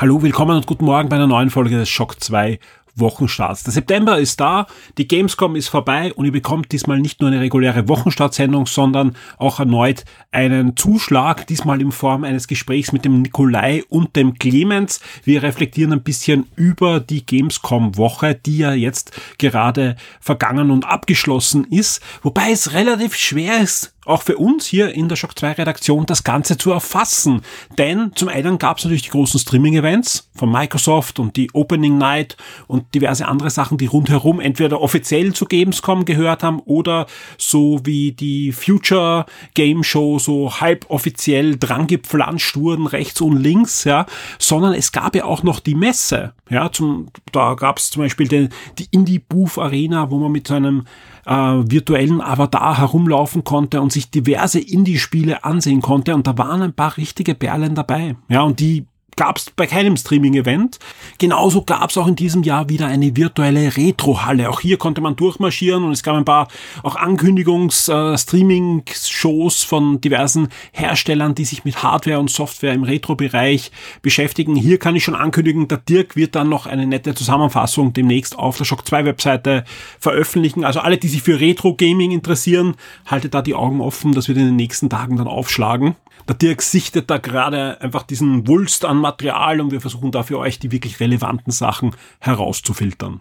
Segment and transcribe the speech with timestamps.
[0.00, 2.58] Hallo, willkommen und guten Morgen bei einer neuen Folge des Shock 2
[2.94, 3.64] Wochenstarts.
[3.64, 7.38] Der September ist da, die Gamescom ist vorbei und ihr bekommt diesmal nicht nur eine
[7.38, 13.82] reguläre Wochenstartsendung, sondern auch erneut einen Zuschlag, diesmal in Form eines Gesprächs mit dem Nikolai
[13.90, 15.00] und dem Clemens.
[15.22, 22.00] Wir reflektieren ein bisschen über die Gamescom-Woche, die ja jetzt gerade vergangen und abgeschlossen ist,
[22.22, 26.24] wobei es relativ schwer ist, auch für uns hier in der Shock 2 Redaktion das
[26.24, 27.42] Ganze zu erfassen.
[27.78, 32.36] Denn zum einen gab es natürlich die großen Streaming-Events von Microsoft und die Opening Night
[32.66, 37.06] und diverse andere Sachen, die rundherum entweder offiziell zu Gamescom gehört haben oder
[37.38, 44.06] so wie die Future Game Show so halb offiziell drangepflanscht wurden, rechts und links, ja,
[44.38, 48.28] sondern es gab ja auch noch die Messe, ja, zum, da gab es zum Beispiel
[48.28, 50.84] den, die Indie Booth Arena, wo man mit so einem
[51.26, 56.72] äh, virtuellen Avatar herumlaufen konnte und sich diverse Indie-Spiele ansehen konnte und da waren ein
[56.72, 58.16] paar richtige Perlen dabei.
[58.28, 58.86] Ja, und die
[59.20, 60.78] gab es bei keinem Streaming-Event.
[61.18, 64.48] Genauso gab es auch in diesem Jahr wieder eine virtuelle Retro-Halle.
[64.48, 66.48] Auch hier konnte man durchmarschieren und es gab ein paar
[66.82, 74.56] auch Ankündigungs-Streaming-Shows von diversen Herstellern, die sich mit Hardware und Software im Retro-Bereich beschäftigen.
[74.56, 78.56] Hier kann ich schon ankündigen, der Dirk wird dann noch eine nette Zusammenfassung demnächst auf
[78.56, 79.64] der Shock 2 Webseite
[79.98, 80.64] veröffentlichen.
[80.64, 84.46] Also alle, die sich für Retro-Gaming interessieren, haltet da die Augen offen, das wird in
[84.46, 85.94] den nächsten Tagen dann aufschlagen.
[86.28, 90.38] Der Dirk sichtet da gerade einfach diesen Wulst an Material und wir versuchen da für
[90.38, 93.20] euch die wirklich relevanten Sachen herauszufiltern.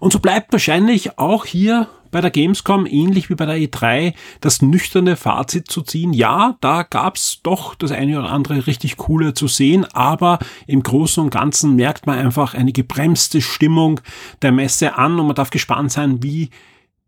[0.00, 4.62] Und so bleibt wahrscheinlich auch hier bei der Gamescom ähnlich wie bei der E3 das
[4.62, 6.12] nüchterne Fazit zu ziehen.
[6.12, 11.22] Ja, da gab's doch das eine oder andere richtig coole zu sehen, aber im Großen
[11.22, 14.00] und Ganzen merkt man einfach eine gebremste Stimmung
[14.42, 16.50] der Messe an und man darf gespannt sein, wie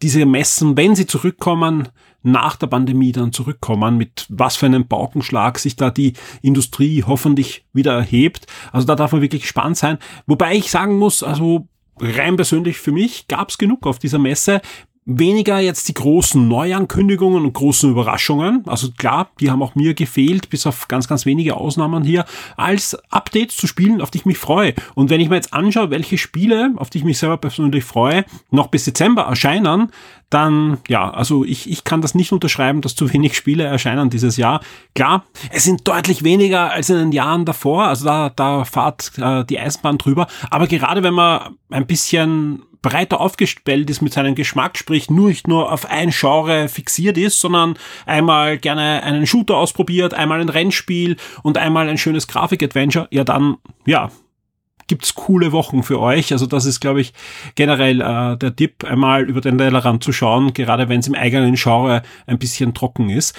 [0.02, 1.88] diese Messen, wenn sie zurückkommen,
[2.22, 7.64] nach der Pandemie dann zurückkommen, mit was für einem Paukenschlag sich da die Industrie hoffentlich
[7.72, 8.46] wieder erhebt.
[8.72, 9.98] Also da darf man wirklich gespannt sein.
[10.26, 11.68] Wobei ich sagen muss, also
[12.00, 14.60] rein persönlich für mich gab es genug auf dieser Messe
[15.10, 18.62] weniger jetzt die großen Neuankündigungen und großen Überraschungen.
[18.66, 22.26] Also klar, die haben auch mir gefehlt, bis auf ganz, ganz wenige Ausnahmen hier,
[22.58, 24.74] als Updates zu spielen, auf die ich mich freue.
[24.94, 28.26] Und wenn ich mir jetzt anschaue, welche Spiele, auf die ich mich selber persönlich freue,
[28.50, 29.90] noch bis Dezember erscheinen,
[30.28, 34.36] dann, ja, also ich, ich kann das nicht unterschreiben, dass zu wenig Spiele erscheinen dieses
[34.36, 34.60] Jahr.
[34.94, 39.46] Klar, es sind deutlich weniger als in den Jahren davor, also da, da fahrt äh,
[39.46, 40.26] die Eisenbahn drüber.
[40.50, 45.48] Aber gerade wenn man ein bisschen breiter aufgestellt ist mit seinem Geschmack, sprich nur nicht
[45.48, 47.74] nur auf ein Genre fixiert ist, sondern
[48.06, 53.56] einmal gerne einen Shooter ausprobiert, einmal ein Rennspiel und einmal ein schönes Grafik-Adventure, ja dann,
[53.86, 54.10] ja,
[54.88, 56.32] gibt's coole Wochen für euch.
[56.32, 57.12] Also das ist, glaube ich,
[57.54, 61.54] generell äh, der Tipp, einmal über den Tellerrand zu schauen, gerade wenn es im eigenen
[61.54, 63.38] Genre ein bisschen trocken ist.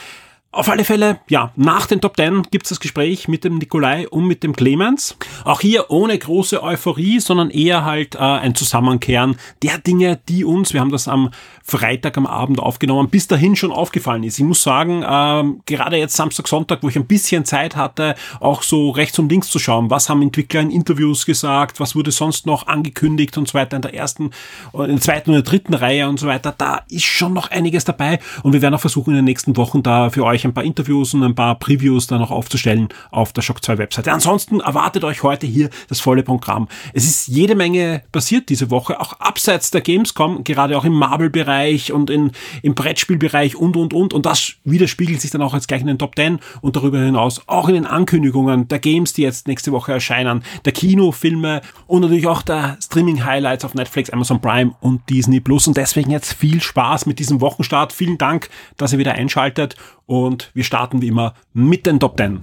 [0.52, 4.26] Auf alle Fälle, ja, nach den Top 10 gibt's das Gespräch mit dem Nikolai und
[4.26, 5.16] mit dem Clemens.
[5.46, 10.74] Auch hier ohne große Euphorie, sondern eher halt äh, ein Zusammenkehren der Dinge, die uns,
[10.74, 11.30] wir haben das am
[11.70, 14.40] Freitag am Abend aufgenommen, bis dahin schon aufgefallen ist.
[14.40, 18.64] Ich muss sagen, ähm, gerade jetzt Samstag, Sonntag, wo ich ein bisschen Zeit hatte, auch
[18.64, 22.46] so rechts und links zu schauen, was haben Entwickler in Interviews gesagt, was wurde sonst
[22.46, 24.32] noch angekündigt und so weiter in der ersten,
[24.74, 27.86] in der zweiten und der dritten Reihe und so weiter, da ist schon noch einiges
[27.86, 30.54] dabei und wir werden auch versuchen, in den nächsten Wochen da für euch euch ein
[30.54, 34.12] paar Interviews und ein paar Previews dann noch aufzustellen auf der Shock 2 Webseite.
[34.12, 36.68] Ansonsten erwartet euch heute hier das volle Programm.
[36.94, 41.59] Es ist jede Menge passiert diese Woche, auch abseits der Gamescom, gerade auch im Marvel-Bereich
[41.94, 42.32] und in,
[42.62, 44.14] im Brettspielbereich und, und, und.
[44.14, 47.42] Und das widerspiegelt sich dann auch jetzt gleich in den Top 10 und darüber hinaus
[47.48, 52.28] auch in den Ankündigungen der Games, die jetzt nächste Woche erscheinen, der Kinofilme und natürlich
[52.28, 55.68] auch der Streaming-Highlights auf Netflix, Amazon Prime und Disney Plus.
[55.68, 57.94] Und deswegen jetzt viel Spaß mit diesem Wochenstart.
[57.94, 62.42] Vielen Dank, dass ihr wieder einschaltet und wir starten wie immer mit den Top 10.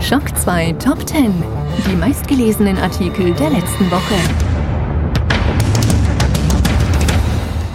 [0.00, 1.32] Schock 2 Top 10.
[1.86, 4.51] Die meistgelesenen Artikel der letzten Woche.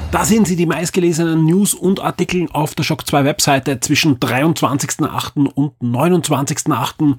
[0.09, 5.47] Da sehen Sie die meistgelesenen News und Artikel auf der Shock 2 Webseite zwischen 23.08.
[5.53, 7.17] und 29.08.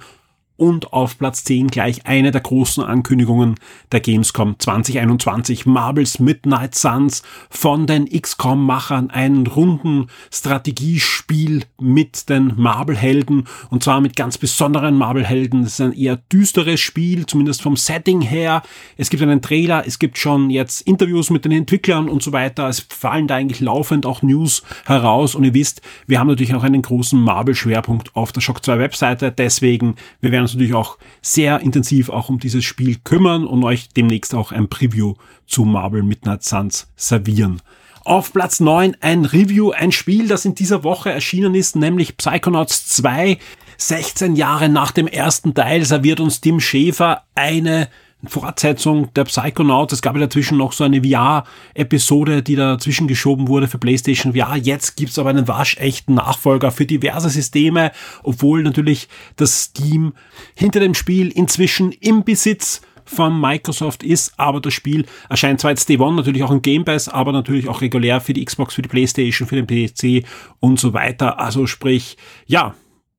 [0.58, 3.54] und auf Platz 10 gleich eine der großen Ankündigungen
[3.92, 5.64] der Gamescom 2021.
[5.64, 9.10] Marbles Midnight Suns von den XCOM-Machern.
[9.10, 15.62] Ein runden Strategiespiel mit den Marble-Helden und zwar mit ganz besonderen Marble-Helden.
[15.62, 18.62] Das ist ein eher düsteres Spiel, zumindest vom Setting her.
[18.96, 22.68] Es gibt einen Trailer, es gibt schon jetzt Interviews mit den Entwicklern und so weiter.
[22.68, 26.64] Es fallen da eigentlich laufend auch News heraus und ihr wisst, wir haben natürlich auch
[26.64, 29.30] einen großen Marble-Schwerpunkt auf der Shock 2 Webseite.
[29.30, 33.88] Deswegen, wir werden uns natürlich auch sehr intensiv auch um dieses Spiel kümmern und euch
[33.90, 35.14] demnächst auch ein Preview
[35.46, 37.62] zu Marvel Midnight Suns servieren.
[38.04, 42.86] Auf Platz 9 ein Review, ein Spiel, das in dieser Woche erschienen ist, nämlich Psychonauts
[42.88, 43.38] 2.
[43.80, 47.88] 16 Jahre nach dem ersten Teil serviert uns Tim Schäfer eine
[48.26, 49.92] Fortsetzung der Psychonauts.
[49.92, 54.56] Es gab ja dazwischen noch so eine VR-Episode, die dazwischen geschoben wurde für PlayStation VR.
[54.56, 57.92] Jetzt gibt's aber einen waschechten Nachfolger für diverse Systeme,
[58.22, 60.14] obwohl natürlich das Steam
[60.54, 65.88] hinter dem Spiel inzwischen im Besitz von Microsoft ist, aber das Spiel erscheint zwar jetzt
[65.88, 68.82] Day One natürlich auch im Game Pass, aber natürlich auch regulär für die Xbox, für
[68.82, 70.26] die Playstation, für den PC
[70.60, 71.40] und so weiter.
[71.40, 72.16] Also sprich,
[72.46, 72.74] ja,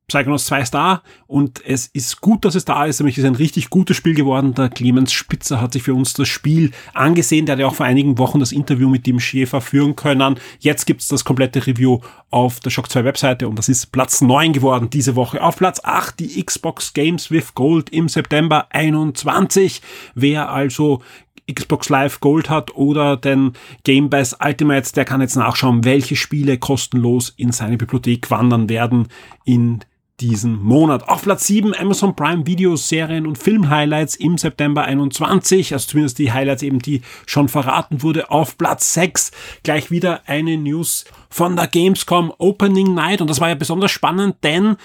[0.10, 3.00] Psychonauts 2 ist da und es ist gut, dass es da ist.
[3.00, 4.54] Nämlich ist ein richtig gutes Spiel geworden.
[4.54, 7.46] Der Clemens Spitzer hat sich für uns das Spiel angesehen.
[7.46, 10.38] Der hat ja auch vor einigen Wochen das Interview mit dem Schäfer führen können.
[10.60, 14.52] Jetzt gibt's das komplette Review auf der Shock 2 Webseite und das ist Platz 9
[14.52, 15.42] geworden diese Woche.
[15.42, 19.82] Auf Platz 8 die Xbox Games with Gold im September 21.
[20.16, 21.02] Wer also
[21.54, 23.54] Xbox Live Gold hat oder den
[23.84, 29.08] Game Pass Ultimate, der kann jetzt nachschauen, welche Spiele kostenlos in seine Bibliothek wandern werden
[29.46, 29.80] in
[30.22, 31.08] diesen Monat.
[31.08, 36.32] Auf Platz 7 Amazon Prime Videos, Serien und Film-Highlights im September 21, also zumindest die
[36.32, 38.32] Highlights eben, die schon verraten wurde.
[38.32, 39.32] Auf Platz 6
[39.64, 44.38] gleich wieder eine News von der Gamescom Opening Night und das war ja besonders spannend,
[44.44, 44.78] denn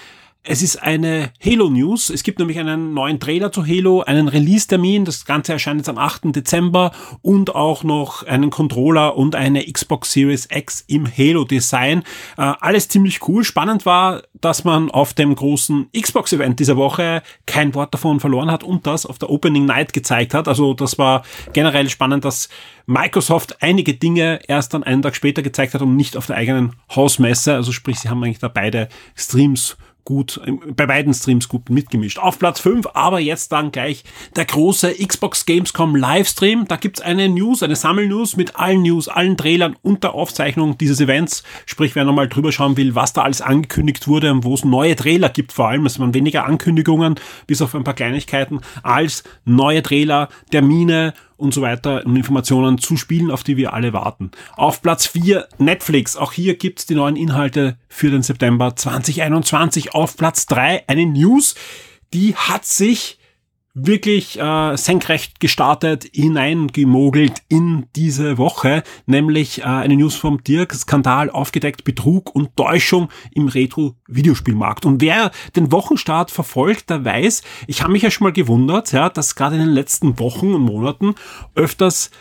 [0.47, 2.09] es ist eine Halo News.
[2.09, 5.03] Es gibt nämlich einen neuen Trailer zu Halo, einen Release-Termin.
[5.03, 6.35] Das Ganze erscheint jetzt am 8.
[6.35, 12.03] Dezember und auch noch einen Controller und eine Xbox Series X im Halo-Design.
[12.37, 13.43] Äh, alles ziemlich cool.
[13.43, 18.63] Spannend war, dass man auf dem großen Xbox-Event dieser Woche kein Wort davon verloren hat
[18.63, 20.47] und das auf der Opening Night gezeigt hat.
[20.47, 22.49] Also das war generell spannend, dass
[22.85, 26.73] Microsoft einige Dinge erst dann einen Tag später gezeigt hat und nicht auf der eigenen
[26.95, 27.55] Hausmesse.
[27.55, 30.39] Also sprich, sie haben eigentlich da beide Streams gut,
[30.75, 32.19] bei beiden Streams gut mitgemischt.
[32.19, 34.03] Auf Platz 5, aber jetzt dann gleich
[34.35, 36.65] der große Xbox Gamescom Livestream.
[36.67, 41.01] Da gibt's eine News, eine Sammelnews mit allen News, allen Trailern und der Aufzeichnung dieses
[41.01, 41.43] Events.
[41.65, 44.95] Sprich, wer nochmal drüber schauen will, was da alles angekündigt wurde und wo es neue
[44.95, 45.85] Trailer gibt vor allem.
[45.87, 47.15] Es waren weniger Ankündigungen,
[47.47, 52.97] bis auf ein paar Kleinigkeiten, als neue Trailer, Termine und so weiter und Informationen zu
[52.97, 54.31] Spielen, auf die wir alle warten.
[54.55, 56.15] Auf Platz 4 Netflix.
[56.15, 59.93] Auch hier gibt's die neuen Inhalte für den September 2021.
[59.93, 61.55] Auf Platz 3 eine News,
[62.13, 63.19] die hat sich
[63.75, 71.29] wirklich äh, senkrecht gestartet, hineingemogelt in diese Woche, nämlich äh, eine News vom Dirk, Skandal
[71.29, 74.85] aufgedeckt, Betrug und Täuschung im Retro-Videospielmarkt.
[74.85, 79.09] Und wer den Wochenstart verfolgt, der weiß, ich habe mich ja schon mal gewundert, ja,
[79.09, 81.15] dass gerade in den letzten Wochen und Monaten
[81.53, 82.11] öfters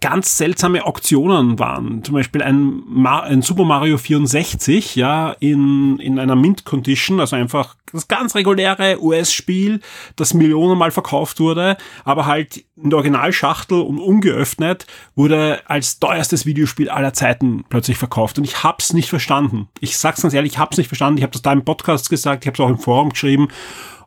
[0.00, 2.02] ganz seltsame Auktionen waren.
[2.02, 7.76] Zum Beispiel ein, ein Super Mario 64, ja, in, in einer Mint Condition, also einfach
[7.92, 9.80] das ganz reguläre US-Spiel,
[10.16, 16.88] das millionenmal verkauft wurde, aber halt in der Originalschachtel und ungeöffnet, wurde als teuerstes Videospiel
[16.88, 18.38] aller Zeiten plötzlich verkauft.
[18.38, 19.68] Und ich hab's nicht verstanden.
[19.80, 21.18] Ich sag's ganz ehrlich, ich hab's nicht verstanden.
[21.18, 23.48] Ich habe das da im Podcast gesagt, ich habe es auch im Forum geschrieben.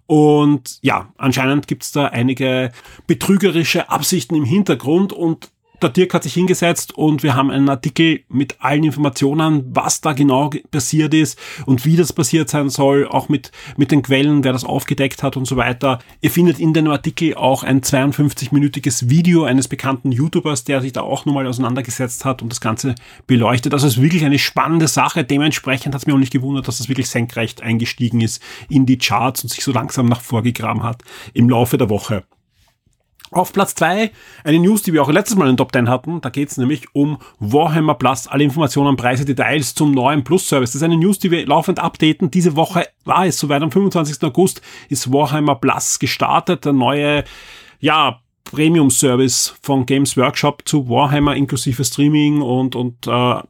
[0.07, 2.71] Und ja, anscheinend gibt's da einige
[3.07, 5.50] betrügerische Absichten im Hintergrund und
[5.82, 10.13] der Dirk hat sich hingesetzt und wir haben einen Artikel mit allen Informationen, was da
[10.13, 14.53] genau passiert ist und wie das passiert sein soll, auch mit, mit den Quellen, wer
[14.53, 16.00] das aufgedeckt hat und so weiter.
[16.22, 21.01] Ihr findet in dem Artikel auch ein 52-minütiges Video eines bekannten YouTubers, der sich da
[21.01, 22.96] auch nochmal auseinandergesetzt hat und das Ganze
[23.27, 23.74] beleuchtet.
[23.74, 25.24] Also es ist wirklich eine spannende Sache.
[25.24, 28.98] Dementsprechend hat es mir auch nicht gewundert, dass das wirklich senkrecht eingestiegen ist in die
[28.98, 31.03] Charts und sich so langsam nach vorgegraben hat
[31.34, 32.24] im Laufe der Woche.
[33.32, 34.12] Auf Platz zwei
[34.44, 36.22] eine News, die wir auch letztes Mal in den Top 10 hatten.
[36.22, 38.27] Da geht es nämlich um Warhammer Plus.
[38.27, 40.72] Alle Informationen, Preise, Details zum neuen Plus-Service.
[40.72, 42.29] Das ist eine News, die wir laufend updaten.
[42.29, 43.63] Diese Woche war es soweit.
[43.63, 44.24] Am 25.
[44.24, 46.65] August ist Warhammer Plus gestartet.
[46.65, 47.24] Der neue,
[47.79, 53.41] ja, Premium-Service von Games Workshop zu Warhammer inklusive Streaming und, und äh,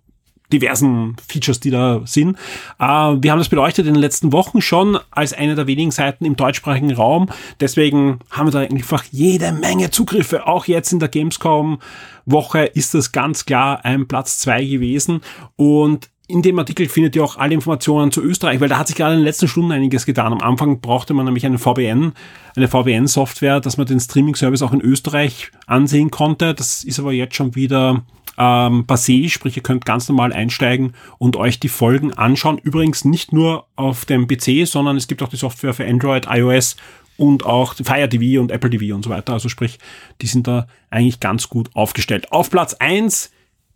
[0.59, 2.37] diversen Features, die da sind.
[2.79, 6.25] Äh, wir haben das beleuchtet in den letzten Wochen schon als eine der wenigen Seiten
[6.25, 7.29] im deutschsprachigen Raum.
[7.59, 10.47] Deswegen haben wir da einfach jede Menge Zugriffe.
[10.47, 11.79] Auch jetzt in der Gamescom
[12.25, 15.21] Woche ist das ganz klar ein Platz zwei gewesen.
[15.55, 18.95] Und in dem Artikel findet ihr auch alle Informationen zu Österreich, weil da hat sich
[18.95, 20.33] gerade in den letzten Stunden einiges getan.
[20.33, 22.13] Am Anfang brauchte man nämlich eine VPN,
[22.55, 26.55] eine VPN-Software, dass man den Streaming-Service auch in Österreich ansehen konnte.
[26.55, 28.03] Das ist aber jetzt schon wieder
[28.37, 32.57] ähm, passé, sprich ihr könnt ganz normal einsteigen und euch die Folgen anschauen.
[32.57, 36.75] Übrigens nicht nur auf dem PC, sondern es gibt auch die Software für Android, iOS
[37.17, 39.33] und auch Fire TV und Apple TV und so weiter.
[39.33, 39.79] Also sprich,
[40.21, 42.31] die sind da eigentlich ganz gut aufgestellt.
[42.31, 43.31] Auf Platz eins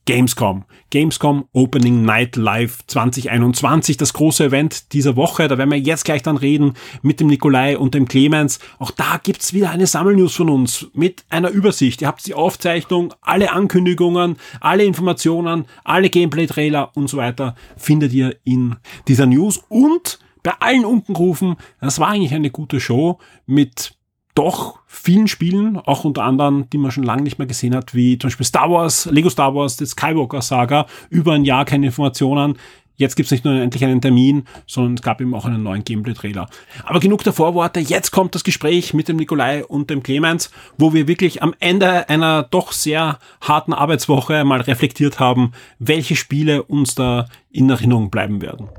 [0.05, 0.65] Gamescom.
[0.89, 5.47] Gamescom Opening Night Live 2021, das große Event dieser Woche.
[5.47, 8.59] Da werden wir jetzt gleich dann reden mit dem Nikolai und dem Clemens.
[8.79, 12.01] Auch da gibt's wieder eine Sammelnews von uns mit einer Übersicht.
[12.01, 18.35] Ihr habt die Aufzeichnung, alle Ankündigungen, alle Informationen, alle Gameplay-Trailer und so weiter findet ihr
[18.43, 18.77] in
[19.07, 19.61] dieser News.
[19.69, 23.98] Und bei allen Unkenrufen, das war eigentlich eine gute Show mit
[24.39, 28.17] doch vielen Spielen, auch unter anderem, die man schon lange nicht mehr gesehen hat, wie
[28.17, 32.57] zum Beispiel Star Wars, Lego Star Wars, die Skywalker Saga, über ein Jahr keine Informationen.
[32.95, 36.49] Jetzt gibt's nicht nur endlich einen Termin, sondern es gab eben auch einen neuen Gameplay-Trailer.
[36.85, 40.93] Aber genug der Vorworte, jetzt kommt das Gespräch mit dem Nikolai und dem Clemens, wo
[40.93, 46.95] wir wirklich am Ende einer doch sehr harten Arbeitswoche mal reflektiert haben, welche Spiele uns
[46.95, 48.69] da in Erinnerung bleiben werden.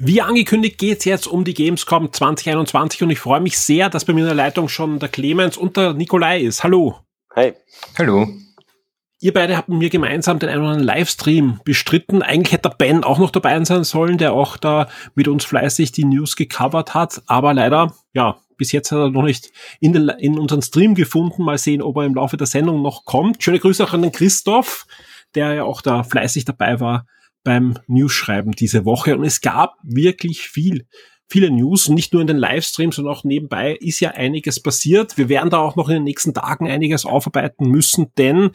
[0.00, 4.12] Wie angekündigt geht's jetzt um die Gamescom 2021 und ich freue mich sehr, dass bei
[4.12, 6.62] mir in der Leitung schon der Clemens und der Nikolai ist.
[6.62, 7.00] Hallo.
[7.34, 7.54] Hi.
[7.98, 8.28] Hallo.
[9.18, 12.22] Ihr beide habt mir gemeinsam den einen oder anderen Livestream bestritten.
[12.22, 15.90] Eigentlich hätte der Ben auch noch dabei sein sollen, der auch da mit uns fleißig
[15.90, 17.22] die News gecovert hat.
[17.26, 19.50] Aber leider, ja, bis jetzt hat er noch nicht
[19.80, 21.42] in, den, in unseren Stream gefunden.
[21.42, 23.42] Mal sehen, ob er im Laufe der Sendung noch kommt.
[23.42, 24.86] Schöne Grüße auch an den Christoph,
[25.34, 27.04] der ja auch da fleißig dabei war
[27.48, 30.86] beim News-Schreiben diese Woche und es gab wirklich viel
[31.30, 35.16] viele News, nicht nur in den Livestreams, sondern auch nebenbei ist ja einiges passiert.
[35.18, 38.50] Wir werden da auch noch in den nächsten Tagen einiges aufarbeiten müssen, denn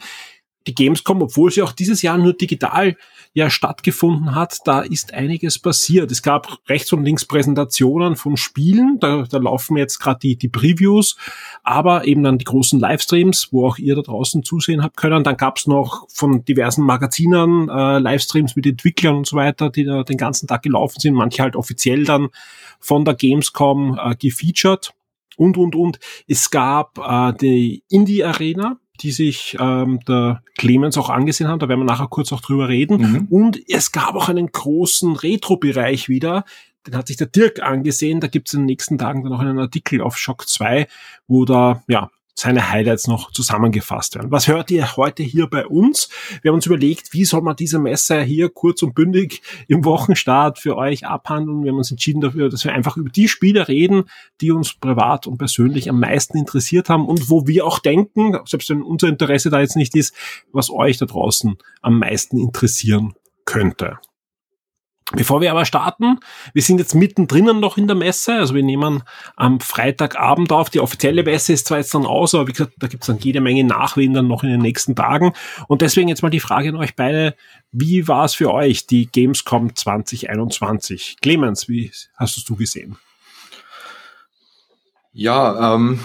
[0.66, 2.96] die Gamescom, obwohl sie auch dieses Jahr nur digital
[3.32, 6.10] ja stattgefunden hat, da ist einiges passiert.
[6.12, 10.48] Es gab rechts und links Präsentationen von Spielen, da, da laufen jetzt gerade die, die
[10.48, 11.16] Previews,
[11.62, 15.24] aber eben dann die großen Livestreams, wo auch ihr da draußen zusehen habt können.
[15.24, 19.84] Dann gab es noch von diversen Magazinen äh, Livestreams mit Entwicklern und so weiter, die
[19.84, 22.28] da den ganzen Tag gelaufen sind, manche halt offiziell dann
[22.78, 24.94] von der Gamescom äh, gefeatured
[25.36, 25.98] und, und, und.
[26.28, 31.58] Es gab äh, die Indie Arena, die sich ähm, der Clemens auch angesehen haben.
[31.58, 32.96] Da werden wir nachher kurz auch drüber reden.
[32.98, 33.26] Mhm.
[33.28, 36.44] Und es gab auch einen großen Retro-Bereich wieder.
[36.86, 38.20] Den hat sich der Dirk angesehen.
[38.20, 40.86] Da gibt es in den nächsten Tagen dann auch einen Artikel auf Shock 2,
[41.26, 44.30] wo da ja seine Highlights noch zusammengefasst werden.
[44.30, 46.08] Was hört ihr heute hier bei uns?
[46.42, 50.58] Wir haben uns überlegt, wie soll man diese Messe hier kurz und bündig im Wochenstart
[50.58, 51.62] für euch abhandeln.
[51.62, 54.04] Wir haben uns entschieden dafür, dass wir einfach über die Spiele reden,
[54.40, 58.68] die uns privat und persönlich am meisten interessiert haben und wo wir auch denken, selbst
[58.68, 60.14] wenn unser Interesse da jetzt nicht ist,
[60.52, 63.14] was euch da draußen am meisten interessieren
[63.44, 63.98] könnte.
[65.16, 66.18] Bevor wir aber starten,
[66.52, 69.02] wir sind jetzt mittendrin noch in der Messe, also wir nehmen
[69.36, 70.70] am Freitagabend auf.
[70.70, 73.18] Die offizielle Messe ist zwar jetzt dann aus, aber wie gesagt, da gibt es dann
[73.18, 75.32] jede Menge Nachwehen dann noch in den nächsten Tagen.
[75.68, 77.34] Und deswegen jetzt mal die Frage an euch beide,
[77.70, 81.18] wie war es für euch, die Gamescom 2021?
[81.20, 82.96] Clemens, wie hast es du gesehen?
[85.12, 86.00] Ja, ähm,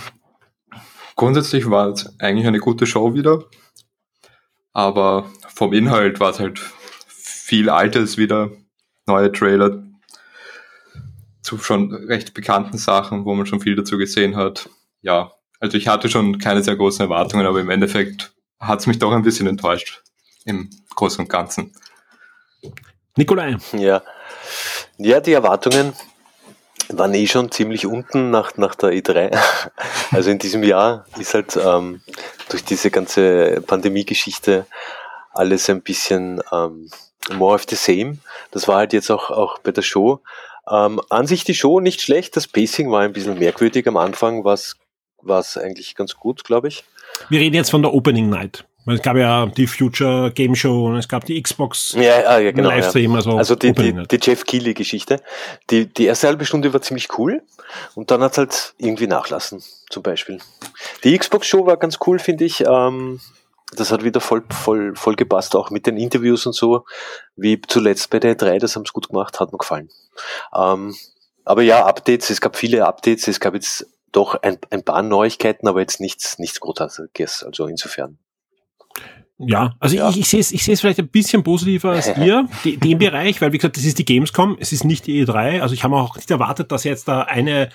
[1.16, 3.44] grundsätzlich war es eigentlich eine gute Show wieder,
[4.72, 6.60] aber vom Inhalt war es halt
[7.08, 8.52] viel Altes wieder
[9.10, 9.84] neue Trailer
[11.42, 14.70] zu schon recht bekannten Sachen, wo man schon viel dazu gesehen hat.
[15.02, 19.00] Ja, also ich hatte schon keine sehr großen Erwartungen, aber im Endeffekt hat es mich
[19.00, 20.04] doch ein bisschen enttäuscht
[20.46, 21.74] im Großen und Ganzen.
[23.16, 23.58] Nikolai.
[23.74, 24.02] Ja.
[24.98, 25.94] Ja, die Erwartungen
[26.90, 29.38] waren eh schon ziemlich unten nach, nach der E3.
[30.12, 32.02] Also in diesem Jahr ist halt ähm,
[32.50, 34.66] durch diese ganze Pandemie-Geschichte
[35.32, 36.90] alles ein bisschen ähm,
[37.34, 38.18] more of the same.
[38.52, 40.22] Das war halt jetzt auch, auch bei der Show.
[40.70, 44.44] Ähm, an sich die Show nicht schlecht, das Pacing war ein bisschen merkwürdig am Anfang,
[44.44, 44.76] was
[45.22, 46.84] was eigentlich ganz gut, glaube ich.
[47.30, 48.66] Wir reden jetzt von der Opening Night.
[48.86, 52.52] Es gab ja die Future Game Show und es gab die Xbox ja, ah, ja,
[52.52, 53.14] genau, Livestream.
[53.14, 55.22] Also, also die, die, die, Jeff Keighley Geschichte.
[55.70, 57.44] Die, die erste halbe Stunde war ziemlich cool
[57.94, 60.40] und dann hat es halt irgendwie nachlassen, zum Beispiel.
[61.04, 62.62] Die Xbox Show war ganz cool, finde ich.
[62.66, 63.20] Ähm,
[63.76, 66.86] das hat wieder voll, voll, voll gepasst, auch mit den Interviews und so,
[67.36, 69.90] wie zuletzt bei der E3, das haben sie gut gemacht, hat mir gefallen.
[70.56, 70.96] Ähm,
[71.46, 75.68] aber ja, Updates, es gab viele Updates, es gab jetzt doch ein, ein paar Neuigkeiten,
[75.68, 78.18] aber jetzt nichts, nichts Großartiges, also insofern.
[79.38, 80.10] Ja, also ja.
[80.10, 82.98] ich, ich sehe es ich sehe es vielleicht ein bisschen positiver als ihr, die, den
[82.98, 85.84] Bereich, weil wie gesagt, das ist die Gamescom, es ist nicht die E3, also ich
[85.84, 87.70] habe auch nicht erwartet, dass jetzt da eine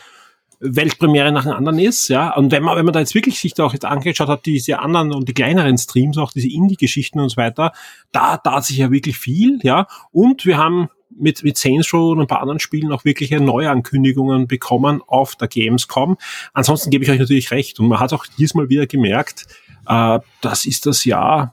[0.65, 2.35] Weltpremiere nach dem anderen ist, ja.
[2.35, 4.79] Und wenn man, wenn man da jetzt wirklich sich da auch jetzt angeschaut hat, diese
[4.79, 7.73] anderen und die kleineren Streams, auch diese Indie-Geschichten und so weiter,
[8.13, 9.87] da tat sich ja wirklich viel, ja.
[10.11, 14.49] Und wir haben mit, mit Saints Row und ein paar anderen Spielen auch wirkliche Neuankündigungen
[14.49, 16.17] bekommen auf der Gamescom.
[16.55, 17.79] Ansonsten gebe ich euch natürlich recht.
[17.79, 19.47] Und man hat auch diesmal wieder gemerkt,
[19.87, 21.53] äh, das ist das Jahr,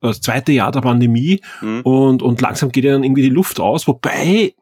[0.00, 1.80] das zweite Jahr der Pandemie mhm.
[1.82, 4.54] und, und langsam geht ja dann irgendwie die Luft aus, wobei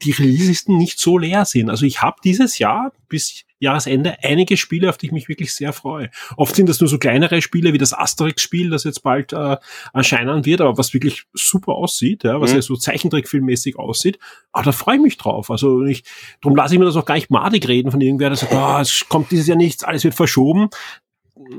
[0.00, 1.70] die Releases nicht so leer sind.
[1.70, 5.72] Also ich habe dieses Jahr bis Jahresende einige Spiele, auf die ich mich wirklich sehr
[5.72, 6.10] freue.
[6.36, 9.56] Oft sind das nur so kleinere Spiele wie das Asterix-Spiel, das jetzt bald äh,
[9.92, 12.56] erscheinen wird, aber was wirklich super aussieht, ja, was mhm.
[12.56, 14.18] ja so Zeichentrickfilmmäßig aussieht.
[14.50, 15.50] Aber da freue ich mich drauf.
[15.50, 16.02] Also ich,
[16.40, 18.78] darum lasse ich mir das auch gar nicht madig reden von irgendwer, der sagt, oh,
[18.80, 20.68] es kommt dieses Jahr nichts, alles wird verschoben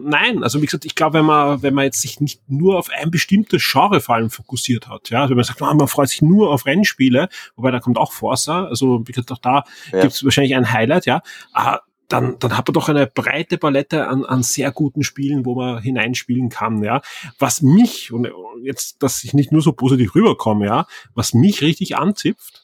[0.04, 2.90] nein, also wie gesagt, ich glaube, wenn man, wenn man jetzt sich nicht nur auf
[2.90, 6.10] ein bestimmtes Genre vor allem fokussiert hat, ja, also wenn man sagt, oh, man freut
[6.10, 10.02] sich nur auf Rennspiele, wobei da kommt auch Forza, also wie gesagt, auch da ja.
[10.02, 11.22] gibt es wahrscheinlich ein Highlight, ja,
[11.52, 15.56] aber dann, dann hat man doch eine breite Palette an, an sehr guten Spielen, wo
[15.56, 17.02] man hineinspielen kann, ja.
[17.40, 18.28] Was mich, und
[18.62, 20.86] jetzt, dass ich nicht nur so positiv rüberkomme, ja,
[21.16, 22.63] was mich richtig anzipft,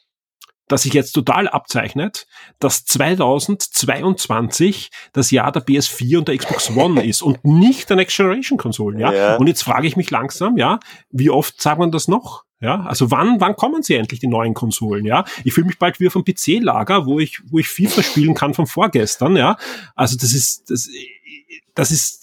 [0.69, 2.27] das sich jetzt total abzeichnet,
[2.59, 8.15] dass 2022 das Jahr der PS4 und der Xbox One ist und nicht der Next
[8.15, 9.11] Generation Konsolen, ja?
[9.11, 9.35] ja.
[9.35, 10.79] Und jetzt frage ich mich langsam, ja,
[11.11, 12.45] wie oft sagt man das noch?
[12.61, 15.05] Ja, also wann, wann kommen sie endlich die neuen Konsolen?
[15.05, 18.53] Ja, ich fühle mich bald wieder vom PC-Lager, wo ich, wo ich FIFA spielen kann
[18.53, 19.38] von vorgestern.
[19.38, 19.55] Ja,
[19.95, 20.89] also das ist, das,
[21.73, 22.18] das ist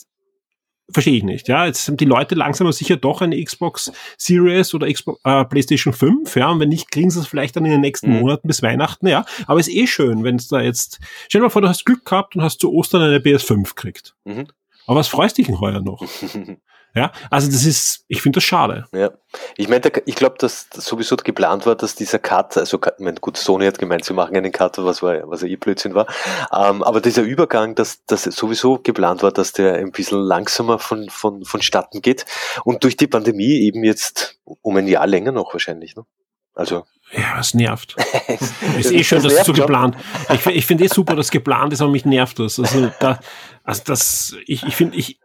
[0.90, 1.48] verstehe ich nicht.
[1.48, 5.44] Ja, jetzt sind die Leute langsam aber sicher doch eine Xbox Series oder Xbox, äh,
[5.44, 6.36] PlayStation 5.
[6.36, 8.20] Ja, und wenn nicht, kriegen sie es vielleicht dann in den nächsten mhm.
[8.20, 9.06] Monaten bis Weihnachten.
[9.06, 11.00] Ja, aber ist eh schön, wenn es da jetzt.
[11.28, 14.14] Stell dir mal vor, du hast Glück gehabt und hast zu Ostern eine PS5 kriegt.
[14.24, 14.46] Mhm.
[14.86, 16.02] Aber was freust dich denn heuer noch?
[16.96, 18.86] Ja, also das ist, ich finde das schade.
[18.94, 19.10] Ja,
[19.58, 23.36] ich meine, ich glaube, dass sowieso geplant war, dass dieser Cut, also ich mein, gut,
[23.36, 26.06] Sony hat gemeint, sie machen einen Cut, was war, was ja eh Blödsinn war,
[26.50, 31.10] ähm, aber dieser Übergang, dass das sowieso geplant war, dass der ein bisschen langsamer von,
[31.10, 32.24] von, vonstatten geht
[32.64, 36.06] und durch die Pandemie eben jetzt um ein Jahr länger noch wahrscheinlich, ne?
[36.54, 36.86] Also.
[37.12, 37.94] Ja, es nervt.
[38.78, 39.96] ist eh schön, das dass es so geplant.
[40.32, 42.58] Ich, ich finde eh super, dass geplant ist, aber mich nervt das.
[42.58, 43.20] Also da,
[43.62, 45.20] also das, ich, ich finde, ich,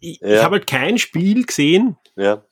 [0.00, 0.28] ich, ja.
[0.28, 1.96] ich habe halt kein Spiel gesehen.
[2.16, 2.42] Ja.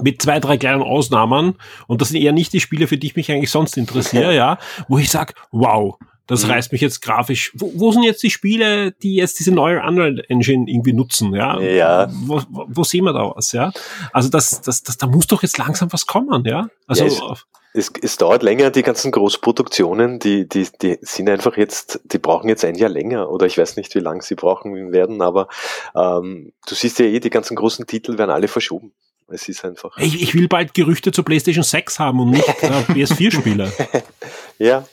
[0.00, 1.54] Mit zwei, drei kleinen Ausnahmen.
[1.86, 4.58] Und das sind eher nicht die Spiele, für die ich mich eigentlich sonst interessiere, ja.
[4.86, 5.96] Wo ich sage, wow,
[6.28, 6.52] das mhm.
[6.52, 7.52] reißt mich jetzt grafisch.
[7.54, 11.58] Wo, wo sind jetzt die Spiele, die jetzt diese neue Unreal Engine irgendwie nutzen, ja?
[11.60, 12.08] Ja.
[12.12, 13.72] Wo, wo, wo sehen wir da was, ja?
[14.12, 16.68] Also das, das, das, da muss doch jetzt langsam was kommen, ja?
[16.86, 17.34] Also ja,
[17.72, 22.48] es, es dauert länger, die ganzen Großproduktionen, die, die, die sind einfach jetzt, die brauchen
[22.48, 25.48] jetzt ein Jahr länger oder ich weiß nicht, wie lange sie brauchen werden, aber
[25.94, 28.92] ähm, du siehst ja eh, die ganzen großen Titel werden alle verschoben.
[29.30, 29.96] Es ist einfach.
[29.98, 33.72] Ich, ich will bald Gerüchte zur PlayStation 6 haben und nicht äh, PS4-Spiele.
[34.58, 34.86] ja.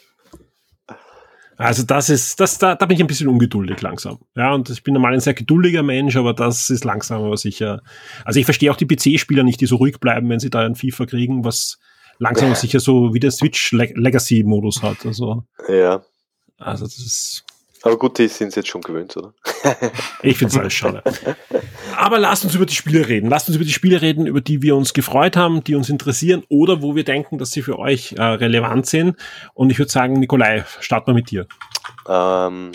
[1.58, 4.20] Also das ist, das, da, da bin ich ein bisschen ungeduldig langsam.
[4.36, 7.82] Ja, und ich bin normal ein sehr geduldiger Mensch, aber das ist langsam aber sicher.
[8.26, 10.76] Also ich verstehe auch die PC-Spieler nicht, die so ruhig bleiben, wenn sie da ein
[10.76, 11.80] FIFA kriegen, was
[12.20, 12.56] langsam ja.
[12.56, 15.06] sicher so wie der Switch Legacy Modus hat.
[15.06, 16.04] Also, ja.
[16.58, 17.46] Also das ist.
[17.86, 19.32] Aber gut, die sind es jetzt schon gewöhnt, oder?
[20.24, 21.04] ich finde es alles schade.
[21.96, 23.30] Aber lasst uns über die Spiele reden.
[23.30, 26.44] Lasst uns über die Spiele reden, über die wir uns gefreut haben, die uns interessieren
[26.50, 29.18] oder wo wir denken, dass sie für euch äh, relevant sind.
[29.54, 31.46] Und ich würde sagen, Nikolai, starten wir mit dir.
[32.10, 32.72] Ähm,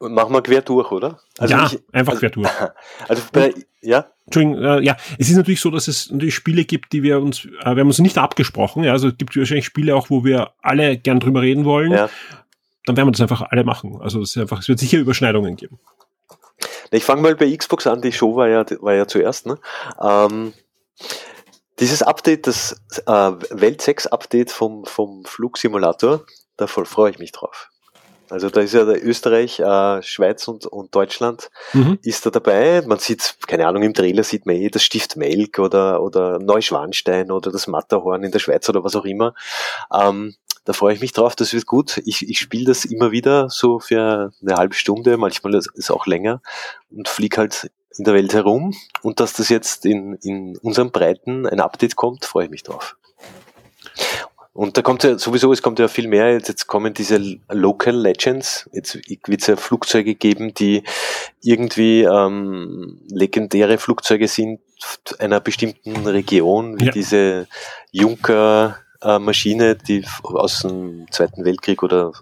[0.00, 1.20] machen wir quer durch, oder?
[1.36, 2.50] Also ja, ich, einfach also, quer durch.
[3.08, 3.52] Also bei,
[3.82, 7.20] ja, Entschuldigung, äh, ja, es ist natürlich so, dass es natürlich Spiele gibt, die wir
[7.20, 10.24] uns, äh, wir haben uns nicht abgesprochen, ja, also es gibt wahrscheinlich Spiele auch, wo
[10.24, 11.92] wir alle gern drüber reden wollen.
[11.92, 12.08] Ja.
[12.86, 13.98] Dann werden wir das einfach alle machen.
[14.00, 15.78] Also es, ist einfach, es wird sicher Überschneidungen geben.
[16.90, 19.46] Ich fange mal bei Xbox an, die Show war ja, war ja zuerst.
[19.46, 19.58] Ne?
[20.00, 20.54] Ähm,
[21.78, 23.12] dieses Update, das äh,
[23.50, 26.24] Welt 6 Update vom, vom Flugsimulator,
[26.56, 27.70] da freue ich mich drauf.
[28.28, 31.98] Also da ist ja der Österreich, äh, Schweiz und, und Deutschland mhm.
[32.02, 32.82] ist da dabei.
[32.84, 37.30] Man sieht, keine Ahnung, im Trailer sieht man eh das Stift Melk oder, oder Neuschwanstein
[37.30, 39.34] oder das Matterhorn in der Schweiz oder was auch immer.
[39.92, 40.34] Ähm,
[40.66, 42.02] da freue ich mich drauf, das wird gut.
[42.04, 46.06] Ich, ich spiele das immer wieder so für eine halbe Stunde, manchmal ist es auch
[46.06, 46.42] länger
[46.90, 48.74] und fliege halt in der Welt herum.
[49.02, 52.96] Und dass das jetzt in, in unseren Breiten ein Update kommt, freue ich mich drauf.
[54.52, 56.32] Und da kommt ja sowieso, es kommt ja viel mehr.
[56.32, 57.18] Jetzt, jetzt kommen diese
[57.50, 58.68] Local Legends.
[58.72, 60.82] Jetzt wird es ja Flugzeuge geben, die
[61.42, 64.60] irgendwie ähm, legendäre Flugzeuge sind
[65.18, 66.90] einer bestimmten Region, wie ja.
[66.90, 67.48] diese
[67.92, 72.12] Junker-Maschine, äh, die aus dem Zweiten Weltkrieg oder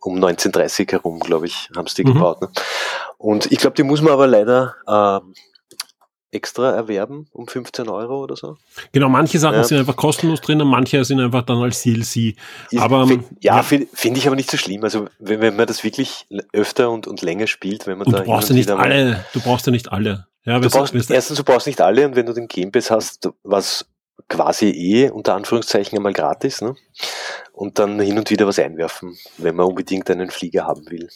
[0.00, 2.14] um 1930 herum, glaube ich, haben sie die mhm.
[2.14, 2.42] gebaut.
[2.42, 2.48] Ne?
[3.18, 5.20] Und ich glaube, die muss man aber leider äh,
[6.32, 8.56] extra erwerben um 15 Euro oder so.
[8.90, 9.64] Genau, manche Sachen ja.
[9.64, 12.34] sind einfach kostenlos drin und manche sind einfach dann als DLC.
[12.78, 13.62] Aber, find, ja, ja.
[13.62, 14.82] finde find ich aber nicht so schlimm.
[14.82, 18.20] Also wenn, wenn, man das wirklich öfter und, und länger spielt, wenn man und da.
[18.20, 20.26] Du brauchst ja nicht alle, du brauchst ja nicht alle.
[20.44, 23.28] Ja, du brauchst, erstens, du brauchst nicht alle und wenn du den Game Pass hast,
[23.44, 23.86] was
[24.28, 26.74] quasi eh unter Anführungszeichen einmal gratis, ne?
[27.52, 31.08] Und dann hin und wieder was einwerfen, wenn man unbedingt einen Flieger haben will.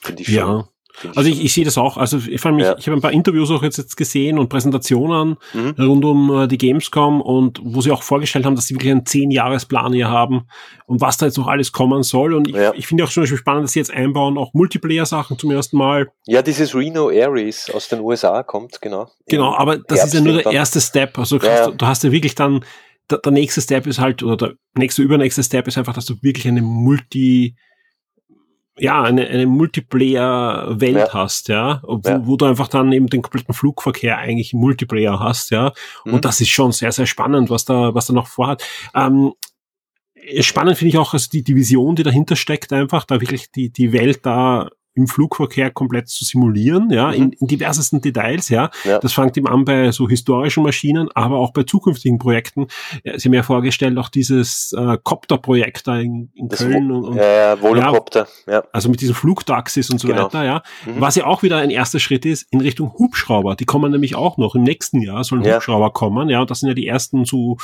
[0.00, 0.36] Finde ich schon.
[0.36, 0.68] Ja.
[1.14, 1.96] Also ich, ich sehe das auch.
[1.96, 2.72] Also allem, ja.
[2.72, 5.74] ich, ich habe ein paar Interviews auch jetzt, jetzt gesehen und Präsentationen mhm.
[5.78, 9.04] rund um äh, die Gamescom und wo sie auch vorgestellt haben, dass sie wirklich einen
[9.04, 10.46] zehn-Jahres-Plan hier haben
[10.86, 12.34] und was da jetzt noch alles kommen soll.
[12.34, 12.72] Und ich, ja.
[12.74, 16.08] ich finde auch schon spannend, dass sie jetzt einbauen, auch Multiplayer-Sachen zum ersten Mal.
[16.26, 19.08] Ja, dieses Reno Aries aus den USA kommt, genau.
[19.26, 21.18] Genau, aber das Herbst ist ja nur der erste Step.
[21.18, 21.66] Also ja.
[21.66, 22.64] du, du hast ja wirklich dann,
[23.10, 26.14] der, der nächste Step ist halt, oder der nächste, übernächste Step ist einfach, dass du
[26.22, 27.56] wirklich eine Multi-
[28.76, 31.12] ja, eine, eine Multiplayer-Welt ja.
[31.12, 32.26] hast, ja, wo, ja.
[32.26, 35.72] wo du einfach dann eben den kompletten Flugverkehr eigentlich im Multiplayer hast, ja.
[36.04, 36.20] Und mhm.
[36.20, 38.64] das ist schon sehr, sehr spannend, was da, was da noch vorhat.
[38.94, 39.32] Ähm,
[40.40, 43.70] spannend finde ich auch, also die, die Vision, die dahinter steckt, einfach, da wirklich die,
[43.70, 47.14] die Welt da im Flugverkehr komplett zu simulieren, ja, mhm.
[47.14, 48.70] in, in diversesten Details, ja.
[48.84, 48.98] ja.
[48.98, 52.68] Das fängt ihm an bei so historischen Maschinen, aber auch bei zukünftigen Projekten.
[53.16, 57.60] Sie haben ja vorgestellt auch dieses äh, Copter-Projekt da in, in Köln und, und ja,
[57.60, 60.24] Volocopter, ja, Also mit diesen Flugtaxis und so genau.
[60.24, 60.62] weiter, ja.
[60.86, 61.00] Mhm.
[61.00, 63.56] Was ja auch wieder ein erster Schritt ist in Richtung Hubschrauber.
[63.56, 64.54] Die kommen nämlich auch noch.
[64.54, 65.44] Im nächsten Jahr sollen.
[65.44, 66.40] Hubschrauber kommen, ja.
[66.40, 67.56] Und das sind ja die ersten zu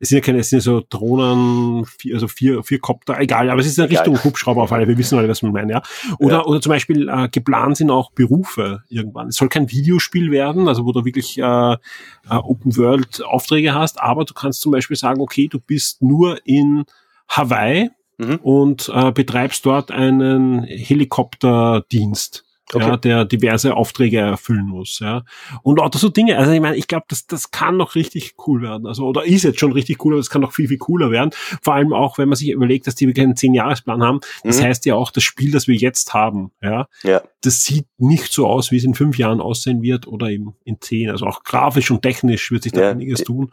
[0.00, 3.60] es sind ja keine, es sind so Drohnen, vier, also vier, vier Kopter, egal, aber
[3.60, 5.82] es ist in Richtung Hubschrauber auf alle, wir wissen alle, was man meint, ja.
[6.18, 6.44] Oder, ja.
[6.46, 9.28] oder zum Beispiel äh, geplant sind auch Berufe irgendwann.
[9.28, 11.76] Es soll kein Videospiel werden, also wo du wirklich äh, äh,
[12.28, 16.84] Open World Aufträge hast, aber du kannst zum Beispiel sagen, okay, du bist nur in
[17.28, 18.36] Hawaii mhm.
[18.36, 22.86] und äh, betreibst dort einen Helikopterdienst okay.
[22.86, 25.24] ja, der diverse Aufträge erfüllen muss, ja.
[25.62, 28.62] Und auch so Dinge, also ich meine, ich glaube, das, das kann noch richtig cool
[28.62, 31.10] werden, also, oder ist jetzt schon richtig cool, aber es kann noch viel, viel cooler
[31.10, 31.30] werden.
[31.62, 34.20] Vor allem auch, wenn man sich überlegt, dass die wirklich einen Zehn-Jahres-Plan haben.
[34.44, 34.64] Das mhm.
[34.64, 38.46] heißt ja auch, das Spiel, das wir jetzt haben, ja, ja, das sieht nicht so
[38.46, 41.10] aus, wie es in fünf Jahren aussehen wird oder eben in zehn.
[41.10, 43.52] Also auch grafisch und technisch wird sich da ja, einiges tun.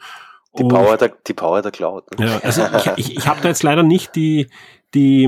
[0.58, 2.19] Die Power der, die Power der Cloud.
[2.19, 2.25] Ne?
[2.25, 2.63] Ja, also
[2.97, 4.47] ich, ich, ich habe da jetzt leider nicht die,
[4.93, 5.28] die,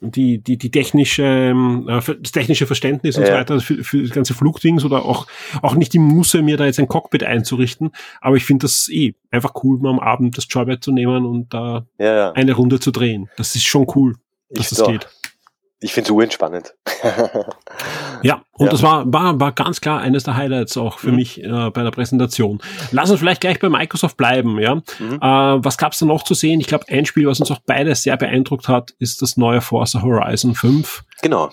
[0.00, 3.28] die, die, die technische, äh, das technische Verständnis und ja.
[3.28, 5.26] so weiter für, für das ganze Flugdings oder auch,
[5.62, 7.92] auch nicht die Muße, mir da jetzt ein Cockpit einzurichten.
[8.20, 11.54] Aber ich finde das eh einfach cool, mal am Abend das Joybed zu nehmen und
[11.54, 12.32] da ja, ja.
[12.32, 13.28] eine Runde zu drehen.
[13.36, 14.16] Das ist schon cool,
[14.50, 15.08] dass ich das geht
[15.80, 16.74] ich finde es urentspannend.
[18.22, 18.72] ja, und ja.
[18.72, 21.16] das war, war, war ganz klar eines der Highlights auch für mhm.
[21.16, 22.62] mich äh, bei der Präsentation.
[22.92, 24.76] Lass uns vielleicht gleich bei Microsoft bleiben, ja.
[24.76, 25.18] Mhm.
[25.20, 26.60] Äh, was gab's da noch zu sehen?
[26.60, 30.00] Ich glaube, ein Spiel, was uns auch beide sehr beeindruckt hat, ist das neue Forza
[30.00, 31.04] Horizon 5.
[31.20, 31.50] Genau.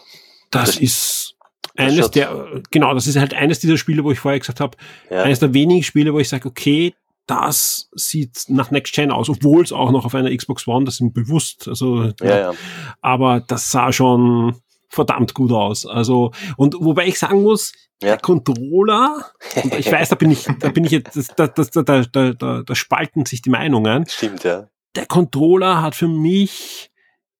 [0.51, 1.35] Das, das ist
[1.75, 4.77] eines das der, genau, das ist halt eines dieser Spiele, wo ich vorher gesagt habe,
[5.09, 5.23] ja.
[5.23, 6.93] eines der wenigen Spiele, wo ich sage, okay,
[7.27, 10.99] das sieht nach Next Gen aus, obwohl es auch noch auf einer Xbox One, das
[10.99, 12.53] ist bewusst, also, ja, ja.
[13.01, 15.85] aber das sah schon verdammt gut aus.
[15.85, 18.09] Also, und wobei ich sagen muss, ja.
[18.09, 19.31] der Controller,
[19.77, 22.75] ich weiß, da bin ich, da bin ich jetzt, da, da, da, da, da, da
[22.75, 24.05] spalten sich die Meinungen.
[24.07, 24.67] Stimmt, ja.
[24.95, 26.91] Der Controller hat für mich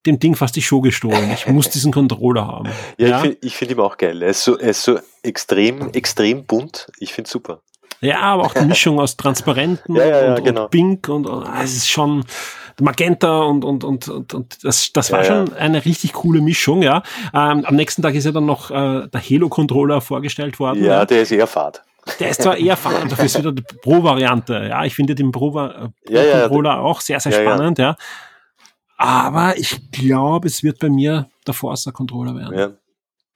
[0.05, 1.31] dem Ding fast die Show gestohlen.
[1.31, 2.69] Ich muss diesen Controller haben.
[2.97, 3.17] Ja, ja?
[3.17, 4.21] ich finde find ihn auch geil.
[4.21, 6.87] Er ist so, er ist so extrem, extrem bunt.
[6.99, 7.61] Ich finde super.
[8.01, 10.63] Ja, aber auch die Mischung aus Transparenten ja, ja, ja, und, genau.
[10.63, 12.23] und Pink und, und ah, es ist schon
[12.81, 17.03] Magenta und, und, und, und, und das, das war schon eine richtig coole Mischung, ja.
[17.33, 20.83] Ähm, am nächsten Tag ist ja dann noch äh, der Halo-Controller vorgestellt worden.
[20.83, 21.83] Ja, der ist eher fad.
[22.19, 24.67] Der ist zwar eher fad, dafür ist wieder die Pro-Variante.
[24.69, 27.95] Ja, ich finde den Pro-Controller Pro auch sehr, sehr spannend, ja.
[28.97, 32.77] Aber ich glaube, es wird bei mir der Forza-Controller werden.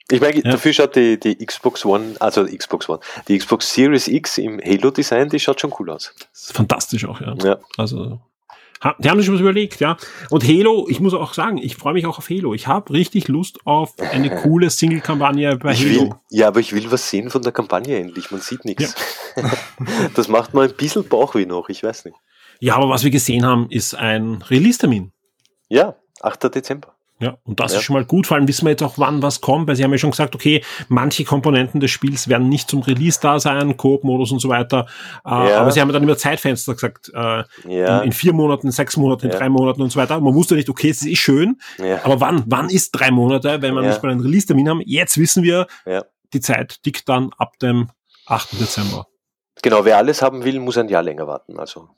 [0.09, 0.51] Ich meine, ja.
[0.51, 5.29] dafür schaut die, die Xbox One, also Xbox One, die Xbox Series X im Halo-Design,
[5.29, 6.13] die schaut schon cool aus.
[6.33, 7.35] fantastisch auch, ja.
[7.43, 7.57] ja.
[7.77, 8.19] Also,
[8.99, 9.97] die haben sich schon was überlegt, ja.
[10.29, 12.53] Und Halo, ich muss auch sagen, ich freue mich auch auf Halo.
[12.53, 16.01] Ich habe richtig Lust auf eine coole Single-Kampagne bei ich Halo.
[16.01, 18.31] Will, ja, aber ich will was sehen von der Kampagne endlich.
[18.31, 18.95] Man sieht nichts.
[19.35, 19.51] Ja.
[20.15, 22.17] das macht mal ein bisschen Bauchweh noch, ich weiß nicht.
[22.59, 25.11] Ja, aber was wir gesehen haben, ist ein Release-Termin.
[25.69, 26.55] Ja, 8.
[26.55, 26.96] Dezember.
[27.19, 27.79] Ja, und das ja.
[27.79, 28.27] ist schon mal gut.
[28.27, 30.35] Vor allem wissen wir jetzt auch, wann was kommt, weil sie haben ja schon gesagt,
[30.35, 34.85] okay, manche Komponenten des Spiels werden nicht zum Release da sein, Coop-Modus und so weiter.
[35.25, 35.61] Äh, ja.
[35.61, 37.99] Aber sie haben ja dann immer Zeitfenster gesagt, äh, ja.
[37.99, 40.19] in, in, vier Monaten, sechs Monaten, in drei Monaten und so weiter.
[40.19, 41.59] Man wusste nicht, okay, es ist schön,
[42.03, 44.81] aber wann, wann ist drei Monate, wenn wir nicht mal einen Release-Termin haben?
[44.85, 45.65] Jetzt wissen wir,
[46.33, 47.89] die Zeit tickt dann ab dem
[48.27, 48.59] 8.
[48.59, 49.07] Dezember.
[49.61, 51.57] Genau, wer alles haben will, muss ein Jahr länger warten.
[51.59, 51.89] Also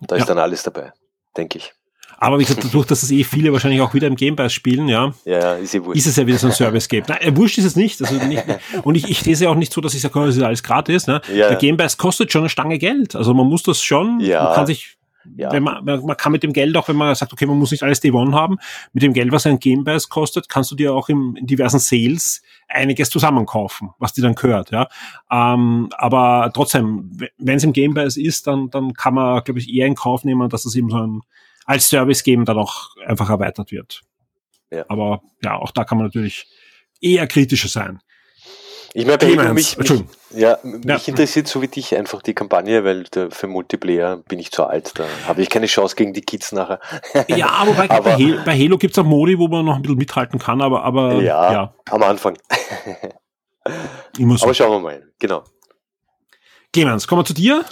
[0.00, 0.92] da ist dann alles dabei,
[1.36, 1.74] denke ich.
[2.18, 4.88] Aber wie gesagt, dadurch, dass es eh viele wahrscheinlich auch wieder im Game Pass spielen,
[4.88, 5.98] ja, ja ist, eh wurscht.
[5.98, 7.08] ist es ja wieder so ein Service gibt.
[7.08, 8.00] Nein, äh, wurscht ist es nicht.
[8.00, 8.44] Also nicht
[8.84, 10.62] und ich, ich lese ja auch nicht so, dass ich sage, oh, das ist alles
[10.62, 11.06] gratis.
[11.06, 11.20] Ne?
[11.34, 11.48] Ja.
[11.48, 13.14] Der Game Pass kostet schon eine Stange Geld.
[13.14, 14.44] Also man muss das schon, ja.
[14.44, 14.96] man kann sich
[15.36, 15.52] ja.
[15.52, 17.82] Wenn man, man kann mit dem Geld auch, wenn man sagt, okay, man muss nicht
[17.82, 18.58] alles Day One haben,
[18.92, 21.78] mit dem Geld, was ein Game Pass kostet, kannst du dir auch im, in diversen
[21.78, 24.88] Sales einiges zusammenkaufen, was dir dann gehört, ja.
[25.30, 29.72] Ähm, aber trotzdem, wenn es im Game Pass ist, dann, dann kann man, glaube ich,
[29.72, 31.20] eher in Kauf nehmen, dass es eben so ein
[31.66, 34.02] als Service geben dann auch einfach erweitert wird.
[34.70, 34.84] Ja.
[34.88, 36.46] Aber ja, auch da kann man natürlich
[37.00, 38.00] eher kritischer sein.
[38.94, 40.98] Ich meine, bei mich, mich, ja, mich ja.
[41.04, 45.04] interessiert so wie dich einfach die Kampagne, weil für Multiplayer bin ich zu alt, da
[45.26, 46.80] habe ich keine Chance gegen die Kids nachher.
[47.28, 49.76] Ja, aber bei, aber, bei Halo, bei Halo gibt es auch Modi, wo man noch
[49.76, 51.74] ein bisschen mithalten kann, aber, aber ja, ja.
[51.90, 52.38] am Anfang.
[54.18, 54.46] Immer so.
[54.46, 55.44] Aber schauen wir mal, genau.
[56.72, 57.66] Clemens, kommen wir zu dir.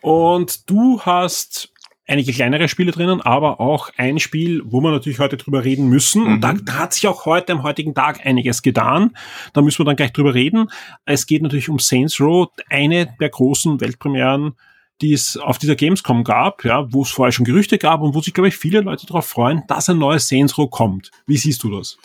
[0.00, 1.72] Und du hast
[2.06, 6.22] einige kleinere Spiele drinnen, aber auch ein Spiel, wo wir natürlich heute drüber reden müssen.
[6.22, 6.32] Mhm.
[6.34, 9.16] Und da, da, hat sich auch heute am heutigen Tag einiges getan.
[9.52, 10.70] Da müssen wir dann gleich drüber reden.
[11.04, 14.54] Es geht natürlich um Saints Row, eine der großen Weltpremieren,
[15.00, 18.20] die es auf dieser Gamescom gab, ja, wo es vorher schon Gerüchte gab und wo
[18.20, 21.10] sich, glaube ich, viele Leute darauf freuen, dass ein neues Saints Row kommt.
[21.26, 21.96] Wie siehst du das?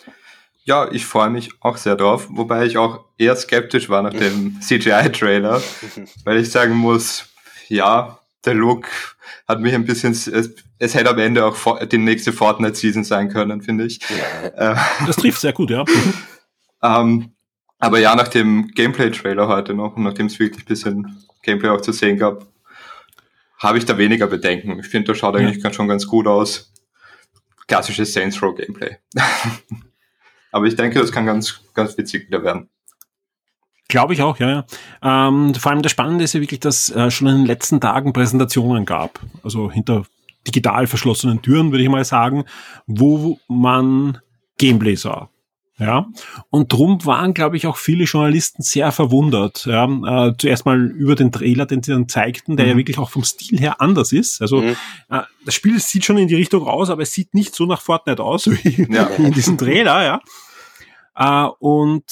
[0.64, 4.60] Ja, ich freue mich auch sehr drauf, wobei ich auch eher skeptisch war nach dem
[4.60, 5.62] CGI-Trailer,
[6.24, 7.26] weil ich sagen muss,
[7.68, 8.88] ja, der Look
[9.46, 10.28] hat mich ein bisschen, es,
[10.78, 14.00] es hätte am Ende auch die nächste Fortnite-Season sein können, finde ich.
[14.56, 14.72] Ja.
[14.72, 14.76] Äh,
[15.06, 15.84] das trifft sehr gut, ja.
[16.82, 17.34] ähm,
[17.78, 21.80] aber ja, nach dem Gameplay-Trailer heute noch und nachdem es wirklich ein bisschen Gameplay auch
[21.80, 22.46] zu sehen gab,
[23.58, 24.78] habe ich da weniger Bedenken.
[24.80, 25.46] Ich finde, das schaut ja.
[25.46, 26.72] eigentlich schon ganz gut aus.
[27.66, 28.96] Klassisches Saints Row Gameplay.
[30.52, 32.68] aber ich denke, das kann ganz, ganz witzig wieder werden.
[33.90, 34.64] Glaube ich auch, ja.
[35.02, 35.28] ja.
[35.28, 38.12] Ähm, vor allem das Spannende ist ja wirklich, dass äh, schon in den letzten Tagen
[38.12, 40.04] Präsentationen gab, also hinter
[40.46, 42.44] digital verschlossenen Türen, würde ich mal sagen,
[42.86, 44.18] wo man
[44.58, 45.28] Gameplay sah.
[45.78, 46.06] Ja,
[46.50, 49.64] und drum waren, glaube ich, auch viele Journalisten sehr verwundert.
[49.64, 52.72] Ja, äh, zuerst mal über den Trailer, den sie dann zeigten, der mhm.
[52.72, 54.42] ja wirklich auch vom Stil her anders ist.
[54.42, 54.76] Also mhm.
[55.08, 57.80] äh, das Spiel sieht schon in die Richtung aus, aber es sieht nicht so nach
[57.80, 59.06] Fortnite aus wie ja.
[59.06, 60.20] in diesem Trailer.
[61.16, 62.04] Ja, äh, und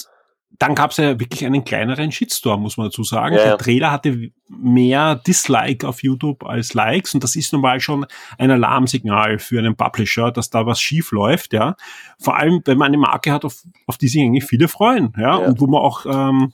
[0.58, 3.36] dann gab es ja wirklich einen kleineren Shitstorm, muss man dazu sagen.
[3.36, 7.80] Ja, Der Trailer hatte mehr Dislike auf YouTube als Likes und das ist nun mal
[7.80, 8.06] schon
[8.38, 11.76] ein Alarmsignal für einen Publisher, dass da was schief läuft, ja.
[12.18, 15.40] Vor allem, wenn man eine Marke hat, auf, auf die sich eigentlich viele freuen, ja,
[15.40, 15.46] ja.
[15.46, 16.52] und wo man auch ähm,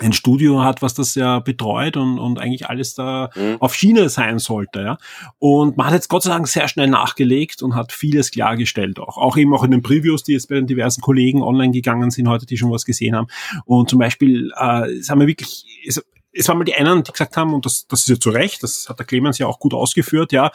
[0.00, 3.56] ein Studio hat, was das ja betreut und, und eigentlich alles da mhm.
[3.60, 4.80] auf Schiene sein sollte.
[4.80, 4.98] Ja.
[5.38, 9.16] Und man hat jetzt Gott sei Dank sehr schnell nachgelegt und hat vieles klargestellt auch.
[9.18, 12.28] Auch eben auch in den Previews, die jetzt bei den diversen Kollegen online gegangen sind
[12.28, 13.28] heute, die schon was gesehen haben.
[13.66, 17.12] Und zum Beispiel, äh, es haben wir wirklich, es, es waren mal die einen, die
[17.12, 19.60] gesagt haben, und das, das ist ja zu Recht, das hat der Clemens ja auch
[19.60, 20.50] gut ausgeführt, ja,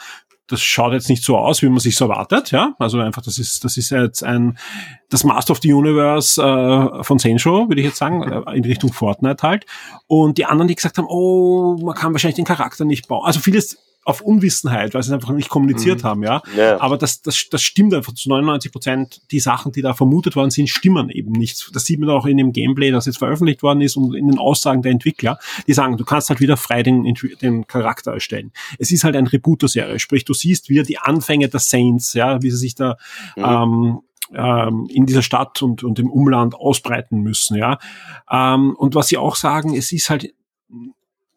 [0.50, 2.74] das schaut jetzt nicht so aus, wie man sich so erwartet, ja.
[2.78, 4.58] Also einfach, das ist, das ist jetzt ein,
[5.08, 8.92] das Master of the Universe äh, von Sensho, würde ich jetzt sagen, äh, in Richtung
[8.92, 9.66] Fortnite halt.
[10.08, 13.24] Und die anderen, die gesagt haben, oh, man kann wahrscheinlich den Charakter nicht bauen.
[13.24, 13.78] Also vieles
[14.10, 16.06] auf Unwissenheit, weil sie es einfach nicht kommuniziert mhm.
[16.06, 16.42] haben, ja.
[16.56, 16.80] ja.
[16.80, 19.22] Aber das, das, das stimmt einfach zu 99 Prozent.
[19.30, 21.70] Die Sachen, die da vermutet worden sind, stimmen eben nicht.
[21.74, 24.38] Das sieht man auch in dem Gameplay, das jetzt veröffentlicht worden ist und in den
[24.38, 28.52] Aussagen der Entwickler, die sagen, du kannst halt wieder frei den, den Charakter erstellen.
[28.78, 32.14] Es ist halt ein Reboot der Serie, sprich, du siehst wieder die Anfänge der Saints,
[32.14, 32.96] ja, wie sie sich da
[33.36, 33.44] mhm.
[33.44, 34.00] ähm,
[34.34, 37.78] ähm, in dieser Stadt und, und im Umland ausbreiten müssen, ja.
[38.30, 40.32] Ähm, und was sie auch sagen, es ist halt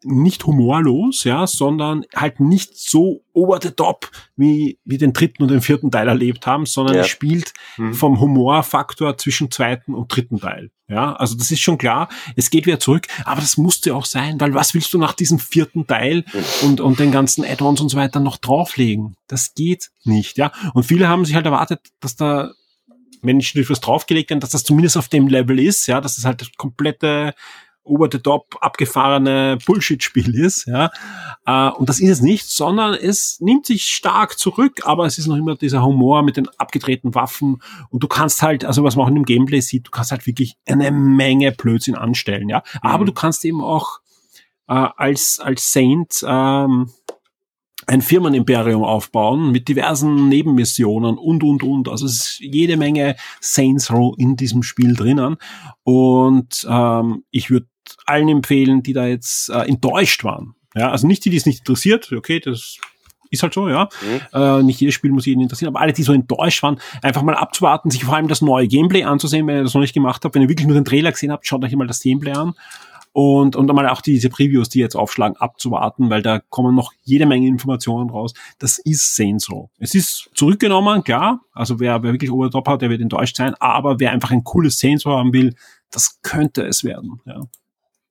[0.04, 5.50] nicht humorlos, ja, sondern halt nicht so over the top, wie, wie den dritten und
[5.50, 7.00] den vierten Teil erlebt haben, sondern ja.
[7.02, 7.94] es spielt hm.
[7.94, 10.70] vom Humorfaktor zwischen zweiten und dritten Teil.
[10.88, 12.08] Ja, also das ist schon klar.
[12.36, 15.38] Es geht wieder zurück, aber das musste auch sein, weil was willst du nach diesem
[15.38, 16.68] vierten Teil hm.
[16.68, 19.16] und, und den ganzen Add-ons und so weiter noch drauflegen?
[19.26, 20.52] Das geht nicht, ja.
[20.74, 22.52] Und viele haben sich halt erwartet, dass da
[23.24, 26.24] wenn ich was draufgelegt haben, dass das zumindest auf dem Level ist, ja, dass das
[26.24, 27.34] halt komplette
[27.84, 30.90] over the top abgefahrene Bullshit-Spiel ist, ja.
[31.46, 35.26] Äh, und das ist es nicht, sondern es nimmt sich stark zurück, aber es ist
[35.26, 39.04] noch immer dieser Humor mit den abgedrehten Waffen und du kannst halt, also was man
[39.04, 42.58] auch in dem Gameplay sieht, du kannst halt wirklich eine Menge Blödsinn anstellen, ja.
[42.58, 42.80] Mhm.
[42.82, 44.00] Aber du kannst eben auch
[44.68, 46.90] äh, als, als Saint, ähm,
[47.86, 51.88] ein Firmenimperium aufbauen mit diversen Nebenmissionen und, und, und.
[51.88, 55.36] Also es ist jede Menge Saints Row in diesem Spiel drinnen.
[55.82, 57.66] Und ähm, ich würde
[58.06, 60.54] allen empfehlen, die da jetzt äh, enttäuscht waren.
[60.74, 62.78] Ja, also nicht die, die es nicht interessiert, okay, das
[63.30, 63.88] ist halt so, ja.
[64.02, 64.20] Mhm.
[64.32, 67.34] Äh, nicht jedes Spiel muss jeden interessieren, aber alle, die so enttäuscht waren, einfach mal
[67.34, 70.34] abzuwarten, sich vor allem das neue Gameplay anzusehen, wenn ihr das noch nicht gemacht habt.
[70.34, 72.54] Wenn ihr wirklich nur den Trailer gesehen habt, schaut euch mal das Gameplay an.
[73.14, 77.26] und, und einmal auch diese Previews, die jetzt aufschlagen, abzuwarten, weil da kommen noch jede
[77.26, 78.34] Menge Informationen raus.
[78.58, 79.70] Das ist Row.
[79.78, 81.40] Es ist zurückgenommen, klar.
[81.52, 83.54] Also wer, wer wirklich Obertop hat, der wird enttäuscht sein.
[83.60, 85.54] Aber wer einfach ein cooles Row haben will,
[85.92, 87.20] das könnte es werden.
[87.24, 87.42] Ja.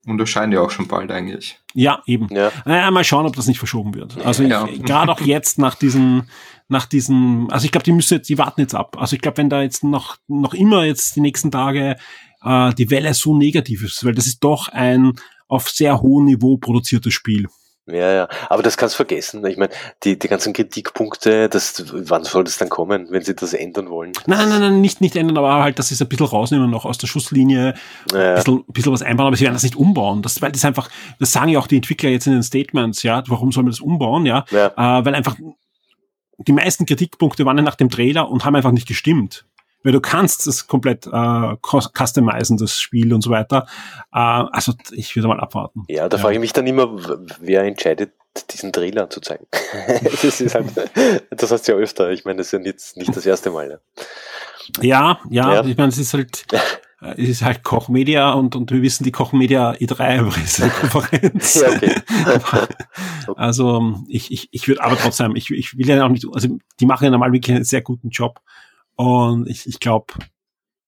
[0.06, 1.58] Und das scheint ja auch schon bald eigentlich.
[1.72, 2.28] Ja, eben.
[2.30, 2.52] Ja.
[2.64, 4.18] Naja, mal schauen, ob das nicht verschoben wird.
[4.24, 4.66] Also ja.
[4.66, 6.28] gerade auch jetzt nach diesen,
[6.68, 8.96] nach diesen, also ich glaube, die müssen jetzt, die warten jetzt ab.
[8.98, 11.96] Also ich glaube, wenn da jetzt noch, noch immer jetzt die nächsten Tage
[12.42, 15.14] äh, die Welle so negativ ist, weil das ist doch ein
[15.48, 17.48] auf sehr hohem Niveau produziertes Spiel.
[17.86, 19.44] Ja, ja, aber das kannst du vergessen.
[19.44, 19.70] Ich meine,
[20.04, 24.12] die, die ganzen Kritikpunkte, das, wann soll das dann kommen, wenn sie das ändern wollen?
[24.26, 26.86] Nein, nein, nein, nicht, nicht ändern, aber halt, dass sie es ein bisschen rausnehmen noch
[26.86, 27.74] aus der Schusslinie,
[28.12, 28.30] ja.
[28.30, 30.22] ein, bisschen, ein bisschen was einbauen, aber sie werden das nicht umbauen.
[30.22, 30.88] Das, weil das einfach,
[31.20, 33.80] das sagen ja auch die Entwickler jetzt in den Statements, ja, warum soll man das
[33.80, 34.68] umbauen, ja, ja.
[34.68, 35.36] Äh, weil einfach
[36.38, 39.44] die meisten Kritikpunkte waren ja nach dem Trailer und haben einfach nicht gestimmt
[39.84, 43.66] weil du kannst es komplett äh, customizen, das Spiel und so weiter.
[44.12, 45.84] Äh, also ich würde mal abwarten.
[45.88, 46.22] Ja, da ja.
[46.22, 46.96] frage ich mich dann immer,
[47.40, 48.12] wer entscheidet,
[48.50, 49.46] diesen Trailer zu zeigen.
[50.22, 50.66] das, ist halt,
[51.30, 52.10] das heißt ja öfter.
[52.10, 53.80] Ich meine, das ist ja nicht, nicht das erste Mal.
[54.80, 55.64] Ja, ja, ja.
[55.64, 56.58] ich meine, es ist halt, äh,
[57.16, 61.54] es ist halt Kochmedia und, und wir wissen die Kochmedia E3 Pressekonferenz.
[61.62, 62.66] ja, okay.
[63.36, 66.48] also ich, ich, ich würde aber trotzdem, ich, ich will ja auch nicht, also
[66.80, 68.40] die machen ja normal wirklich einen sehr guten Job.
[68.96, 70.14] Und ich, ich glaube,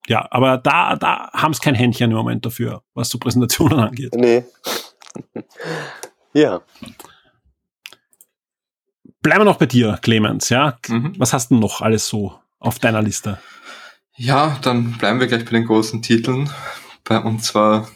[0.06, 4.14] ja, aber da, da haben es kein Händchen im Moment dafür, was so Präsentationen angeht.
[4.14, 4.44] Nee.
[6.32, 6.60] ja.
[9.20, 10.78] Bleiben wir noch bei dir, Clemens, ja?
[10.86, 11.14] Mhm.
[11.18, 13.40] Was hast du noch alles so auf deiner Liste?
[14.14, 16.50] Ja, dann bleiben wir gleich bei den großen Titeln.
[17.04, 17.88] Bei, und zwar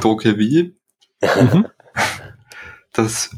[0.00, 0.74] Dokevi.
[1.20, 1.66] Mhm.
[2.94, 3.30] Das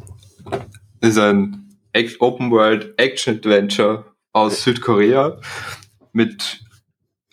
[1.00, 1.78] ist ein
[2.18, 5.38] Open World Action Adventure aus Südkorea
[6.14, 6.64] mit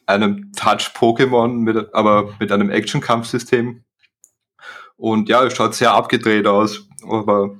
[0.05, 3.83] einem Touch-Pokémon, aber mit einem Action-Kampfsystem.
[4.97, 7.57] Und ja, es schaut sehr abgedreht aus, aber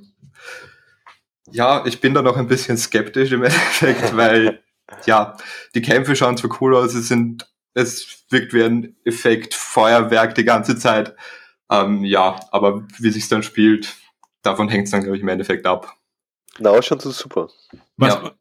[1.50, 4.62] ja, ich bin da noch ein bisschen skeptisch im Endeffekt, weil
[5.06, 5.36] ja,
[5.74, 10.44] die Kämpfe schauen zwar cool aus, es sind, es wirkt wie ein Effekt Feuerwerk die
[10.44, 11.16] ganze Zeit.
[11.70, 13.94] Ähm, ja, aber wie sich dann spielt,
[14.42, 15.96] davon hängt es dann, glaube ich, im Endeffekt ab.
[16.58, 17.48] Na, schon so super.
[17.96, 18.32] Was, ja.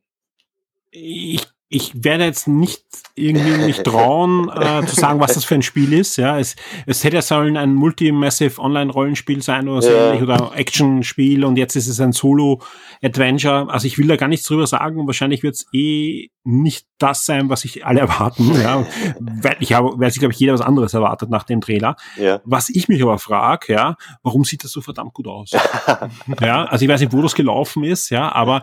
[0.92, 2.84] Ich ich werde jetzt nicht
[3.16, 6.18] irgendwie mich trauen, äh, zu sagen, was das für ein Spiel ist.
[6.18, 10.14] Ja, es, es hätte sollen ein Multi-Massive Online-Rollenspiel sein oder so ja.
[10.16, 13.70] oder Action-Spiel und jetzt ist es ein Solo-Adventure.
[13.70, 15.08] Also ich will da gar nichts drüber sagen.
[15.08, 18.54] Wahrscheinlich wird es eh nicht das sein, was sich alle erwarten.
[18.62, 18.86] ja,
[19.20, 21.96] weil ich habe, weil sich glaube ich jeder was anderes erwartet nach dem Trailer.
[22.18, 22.42] Ja.
[22.44, 25.52] Was ich mich aber frage, ja, warum sieht das so verdammt gut aus?
[26.42, 28.62] ja, also ich weiß nicht, wo das gelaufen ist, ja, aber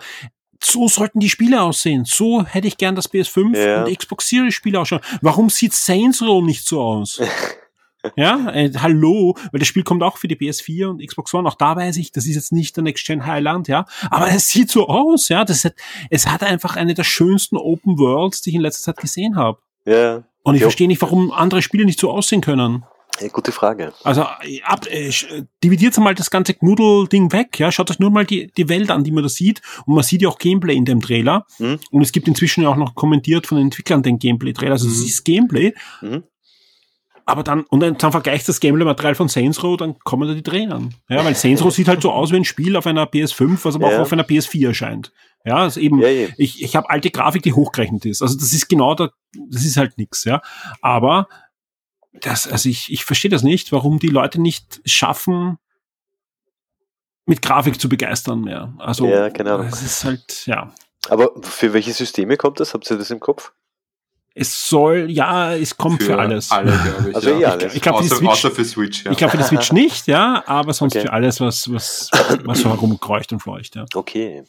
[0.62, 2.05] so sollten die Spiele aussehen.
[2.05, 3.85] So hätte ich gern das PS5 ja.
[3.85, 5.03] und Xbox Series Spiele ausschauen.
[5.21, 7.21] Warum sieht Saints Row nicht so aus?
[8.16, 11.49] ja, äh, hallo, weil das Spiel kommt auch für die PS4 und Xbox One.
[11.49, 14.49] Auch da weiß ich, das ist jetzt nicht der Next Gen Highland, ja, aber es
[14.49, 15.44] sieht so aus, ja.
[15.44, 15.75] Das hat,
[16.11, 19.59] es hat einfach eine der schönsten Open Worlds, die ich in letzter Zeit gesehen habe.
[19.85, 20.25] Ja.
[20.42, 22.85] Und ich verstehe nicht, warum andere Spiele nicht so aussehen können.
[23.33, 23.93] Gute Frage.
[24.05, 25.11] Also ab, äh,
[25.63, 29.05] dividiert mal das ganze Knuddel-Ding weg, ja, schaut euch nur mal die, die Welt an,
[29.05, 29.61] die man da sieht.
[29.87, 31.47] Und man sieht ja auch Gameplay in dem Trailer.
[31.59, 31.79] Mhm.
[31.91, 34.73] Und es gibt inzwischen ja auch noch kommentiert von den Entwicklern den Gameplay-Trailer.
[34.73, 35.07] Also es mhm.
[35.07, 35.75] ist Gameplay.
[36.01, 36.25] Mhm.
[37.29, 40.43] Aber dann, und dann, dann vergleichst das Gameplay-Material von Saints Row, dann kommen da die
[40.43, 40.95] Tränen.
[41.11, 43.75] Ja, weil Saints Row sieht halt so aus wie ein Spiel auf einer PS5, was
[43.75, 43.99] aber ja.
[43.99, 45.13] auch auf einer PS4 erscheint.
[45.45, 46.29] Ja, also eben, ja, ja.
[46.39, 48.23] ich, ich habe alte Grafik, die hochgerechnet ist.
[48.23, 49.11] Also das ist genau da,
[49.51, 50.41] das ist halt nix, ja.
[50.81, 51.29] Aber
[52.21, 55.59] das, also ich, ich verstehe das nicht, warum die Leute nicht schaffen,
[57.27, 58.73] mit Grafik zu begeistern mehr.
[58.79, 59.61] Also ja, genau.
[59.61, 60.73] es ist halt, ja.
[61.09, 62.75] Aber für welche Systeme kommt das?
[62.75, 63.53] Habt ihr das im Kopf?
[64.35, 66.51] Es soll, ja, es kommt für, für alles.
[66.51, 67.17] Alle, glaube ich.
[67.17, 67.57] Also ja.
[67.59, 69.11] ich, ich glaube, außer, außer, für Switch, ja.
[69.11, 71.07] Ich glaube für die Switch nicht, ja, aber sonst okay.
[71.07, 72.11] für alles, was, was,
[72.45, 73.85] was so herumkreucht und fleucht, ja.
[73.95, 74.45] Okay.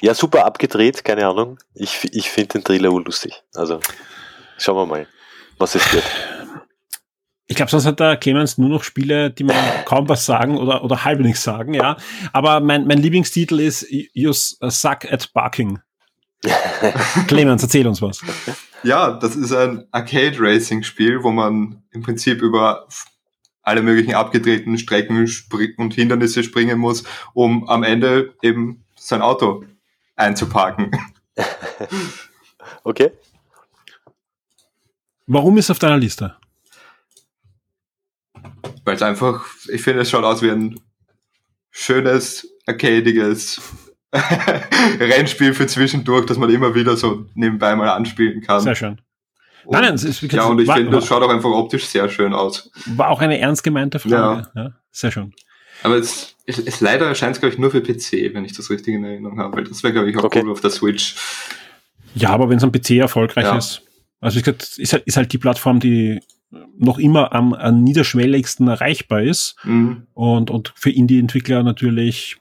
[0.00, 1.58] Ja, super abgedreht, keine Ahnung.
[1.74, 3.42] Ich, ich finde den Trailer lustig.
[3.54, 3.80] Also,
[4.56, 5.06] schauen wir mal
[5.58, 6.04] was es wird.
[7.48, 10.82] Ich glaube, sonst hat der Clemens nur noch Spiele, die man kaum was sagen oder,
[10.82, 11.96] oder halb nichts sagen, ja.
[12.32, 15.78] Aber mein, mein Lieblingstitel ist You Suck at Barking.
[17.28, 18.20] Clemens, erzähl uns was.
[18.82, 22.88] Ja, das ist ein Arcade-Racing-Spiel, wo man im Prinzip über
[23.62, 25.28] alle möglichen abgedrehten Strecken
[25.76, 29.64] und Hindernisse springen muss, um am Ende eben sein Auto
[30.14, 30.90] einzuparken.
[32.84, 33.12] okay.
[35.26, 36.36] Warum ist es auf deiner Liste?
[38.84, 40.78] Weil es einfach, ich finde, es schaut aus wie ein
[41.70, 43.60] schönes, arcadiges
[45.00, 48.60] Rennspiel für zwischendurch, das man immer wieder so nebenbei mal anspielen kann.
[48.60, 49.00] Sehr schön.
[49.64, 51.86] Und, nein, nein, es ist wirklich Ja, und ich finde, das schaut auch einfach optisch
[51.86, 52.70] sehr schön aus.
[52.86, 54.48] War auch eine ernst gemeinte Frage.
[54.54, 54.62] Ja.
[54.62, 55.34] ja sehr schön.
[55.82, 58.70] Aber es, es, es leider erscheint es, glaube ich, nur für PC, wenn ich das
[58.70, 60.42] richtig in Erinnerung habe, weil das wäre, glaube ich, auch okay.
[60.44, 61.16] cool auf der Switch.
[62.14, 63.58] Ja, aber wenn es am PC erfolgreich ja.
[63.58, 63.82] ist.
[64.20, 66.20] Also ich gesagt, ist halt, ist halt die Plattform, die
[66.78, 70.06] noch immer am, am niederschwelligsten erreichbar ist mhm.
[70.14, 72.36] und, und für Indie-Entwickler natürlich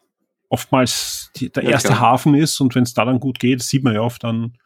[0.49, 3.83] oftmals die, der erste ja, Hafen ist und wenn es da dann gut geht, sieht
[3.83, 4.57] man ja oft dann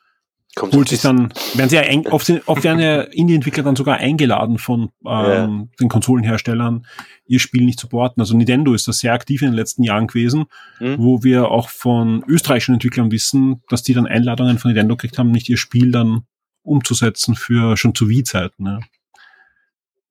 [0.56, 3.98] Kommt holt sich dann, werden sie ja ein, oft, oft werden ja Indie-Entwickler dann sogar
[3.98, 5.68] eingeladen von ähm, ja.
[5.80, 6.88] den Konsolenherstellern,
[7.28, 8.20] ihr Spiel nicht zu supporten.
[8.20, 10.46] Also Nintendo ist da sehr aktiv in den letzten Jahren gewesen,
[10.80, 10.96] mhm.
[10.98, 15.32] wo wir auch von österreichischen Entwicklern wissen, dass die dann Einladungen von Nintendo gekriegt haben,
[15.32, 16.24] nicht ihr Spiel dann
[16.70, 18.64] umzusetzen für schon zu Wii-Zeiten.
[18.64, 18.80] Ne?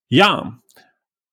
[0.09, 0.59] Ja,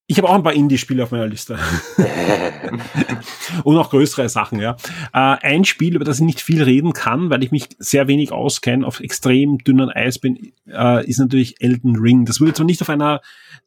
[0.07, 1.57] ich habe auch ein paar Indie-Spiele auf meiner Liste.
[3.63, 4.75] Und auch größere Sachen, ja.
[5.13, 8.31] Äh, ein Spiel, über das ich nicht viel reden kann, weil ich mich sehr wenig
[8.31, 12.25] auskenne, auf extrem dünnen Eis bin, äh, ist natürlich Elden Ring.
[12.25, 13.21] Das wurde zwar nicht auf einer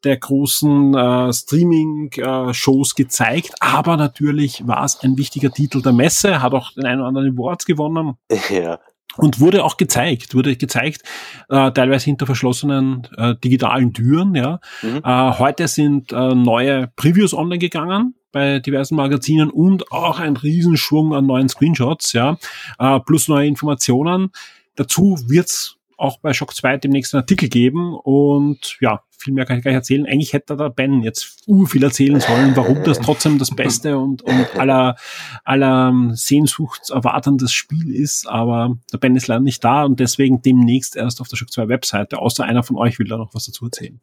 [0.05, 6.53] der großen äh, Streaming-Shows gezeigt, aber natürlich war es ein wichtiger Titel der Messe, hat
[6.53, 8.13] auch den einen oder anderen Awards gewonnen.
[8.49, 8.79] Ja
[9.17, 11.01] und wurde auch gezeigt, wurde gezeigt,
[11.49, 14.35] äh, teilweise hinter verschlossenen äh, digitalen Türen.
[14.35, 14.59] Ja.
[14.81, 15.01] Mhm.
[15.03, 21.15] Äh, heute sind äh, neue Previews online gegangen bei diversen Magazinen und auch ein Riesenschwung
[21.15, 22.37] an neuen Screenshots, ja,
[22.77, 24.31] äh, plus neue Informationen.
[24.75, 29.57] Dazu wird's auch bei Shock 2 demnächst einen Artikel geben und ja, viel mehr kann
[29.57, 30.05] ich gar nicht erzählen.
[30.05, 34.21] Eigentlich hätte der Ben jetzt uh, viel erzählen sollen, warum das trotzdem das Beste und,
[34.21, 34.95] und aller,
[35.43, 40.95] aller Sehnsucht erwartendes Spiel ist, aber der Ben ist leider nicht da und deswegen demnächst
[40.95, 43.65] erst auf der Shock 2 Webseite, außer einer von euch will da noch was dazu
[43.65, 43.99] erzählen.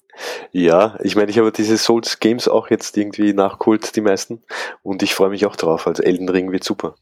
[0.53, 4.43] Ja, ich meine, ich habe diese Souls Games auch jetzt irgendwie nachgeholt, die meisten,
[4.83, 6.95] und ich freue mich auch drauf, also Elden Ring wird super.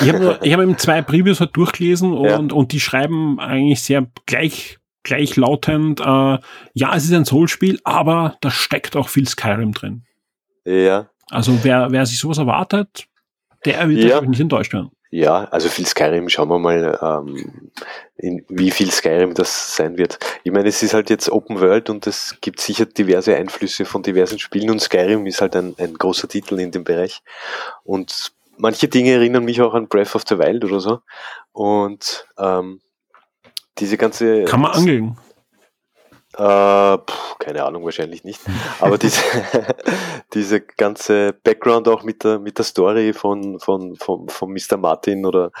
[0.00, 2.38] Ich habe ich hab eben zwei Previews halt durchgelesen und, ja.
[2.38, 6.38] und die schreiben eigentlich sehr gleich gleichlautend, äh,
[6.74, 10.04] ja, es ist ein Soul-Spiel, aber da steckt auch viel Skyrim drin.
[10.64, 11.08] Ja.
[11.30, 13.06] Also wer, wer sich sowas erwartet,
[13.64, 14.20] der wird ja.
[14.20, 14.90] nicht enttäuscht werden.
[15.14, 17.70] Ja, also viel Skyrim, schauen wir mal, ähm,
[18.16, 20.18] in wie viel Skyrim das sein wird.
[20.42, 24.02] Ich meine, es ist halt jetzt Open World und es gibt sicher diverse Einflüsse von
[24.02, 27.20] diversen Spielen und Skyrim ist halt ein, ein großer Titel in dem Bereich.
[27.84, 31.00] Und manche Dinge erinnern mich auch an Breath of the Wild oder so.
[31.52, 32.80] Und ähm,
[33.78, 34.44] diese ganze.
[34.44, 35.16] Kann man angeln?
[36.34, 38.40] Äh, pff, keine Ahnung, wahrscheinlich nicht.
[38.80, 39.20] Aber diese,
[40.34, 44.78] diese ganze Background auch mit der, mit der Story von, von, von, von Mr.
[44.78, 45.52] Martin oder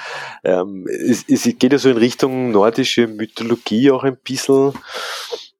[0.44, 4.72] ähm, es, es geht ja so in Richtung nordische Mythologie auch ein bisschen,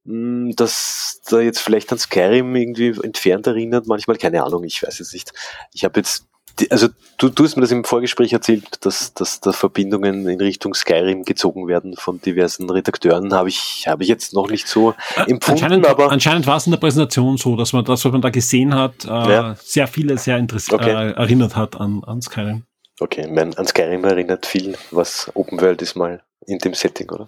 [0.06, 4.98] hm, dass da jetzt vielleicht an Skyrim irgendwie entfernt erinnert, manchmal, keine Ahnung, ich weiß
[5.00, 5.32] es nicht.
[5.74, 6.26] Ich habe jetzt
[6.70, 6.88] also
[7.18, 11.24] du, du hast mir das im Vorgespräch erzählt, dass, dass da Verbindungen in Richtung Skyrim
[11.24, 15.62] gezogen werden von diversen Redakteuren, habe ich, habe ich jetzt noch nicht so äh, empfunden.
[15.62, 18.30] Anscheinend, aber anscheinend war es in der Präsentation so, dass man das, was man da
[18.30, 19.56] gesehen hat, äh, ja.
[19.60, 20.90] sehr viele sehr interessiert okay.
[20.90, 22.64] äh, erinnert hat an, an Skyrim.
[23.00, 27.26] Okay, mein, an Skyrim erinnert viel, was Open World ist mal in dem Setting, oder?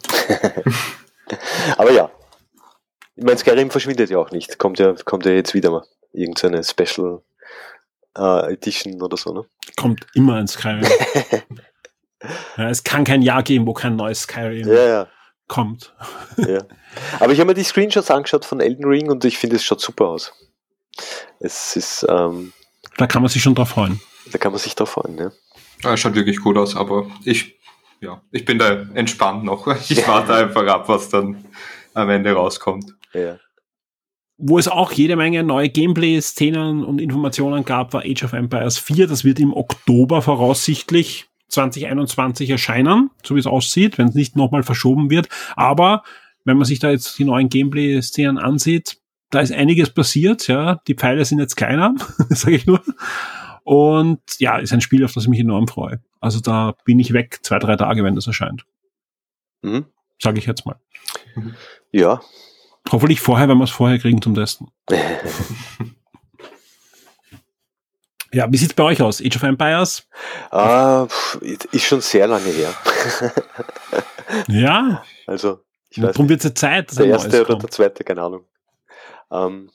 [1.77, 2.11] aber ja,
[3.17, 4.59] ich meine, Skyrim verschwindet ja auch nicht.
[4.59, 7.23] Kommt ja, kommt ja jetzt wieder mal irgendeine Special
[8.17, 9.45] äh, Edition oder so, ne?
[9.77, 10.85] Kommt immer ein Skyrim.
[12.57, 15.09] ja, es kann kein Jahr geben, wo kein neues Skyrim ja, ja.
[15.49, 15.95] kommt.
[16.37, 16.63] ja.
[17.21, 19.81] Aber ich habe mir die Screenshots angeschaut von Elden Ring und ich finde, es schaut
[19.81, 20.33] super aus.
[21.41, 22.07] Es ist.
[22.09, 22.53] Ähm,
[22.97, 24.01] da kann man sich schon drauf freuen.
[24.31, 25.33] Da kann man sich drauf freuen, ja.
[25.83, 27.59] ja schaut wirklich gut aus, aber ich,
[28.01, 29.67] ja, ich bin da entspannt noch.
[29.91, 31.45] Ich warte einfach ab, was dann
[31.93, 32.95] am Ende rauskommt.
[33.13, 33.39] Ja.
[34.37, 39.07] Wo es auch jede Menge neue Gameplay-Szenen und Informationen gab, war Age of Empires 4.
[39.07, 44.65] Das wird im Oktober voraussichtlich 2021 erscheinen, so wie es aussieht, wenn es nicht nochmal
[44.65, 45.29] verschoben wird.
[45.55, 46.03] Aber
[46.45, 48.99] wenn man sich da jetzt die neuen Gameplay-Szenen ansieht,
[49.31, 50.81] da ist einiges passiert, ja.
[50.87, 51.95] Die Pfeile sind jetzt kleiner,
[52.29, 52.83] sage ich nur.
[53.63, 56.03] Und ja, ist ein Spiel, auf das ich mich enorm freue.
[56.21, 58.65] Also da bin ich weg, zwei, drei Tage, wenn das erscheint.
[59.63, 59.87] Mhm.
[60.21, 60.77] Sage ich jetzt mal.
[61.93, 62.21] Ja,
[62.91, 64.69] Hoffentlich vorher, wenn wir es vorher kriegen zum Testen.
[68.33, 69.23] ja, wie sieht's bei euch aus?
[69.23, 70.07] Age of Empires?
[70.53, 71.07] Uh,
[71.73, 72.75] ist schon sehr lange her.
[74.49, 75.03] ja.
[75.27, 76.97] Also, ich weiß Darum wird es Zeit.
[76.99, 78.45] Der erste oder der zweite, keine Ahnung.
[79.31, 79.71] Ähm,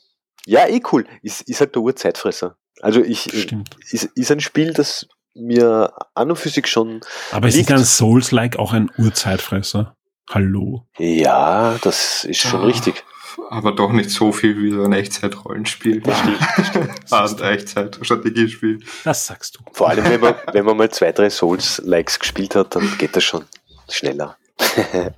[0.45, 1.05] ja, eh cool.
[1.21, 2.57] Ist, ist halt der Urzeitfresser.
[2.81, 3.75] Also ich, Stimmt.
[3.91, 7.01] ist, ist ein Spiel, das mir an und für sich schon.
[7.31, 9.95] Aber ist nicht ein Souls-like auch ein Urzeitfresser?
[10.31, 10.85] Hallo.
[10.99, 13.03] Ja, das ist schon ah, richtig.
[13.49, 16.01] Aber doch nicht so viel wie so ein Echtzeit-Rollenspiel.
[16.01, 17.41] Das stimmt, das stimmt.
[17.41, 18.79] ein Echtzeit-Strategiespiel.
[19.03, 19.63] Das sagst du.
[19.73, 23.23] Vor allem, wenn man, wenn man mal zwei, drei Souls-Likes gespielt hat, dann geht das
[23.23, 23.45] schon
[23.89, 24.37] schneller.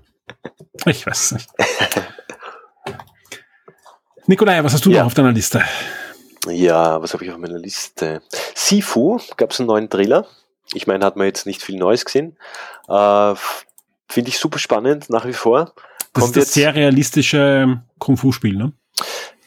[0.86, 1.50] Ich weiß nicht.
[4.26, 5.00] Nikolai, was hast du ja.
[5.00, 5.62] noch auf deiner Liste?
[6.48, 8.24] Ja, was habe ich auf meiner Liste?
[8.56, 10.26] Sifu, gab es einen neuen Trailer.
[10.74, 12.38] Ich meine, hat man jetzt nicht viel Neues gesehen.
[12.88, 13.36] Äh,
[14.12, 15.74] Finde ich super spannend, nach wie vor.
[16.14, 18.74] Das Kommt ist das sehr realistische Kung-Fu-Spiel, ne?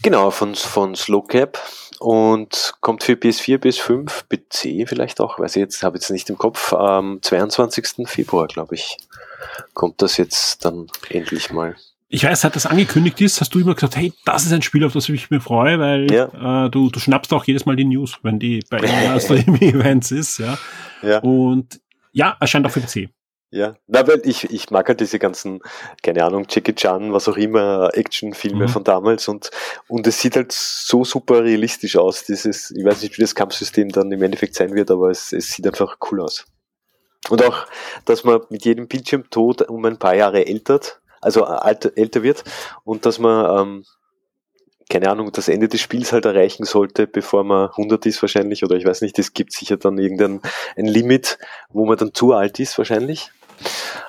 [0.02, 1.58] Genau, von, von Slowcap
[1.98, 6.38] und kommt für PS4, PS5, PC vielleicht auch, weiß ich jetzt, habe jetzt nicht im
[6.38, 8.08] Kopf, am 22.
[8.08, 8.96] Februar, glaube ich,
[9.74, 11.76] kommt das jetzt dann endlich mal.
[12.08, 14.84] Ich weiß, seit das angekündigt ist, hast du immer gesagt, hey, das ist ein Spiel,
[14.84, 16.66] auf das ich mich freue, weil ja.
[16.66, 18.78] äh, du, du schnappst auch jedes Mal die News, wenn die bei
[19.20, 20.58] Streaming-Events ist, ja.
[21.02, 21.18] ja.
[21.18, 21.80] Und
[22.12, 23.10] ja, erscheint auch für PC.
[23.54, 25.60] Ja, na, weil ich, ich mag halt diese ganzen,
[26.02, 28.68] keine Ahnung, Jackie Chan, was auch immer, Actionfilme mhm.
[28.68, 29.52] von damals und,
[29.86, 33.90] und es sieht halt so super realistisch aus, dieses, ich weiß nicht, wie das Kampfsystem
[33.90, 36.46] dann im Endeffekt sein wird, aber es, es sieht einfach cool aus.
[37.28, 37.68] Und auch,
[38.06, 42.42] dass man mit jedem Bildschirmtod um ein paar Jahre ältert, also alt, älter wird
[42.82, 43.84] und dass man, ähm,
[44.90, 48.74] keine Ahnung, das Ende des Spiels halt erreichen sollte, bevor man 100 ist wahrscheinlich, oder
[48.74, 50.40] ich weiß nicht, es gibt sicher dann irgendein
[50.76, 51.38] ein Limit,
[51.68, 53.30] wo man dann zu alt ist wahrscheinlich.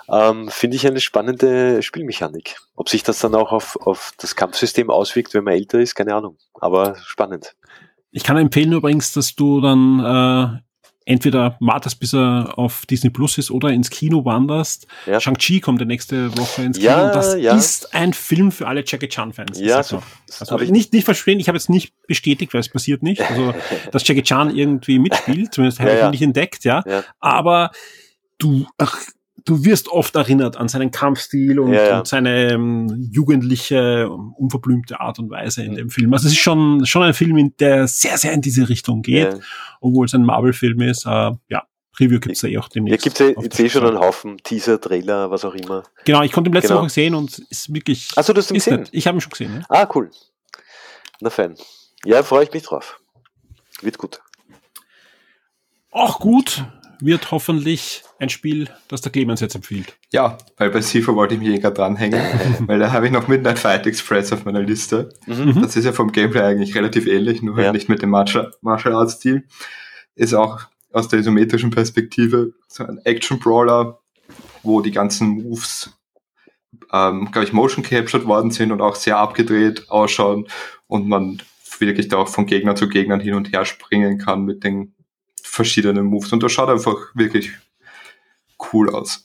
[0.07, 2.57] Ähm, Finde ich eine spannende Spielmechanik.
[2.75, 6.13] Ob sich das dann auch auf, auf das Kampfsystem auswirkt, wenn man älter ist, keine
[6.13, 6.37] Ahnung.
[6.53, 7.55] Aber spannend.
[8.11, 10.59] Ich kann empfehlen übrigens, dass du dann äh,
[11.05, 14.87] entweder wartest, bis er auf Disney Plus ist oder ins Kino wanderst.
[15.05, 15.19] Ja.
[15.19, 16.89] Shang-Chi kommt der nächste Woche ins Kino.
[16.89, 17.55] Ja, das ja.
[17.55, 19.59] ist ein Film für alle Jackie Chan-Fans.
[19.59, 20.01] Ja, so.
[20.39, 23.21] Also ich nicht, nicht verstehen, ich habe jetzt nicht bestätigt, weil es passiert nicht.
[23.21, 23.53] Also,
[23.91, 26.83] dass Jackie Chan irgendwie mitspielt, zumindest habe ich ihn nicht entdeckt, ja.
[27.19, 27.71] Aber
[28.37, 28.99] du, ach,
[29.45, 31.99] du wirst oft erinnert an seinen Kampfstil und, ja, ja.
[31.99, 35.77] und seine ähm, jugendliche, unverblümte Art und Weise in mhm.
[35.77, 36.13] dem Film.
[36.13, 39.39] Also es ist schon, schon ein Film, der sehr, sehr in diese Richtung geht, ja.
[39.79, 41.05] obwohl es ein Marvel-Film ist.
[41.05, 41.63] Äh, ja,
[41.99, 43.05] Review gibt's ja eh auch demnächst.
[43.05, 45.83] Ja, gibt's ja jetzt eh schon einen Haufen Teaser, Trailer, was auch immer.
[46.03, 46.81] Genau, ich konnte ihn letzte genau.
[46.81, 48.09] Woche sehen und ist wirklich.
[48.15, 48.81] Achso, du hast ihn gesehen?
[48.81, 48.93] Nicht.
[48.93, 49.65] Ich habe ihn schon gesehen.
[49.69, 49.83] Ja.
[49.83, 50.09] Ah, cool.
[51.21, 51.55] Na fein.
[52.03, 52.99] Ja, freue ich mich drauf.
[53.81, 54.21] Wird gut.
[55.91, 56.65] Auch gut
[56.99, 59.97] wird hoffentlich ein Spiel, das der Clemens jetzt empfiehlt.
[60.11, 62.21] Ja, weil bei SIFO wollte ich mich eh gerade dranhängen,
[62.67, 65.09] weil da habe ich noch Midnight Fight Express auf meiner Liste.
[65.27, 65.61] Mhm.
[65.61, 67.73] Das ist ja vom Gameplay eigentlich relativ ähnlich, nur halt ja.
[67.73, 69.45] nicht mit dem Martial, Martial Arts Stil.
[70.15, 73.99] Ist auch aus der isometrischen Perspektive so ein Action-Brawler,
[74.63, 75.91] wo die ganzen Moves,
[76.91, 80.47] ähm, glaube ich, motion captured worden sind und auch sehr abgedreht ausschauen
[80.87, 81.41] und man
[81.79, 84.94] wirklich da auch von Gegner zu Gegnern hin und her springen kann mit den
[85.45, 87.51] verschiedenen Moves und das schaut einfach wirklich
[88.73, 89.23] cool aus.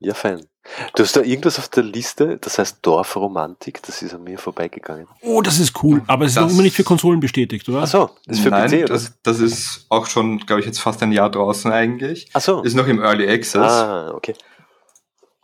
[0.00, 0.46] ja, fein.
[0.94, 5.08] Du hast da irgendwas auf der Liste, das heißt Dorfromantik, das ist an mir vorbeigegangen.
[5.22, 7.82] Oh, das ist cool, aber es ist noch immer nicht für Konsolen bestätigt, oder?
[7.82, 8.86] Ach so, das ist für Nein, PC, oder?
[8.86, 12.30] Das, das ist auch schon, glaube ich, jetzt fast ein Jahr draußen eigentlich.
[12.34, 12.62] Ach so.
[12.62, 13.62] Ist noch im Early Access.
[13.62, 14.34] Ah, okay.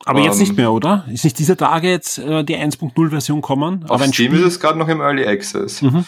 [0.05, 1.05] Aber um, jetzt nicht ähm, mehr, oder?
[1.11, 3.85] Ist nicht dieser Tage jetzt äh, die 1.0 Version kommen?
[3.85, 5.83] Auf aber Steam ist es gerade noch im Early Access.
[5.83, 6.05] Mhm.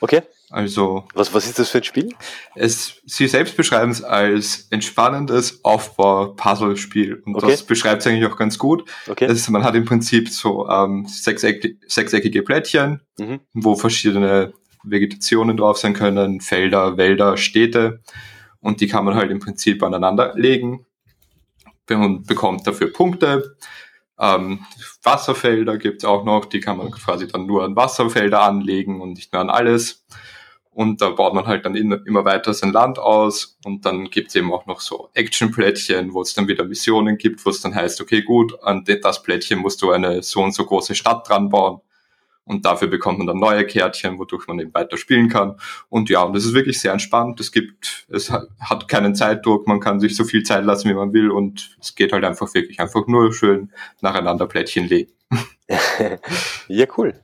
[0.00, 0.22] Okay.
[0.50, 1.04] Also.
[1.14, 2.08] Was, was ist das für ein Spiel?
[2.56, 7.22] Es, sie selbst beschreiben es als entspannendes Aufbau-Puzzle-Spiel.
[7.24, 7.50] Und okay.
[7.50, 8.88] das beschreibt es eigentlich auch ganz gut.
[9.08, 9.26] Okay.
[9.26, 13.40] Ist, man hat im Prinzip so ähm, sechseck, sechseckige Plättchen, mhm.
[13.54, 18.00] wo verschiedene Vegetationen drauf sein können, Felder, Wälder, Städte.
[18.58, 20.84] Und die kann man halt im Prinzip aneinander legen
[21.88, 23.56] und bekommt dafür Punkte.
[24.18, 24.66] Ähm,
[25.02, 29.32] Wasserfelder gibt's auch noch, die kann man quasi dann nur an Wasserfelder anlegen und nicht
[29.32, 30.04] mehr an alles.
[30.80, 33.58] Und da baut man halt dann in, immer weiter sein Land aus.
[33.66, 37.50] Und dann gibt's eben auch noch so Action-Plättchen, wo es dann wieder Missionen gibt, wo
[37.50, 40.94] es dann heißt, okay, gut, an das Plättchen musst du eine so und so große
[40.94, 41.82] Stadt dran bauen.
[42.44, 45.60] Und dafür bekommt man dann neue Kärtchen, wodurch man eben weiter spielen kann.
[45.90, 47.40] Und ja, und das ist wirklich sehr entspannt.
[47.40, 51.12] Es gibt, es hat keinen Zeitdruck, man kann sich so viel Zeit lassen, wie man
[51.12, 51.30] will.
[51.30, 53.70] Und es geht halt einfach wirklich einfach nur schön
[54.00, 55.12] nacheinander Plättchen legen.
[56.68, 57.20] ja, cool.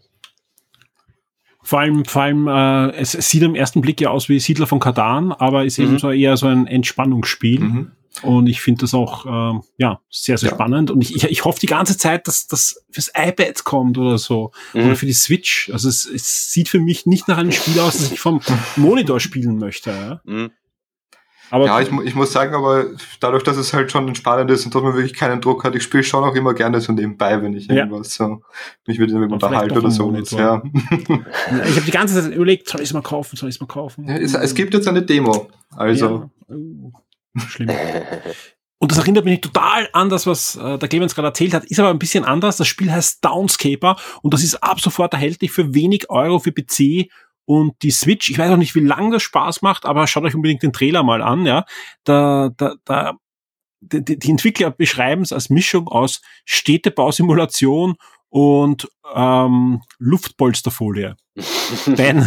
[1.67, 4.79] Vor allem, vor allem, äh, es sieht im ersten Blick ja aus wie Siedler von
[4.79, 5.85] Katan, aber ist mhm.
[5.85, 7.59] eben so eher so ein Entspannungsspiel.
[7.59, 7.93] Mhm.
[8.23, 10.55] Und ich finde das auch äh, ja sehr, sehr ja.
[10.55, 10.93] spannend.
[10.93, 14.53] Und ich, ich, ich hoffe die ganze Zeit, dass das fürs iPad kommt oder so.
[14.75, 14.85] Mhm.
[14.85, 15.69] Oder für die Switch.
[15.73, 18.41] Also es, es sieht für mich nicht nach einem Spiel aus, das ich vom
[18.77, 19.91] Monitor spielen möchte.
[19.91, 20.21] Ja?
[20.25, 20.53] Mhm.
[21.51, 22.87] Aber ja, ich, ich muss sagen, aber
[23.21, 25.83] dadurch, dass es halt schon entspannend ist und dass man wirklich keinen Druck hat, ich
[25.83, 28.43] spiele schon auch immer gerne so nebenbei, wenn ich irgendwas so
[28.87, 30.13] mich mit dem unterhalte oder so.
[30.13, 30.63] Ja.
[30.65, 33.67] Ich habe die ganze Zeit überlegt, soll ich es mal kaufen, soll ich es mal
[33.67, 34.09] kaufen?
[34.09, 35.49] Ja, es, es, gibt jetzt eine Demo.
[35.71, 36.31] Also.
[36.49, 36.55] Ja.
[36.57, 36.93] Uh,
[37.47, 37.71] schlimm.
[38.79, 41.81] Und das erinnert mich total an das, was äh, der Clemens gerade erzählt hat, ist
[41.81, 42.59] aber ein bisschen anders.
[42.59, 47.09] Das Spiel heißt Downscaper und das ist ab sofort erhältlich für wenig Euro für PC
[47.47, 50.35] und die Switch, ich weiß auch nicht, wie lange das Spaß macht, aber schaut euch
[50.35, 51.65] unbedingt den Trailer mal an, ja.
[52.05, 53.17] Da, da, da
[53.81, 57.95] die, die Entwickler beschreiben es als Mischung aus Städtebausimulation
[58.29, 61.17] und ähm, Luftpolsterfolie.
[61.87, 62.27] Denn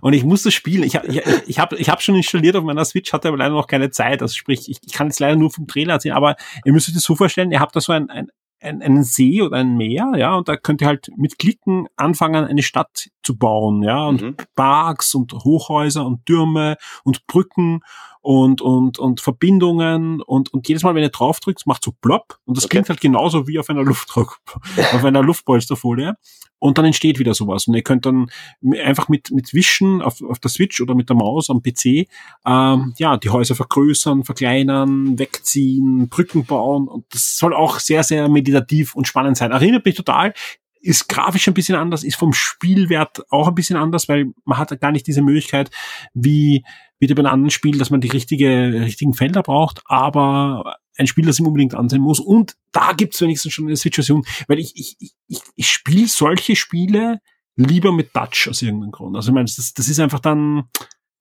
[0.00, 0.82] und ich muss das spielen.
[0.82, 3.66] Ich, ich, ich habe ich hab schon installiert auf meiner Switch, hatte aber leider noch
[3.66, 4.22] keine Zeit.
[4.22, 6.94] Also sprich, ich, ich kann jetzt leider nur vom Trailer sehen, aber ihr müsst euch
[6.94, 8.28] das so vorstellen, ihr habt da so ein, ein,
[8.60, 12.62] einen See oder ein Meer, ja, und da könnt ihr halt mit Klicken anfangen, eine
[12.62, 14.36] Stadt zu bauen, ja, und mhm.
[14.56, 17.80] Parks und Hochhäuser und Türme und Brücken
[18.22, 22.56] und, und, und Verbindungen und, und jedes Mal, wenn ihr draufdrückt, macht so plopp und
[22.56, 22.76] das okay.
[22.76, 24.38] klingt halt genauso wie auf einer Luftdruck,
[24.92, 26.14] auf einer Luftpolsterfolie
[26.58, 28.30] und dann entsteht wieder sowas und ihr könnt dann
[28.84, 32.06] einfach mit, mit Wischen auf, auf der Switch oder mit der Maus am PC
[32.46, 38.28] ähm, ja, die Häuser vergrößern, verkleinern, wegziehen, Brücken bauen und das soll auch sehr, sehr
[38.28, 39.50] meditativ und spannend sein.
[39.50, 40.34] Erinnert mich total
[40.80, 44.78] ist grafisch ein bisschen anders, ist vom Spielwert auch ein bisschen anders, weil man hat
[44.80, 45.70] gar nicht diese Möglichkeit,
[46.14, 46.64] wie
[47.00, 51.24] wie bei einem anderen Spiel, dass man die richtige, richtigen Felder braucht, aber ein Spiel,
[51.24, 52.20] das ihm unbedingt ansehen muss.
[52.20, 57.20] Und da gibt's wenigstens schon eine Situation, weil ich, ich, ich, ich spiele solche Spiele
[57.56, 59.16] lieber mit Touch aus irgendeinem Grund.
[59.16, 60.64] Also ich meine, das, das ist einfach dann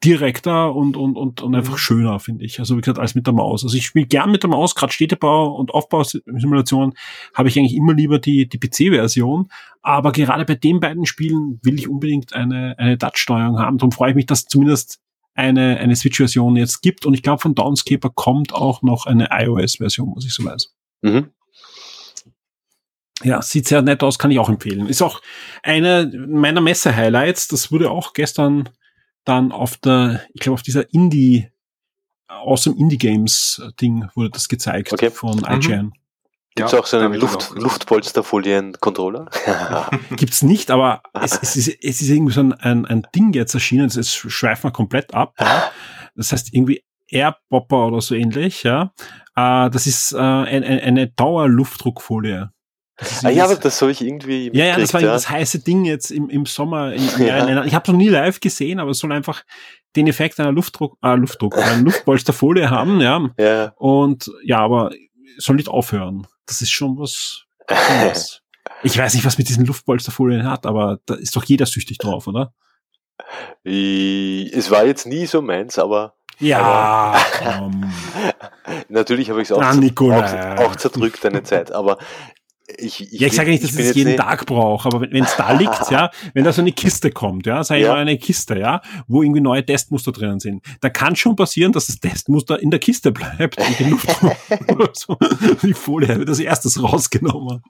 [0.04, 1.78] direkter und, und, und, und einfach mhm.
[1.78, 2.60] schöner, finde ich.
[2.60, 3.64] Also wie gesagt, als mit der Maus.
[3.64, 6.94] Also ich spiele gern mit der Maus, gerade Städtebau und Aufbausimulation
[7.34, 9.50] habe ich eigentlich immer lieber die, die PC-Version.
[9.82, 13.78] Aber gerade bei den beiden Spielen will ich unbedingt eine, eine Touch-Steuerung haben.
[13.78, 15.00] Darum freue ich mich, dass zumindest
[15.34, 17.06] eine, eine Switch-Version jetzt gibt.
[17.06, 20.74] Und ich glaube, von Downscaper kommt auch noch eine iOS-Version, muss ich so weiß.
[21.02, 21.32] Mhm.
[23.24, 24.88] Ja, sieht sehr nett aus, kann ich auch empfehlen.
[24.88, 25.22] Ist auch
[25.62, 27.50] eine meiner Messe-Highlights.
[27.50, 28.70] Das wurde auch gestern
[29.30, 31.48] dann auf der, ich glaube, auf dieser Indie,
[32.66, 35.12] dem Indie Games Ding wurde das gezeigt okay.
[35.12, 35.86] von IGN.
[35.86, 35.94] Mhm.
[36.56, 39.30] Gibt es ja, auch so einen Luft, Luftpolsterfolien-Controller?
[40.16, 43.54] Gibt's nicht, aber es, es, ist, es ist irgendwie so ein, ein, ein Ding jetzt
[43.54, 45.36] erschienen, es schweift man komplett ab.
[45.40, 45.72] Ja.
[46.16, 48.92] Das heißt irgendwie Airpopper oder so ähnlich, ja.
[49.36, 52.50] Äh, das ist äh, eine, eine Dauerluftdruckfolie.
[53.24, 54.52] Ah, ja, aber das habe ich irgendwie.
[54.54, 55.12] Ja, ja, das war ja.
[55.12, 56.94] das heiße Ding jetzt im, im Sommer.
[56.94, 57.64] In, in ja.
[57.64, 59.44] ich habe noch nie live gesehen, aber es soll einfach
[59.96, 63.30] den Effekt einer Luftdruck, äh, Luftdruck, einer Luftpolsterfolie haben, ja.
[63.38, 63.74] ja.
[63.78, 64.92] Und ja, aber
[65.38, 66.28] soll nicht aufhören.
[66.46, 67.44] Das ist schon was.
[67.68, 68.42] Was.
[68.82, 72.28] Ich weiß nicht, was mit diesen Luftpolsterfolien hat, aber da ist doch jeder süchtig drauf,
[72.28, 72.54] oder?
[73.64, 76.16] Es war jetzt nie so meins, aber.
[76.40, 76.62] Ja.
[77.44, 77.94] Aber, um.
[78.88, 81.98] Natürlich habe ich es auch, auch, auch zerdrückt eine Zeit, aber
[82.78, 85.36] ich, ich, ja, ich sage nicht, dass ich es jeden Tag brauche, aber wenn es
[85.36, 87.90] da liegt, ja, wenn da so eine Kiste kommt, ja, ich ja.
[87.90, 91.88] mal eine Kiste, ja, wo irgendwie neue Testmuster drinnen sind, da kann schon passieren, dass
[91.88, 94.08] das Testmuster in der Kiste bleibt und die Luft
[94.94, 95.18] so,
[95.64, 97.64] die Folie wird als erstes rausgenommen.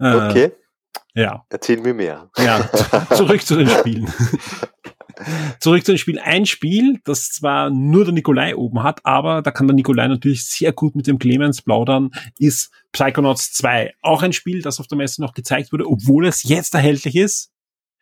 [0.00, 0.52] Äh, okay.
[1.14, 1.44] Ja.
[1.48, 2.30] Erzähl mir mehr.
[2.36, 2.68] Ja,
[3.14, 4.12] zurück zu den Spielen.
[5.60, 6.18] Zurück zu dem Spiel.
[6.18, 10.46] Ein Spiel, das zwar nur der Nikolai oben hat, aber da kann der Nikolai natürlich
[10.46, 13.94] sehr gut mit dem Clemens plaudern, ist Psychonauts 2.
[14.02, 17.50] Auch ein Spiel, das auf der Messe noch gezeigt wurde, obwohl es jetzt erhältlich ist.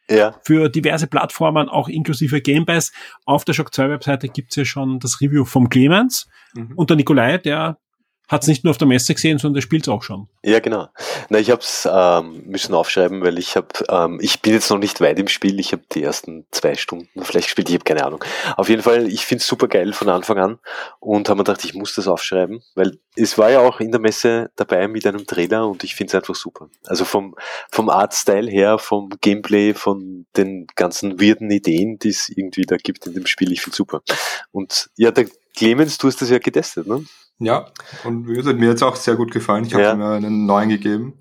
[0.09, 0.39] Ja.
[0.45, 2.93] Für diverse Plattformen, auch inklusive Game Pass.
[3.25, 6.29] Auf der Shock 2 Webseite gibt's ja schon das Review vom Clemens.
[6.55, 6.73] Mhm.
[6.77, 7.79] Und der Nikolai, der
[8.29, 10.29] hat es nicht nur auf der Messe gesehen, sondern der spielt es auch schon.
[10.43, 10.89] Ja, genau.
[11.29, 14.79] Na, ich habe es ähm, müssen aufschreiben, weil ich habe, ähm, ich bin jetzt noch
[14.79, 15.61] nicht weit im Spiel.
[15.61, 17.69] Ich habe die ersten zwei Stunden vielleicht gespielt.
[17.69, 18.25] Ich habe keine Ahnung.
[18.57, 20.59] Auf jeden Fall, ich finde es super geil von Anfang an
[20.99, 24.01] und habe mir gedacht, ich muss das aufschreiben, weil es war ja auch in der
[24.01, 26.69] Messe dabei mit einem Trailer und ich finde es einfach super.
[26.87, 27.35] Also vom
[27.71, 33.07] vom Artstyle her, vom Gameplay, von den ganzen weirden Ideen, die es irgendwie da gibt
[33.07, 34.03] in dem Spiel, ich finde super.
[34.51, 37.05] Und ja, der Clemens, du hast das ja getestet, ne?
[37.39, 37.71] Ja,
[38.05, 39.65] und wie gesagt, mir hat es auch sehr gut gefallen.
[39.65, 39.95] Ich habe ja.
[39.95, 41.15] mir einen neuen gegeben.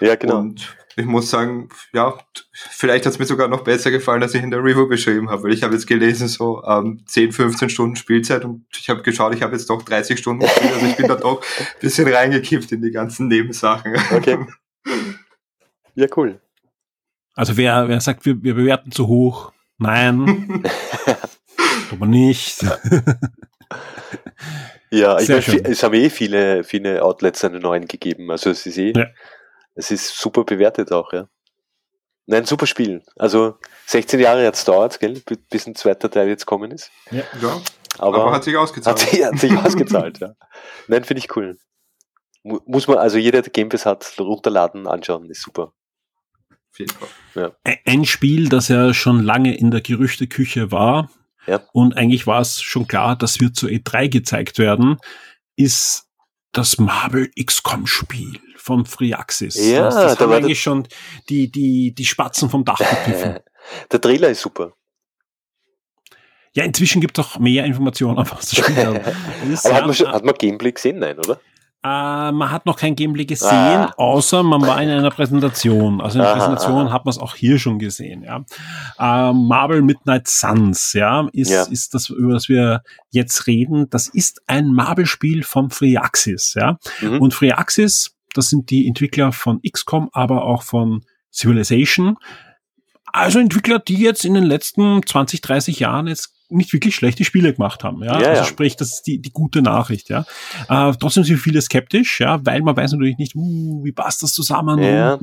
[0.00, 0.38] Ja, genau.
[0.38, 2.14] Und ich muss sagen, ja,
[2.52, 5.44] vielleicht hat es mir sogar noch besser gefallen, als ich in der Review beschrieben habe,
[5.44, 9.34] weil ich habe jetzt gelesen, so ähm, 10, 15 Stunden Spielzeit und ich habe geschaut,
[9.34, 12.72] ich habe jetzt doch 30 Stunden gespielt, also ich bin da doch ein bisschen reingekippt
[12.72, 13.96] in die ganzen Nebensachen.
[14.12, 14.46] Okay.
[15.94, 16.40] Ja, cool.
[17.34, 20.62] Also wer, wer sagt, wir, wir bewerten zu hoch, nein,
[21.90, 22.64] aber nicht.
[24.90, 28.30] Ja, ich meine, es haben eh viele, viele Outlets einen neuen gegeben.
[28.30, 29.06] Also es ist eh, ja.
[29.74, 31.28] es ist super bewertet auch, ja.
[32.26, 33.02] Nein, super Spiel.
[33.16, 35.20] Also 16 Jahre jetzt dauert gell,
[35.50, 36.92] bis ein zweiter Teil jetzt kommen ist.
[37.10, 37.60] Ja, ja.
[37.98, 39.02] Aber, aber hat sich ausgezahlt.
[39.02, 40.34] Hat sich, hat sich ausgezahlt, ja.
[40.86, 41.58] Nein, finde ich cool.
[42.42, 45.72] Muss man, also jeder, der Game Pass hat, runterladen, anschauen, ist super.
[46.70, 47.52] Auf jeden Fall.
[47.64, 47.72] Ja.
[47.84, 51.10] Ein Spiel, das ja schon lange in der Gerüchteküche war,
[51.46, 51.60] ja.
[51.72, 54.98] Und eigentlich war es schon klar, das wird zur E3 gezeigt werden,
[55.56, 56.06] ist
[56.52, 59.56] das Marvel XCOM Spiel von Freeaxis.
[59.56, 60.86] Ja, das, das da haben eigentlich schon
[61.28, 63.38] die, die, die Spatzen vom Dach gepfiffen.
[63.92, 64.72] Der Trailer ist super.
[66.54, 69.00] Ja, inzwischen gibt es auch mehr Informationen, was das Spiel
[69.52, 69.66] ist.
[69.66, 71.00] Aber hat man, schon, hat man Gameplay gesehen?
[71.00, 71.40] Nein, oder?
[71.84, 73.92] Äh, man hat noch kein Gameplay gesehen, ah.
[73.98, 76.00] außer man war in einer Präsentation.
[76.00, 78.22] Also in der Präsentation hat man es auch hier schon gesehen.
[78.22, 78.44] Ja.
[78.98, 81.64] Äh, Marvel Midnight Suns, ja, ist, ja.
[81.64, 83.90] ist das, über das wir jetzt reden.
[83.90, 86.78] Das ist ein Marvel-Spiel von Freeaxis, ja.
[87.02, 87.20] Mhm.
[87.20, 92.16] Und Freeaxis, das sind die Entwickler von XCOM, aber auch von Civilization.
[93.12, 97.52] Also Entwickler, die jetzt in den letzten 20, 30 Jahren jetzt nicht wirklich schlechte Spiele
[97.52, 98.02] gemacht haben.
[98.02, 100.08] Ja, ja also sprich, das ist die, die gute Nachricht.
[100.08, 100.24] Ja,
[100.68, 104.32] äh, trotzdem sind viele skeptisch, ja, weil man weiß natürlich nicht, uh, wie passt das
[104.32, 105.18] zusammen ja.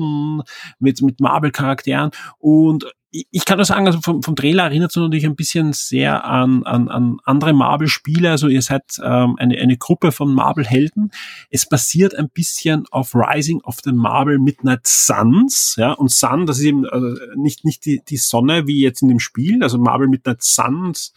[0.78, 5.26] mit mit Marvel-Charakteren und ich kann nur sagen, also vom, vom Trailer erinnert es natürlich
[5.26, 8.30] ein bisschen sehr an, an, an andere Marvel-Spiele.
[8.30, 11.12] Also ihr seid ähm, eine, eine Gruppe von Marvel-Helden.
[11.50, 15.76] Es basiert ein bisschen auf Rising of the Marvel Midnight Suns.
[15.76, 19.08] Ja, und Sun, das ist eben also nicht, nicht die, die Sonne wie jetzt in
[19.08, 19.62] dem Spiel.
[19.62, 21.12] Also Marvel Midnight Suns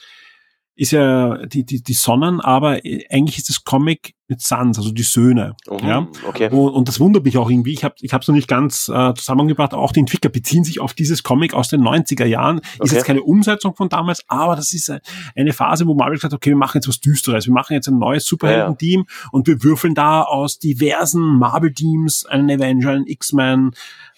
[0.75, 2.79] ist ja die, die, die Sonnen, aber
[3.09, 5.55] eigentlich ist das Comic mit Sons, also die Söhne.
[5.67, 6.07] Oh, ja?
[6.27, 6.49] okay.
[6.49, 7.73] Und, und, das wundert mich auch irgendwie.
[7.73, 9.73] Ich habe ich es noch nicht ganz äh, zusammengebracht.
[9.73, 12.57] Auch die Entwickler beziehen sich auf dieses Comic aus den 90er Jahren.
[12.57, 12.83] Okay.
[12.83, 14.91] Ist jetzt keine Umsetzung von damals, aber das ist
[15.35, 17.45] eine Phase, wo Marvel gesagt hat, okay, wir machen jetzt was Düsteres.
[17.45, 19.29] Wir machen jetzt ein neues Superhelden-Team ja.
[19.31, 23.71] und wir würfeln da aus diversen Marvel-Teams einen Avenger, einen X-Men,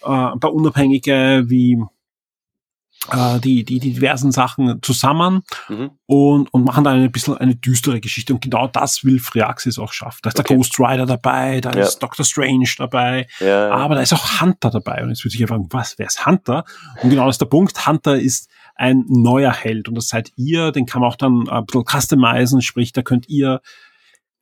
[0.03, 1.77] äh, ein paar Unabhängige wie
[3.11, 5.91] äh, die, die, die diversen Sachen zusammen mhm.
[6.05, 8.33] und, und machen dann ein bisschen eine düstere Geschichte.
[8.33, 10.19] Und genau das will Freaxis auch schaffen.
[10.23, 10.49] Da ist okay.
[10.49, 11.83] der Ghost Rider dabei, da ja.
[11.83, 15.03] ist Doctor Strange dabei, ja, aber da ist auch Hunter dabei.
[15.03, 16.65] Und jetzt würde ich ja fragen, was, wer ist Hunter?
[17.01, 17.87] Und genau das ist der Punkt.
[17.87, 21.65] Hunter ist ein neuer Held und das seid ihr, den kann man auch dann ein
[21.65, 23.61] bisschen customizen, sprich, da könnt ihr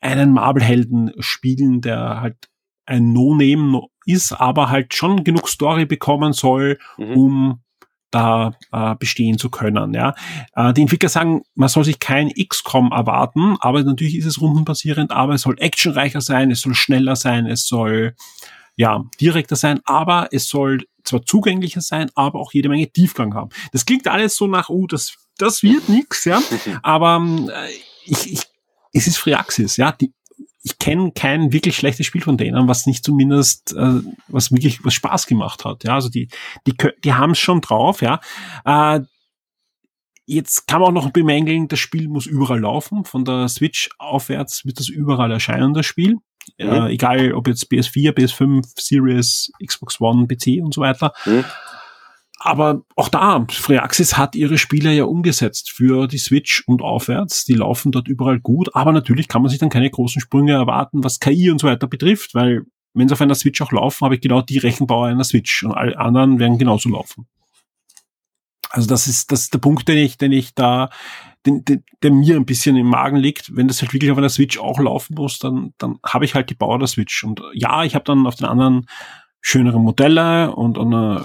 [0.01, 2.49] einen Marvel-Helden spielen, der halt
[2.85, 7.17] ein No-Name ist, aber halt schon genug Story bekommen soll, mhm.
[7.17, 7.61] um
[8.15, 9.93] da äh, bestehen zu können.
[9.93, 10.15] Ja.
[10.55, 15.11] Äh, die Entwickler sagen, man soll sich kein XCOM erwarten, aber natürlich ist es rundenbasierend,
[15.11, 18.15] aber es soll actionreicher sein, es soll schneller sein, es soll
[18.77, 23.49] ja direkter sein, aber es soll zwar zugänglicher sein, aber auch jede Menge Tiefgang haben.
[23.73, 26.41] Das klingt alles so nach, oh, das, das wird nix, ja.
[26.83, 27.69] Aber äh,
[28.05, 28.41] ich, ich,
[28.93, 29.91] es ist Freaxis, ja.
[29.91, 30.13] Die
[30.65, 34.95] ich kenne kein wirklich schlechtes Spiel von denen, was nicht zumindest, äh, was wirklich was
[34.95, 35.83] Spaß gemacht hat.
[35.83, 36.27] Ja, also die,
[36.65, 38.19] die, die haben es schon drauf, ja.
[38.65, 39.01] Äh,
[40.27, 43.05] Jetzt kann man auch noch bemängeln, das Spiel muss überall laufen.
[43.05, 46.15] Von der Switch aufwärts wird das überall erscheinen, das Spiel.
[46.57, 46.65] Mhm.
[46.65, 51.13] Äh, egal ob jetzt PS4, PS5, Series, Xbox One, PC und so weiter.
[51.27, 51.45] Mhm.
[52.45, 57.43] Aber auch da, Freaxis hat ihre Spiele ja umgesetzt für die Switch und aufwärts.
[57.43, 61.03] Die laufen dort überall gut, aber natürlich kann man sich dann keine großen Sprünge erwarten,
[61.03, 62.61] was KI und so weiter betrifft, weil
[62.93, 65.73] wenn sie auf einer Switch auch laufen, habe ich genau die Rechenbauer einer Switch und
[65.73, 67.25] alle anderen werden genauso laufen.
[68.69, 70.91] Also das ist, das ist der Punkt, den ich, den ich da,
[71.47, 73.55] den, den, der mir ein bisschen im Magen liegt.
[73.55, 76.51] Wenn das halt wirklich auf einer Switch auch laufen muss, dann, dann habe ich halt
[76.51, 77.23] die Bauer der Switch.
[77.23, 78.85] Und ja, ich habe dann auf den anderen
[79.45, 81.23] schönere Modelle und eine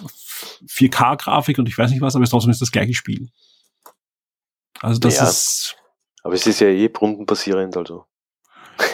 [0.69, 3.31] 4K-Grafik und ich weiß nicht was, aber es trotzdem ist das gleiche Spiel.
[4.81, 5.77] Also das ja, ist.
[6.23, 8.05] Aber es ist ja eh rundenbasierend, also.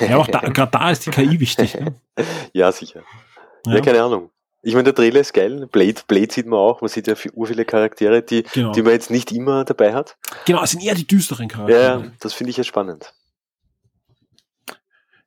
[0.01, 1.75] Ja, auch da, gerade da ist die KI wichtig.
[1.75, 2.01] Ne?
[2.53, 3.03] ja, sicher.
[3.67, 3.75] Ja.
[3.75, 3.81] ja.
[3.81, 4.31] keine Ahnung.
[4.63, 5.67] Ich meine, der Trailer ist geil.
[5.73, 6.81] Blade, Blade sieht man auch.
[6.81, 8.73] Man sieht ja viele Charaktere, die, genau.
[8.73, 10.17] die man jetzt nicht immer dabei hat.
[10.45, 12.05] Genau, es sind eher die düsteren Charaktere.
[12.05, 13.13] Ja, das finde ich ja spannend.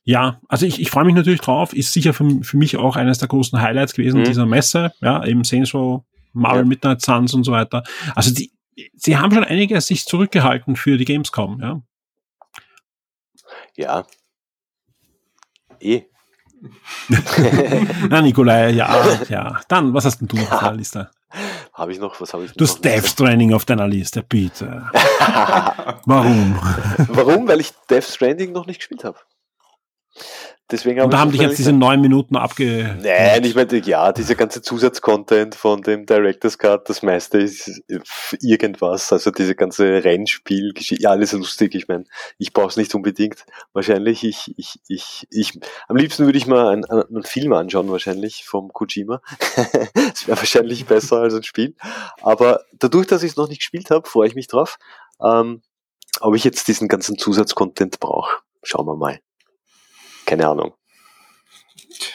[0.10, 1.72] Ja, also ich, ich freue mich natürlich drauf.
[1.72, 4.24] Ist sicher für, für mich auch eines der großen Highlights gewesen mhm.
[4.24, 4.92] dieser Messe.
[5.02, 6.02] Ja, eben Saints Row,
[6.34, 6.66] Marvel ja.
[6.68, 7.84] Midnight Suns und so weiter.
[8.16, 8.52] Also die,
[8.96, 11.82] sie haben schon einiges sich zurückgehalten für die Gamescom, ja.
[13.78, 14.04] Ja.
[15.80, 16.02] Eh.
[18.10, 19.62] Na, Nikolai, ja, ja.
[19.68, 21.12] Dann, was hast denn du noch auf deiner Liste?
[21.72, 24.90] Habe ich noch, was habe ich Du hast Death Stranding auf deiner Liste, bitte.
[26.06, 26.60] Warum?
[27.10, 27.48] Warum?
[27.48, 29.20] Weil ich Death Stranding noch nicht gespielt habe.
[30.72, 32.96] Deswegen und da haben dich jetzt diese neun Minuten abge...
[33.02, 37.82] Nein, ich meine, ja, dieser ganze Zusatzcontent von dem Director's Cut, das meiste ist
[38.40, 42.04] irgendwas, also diese ganze Rennspiel, ja, alles lustig, ich meine,
[42.38, 43.46] ich brauche es nicht unbedingt.
[43.74, 48.46] Wahrscheinlich, ich, ich, ich, ich, am liebsten würde ich mal einen, einen Film anschauen, wahrscheinlich,
[48.46, 49.22] vom Kojima.
[49.96, 51.74] das wäre wahrscheinlich besser als ein Spiel.
[52.22, 54.78] Aber dadurch, dass ich es noch nicht gespielt habe, freue ich mich drauf,
[55.20, 55.64] ähm,
[56.22, 58.38] ob ich jetzt diesen ganzen Zusatzcontent brauche.
[58.62, 59.20] Schauen wir mal
[60.30, 60.74] keine Ahnung.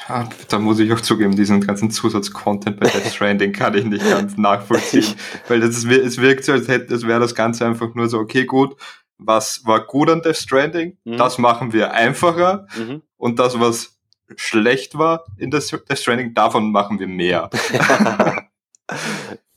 [0.08, 4.08] Ja, da muss ich auch zugeben, diesen ganzen Zusatzcontent bei Death Stranding kann ich nicht
[4.08, 5.14] ganz nachvollziehen,
[5.48, 8.18] weil das ist, es wirkt so, als hätte, als wäre das Ganze einfach nur so,
[8.18, 8.76] okay, gut,
[9.18, 11.16] was war gut an Death Stranding, mhm.
[11.16, 13.02] das machen wir einfacher mhm.
[13.16, 13.98] und das, was
[14.36, 17.50] schlecht war in Death Stranding, davon machen wir mehr.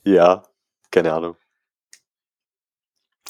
[0.03, 0.43] ja,
[0.89, 1.36] keine Ahnung.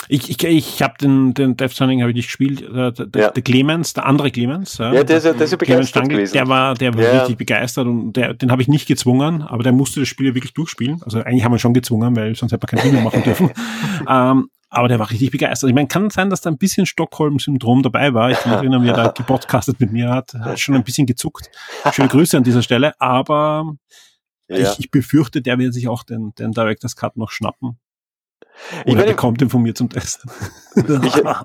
[0.09, 2.61] Ich, ich, ich habe den, den Death Stranding habe ich nicht gespielt.
[2.61, 3.29] Der, der, ja.
[3.31, 4.77] der, Clemens, der andere Clemens.
[4.77, 6.33] Ja, ja der ist ja, der ist ja begeistert Stangl, gewesen.
[6.33, 7.19] Der war, der war ja.
[7.19, 10.53] richtig begeistert und der, den habe ich nicht gezwungen, aber der musste das Spiel wirklich
[10.53, 11.01] durchspielen.
[11.03, 13.51] Also eigentlich haben wir schon gezwungen, weil sonst hätte man kein Video machen dürfen.
[14.09, 15.69] ähm, aber der war richtig begeistert.
[15.69, 18.31] Ich meine, kann sein, dass da ein bisschen Stockholm-Syndrom dabei war.
[18.31, 21.49] Ich erinnere mich, da gepodcastet mit mir hat, hat schon ein bisschen gezuckt.
[21.93, 22.93] Schöne Grüße an dieser Stelle.
[22.99, 23.75] Aber
[24.49, 24.57] ja.
[24.57, 27.77] ich, ich befürchte, der wird sich auch den, den Director's Cut noch schnappen.
[28.81, 30.31] Oder ich meine, bekommt ihn von mir zum Testen.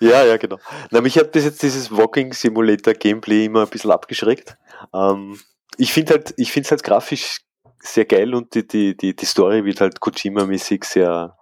[0.00, 0.58] Ja, ja, genau.
[0.90, 4.56] Na, mich hat bis jetzt dieses Walking Simulator Gameplay immer ein bisschen abgeschreckt.
[4.94, 5.38] Ähm,
[5.78, 7.40] ich finde halt, ich finde es halt grafisch
[7.80, 11.36] sehr geil und die, die, die, die Story wird halt Kojima-mäßig sehr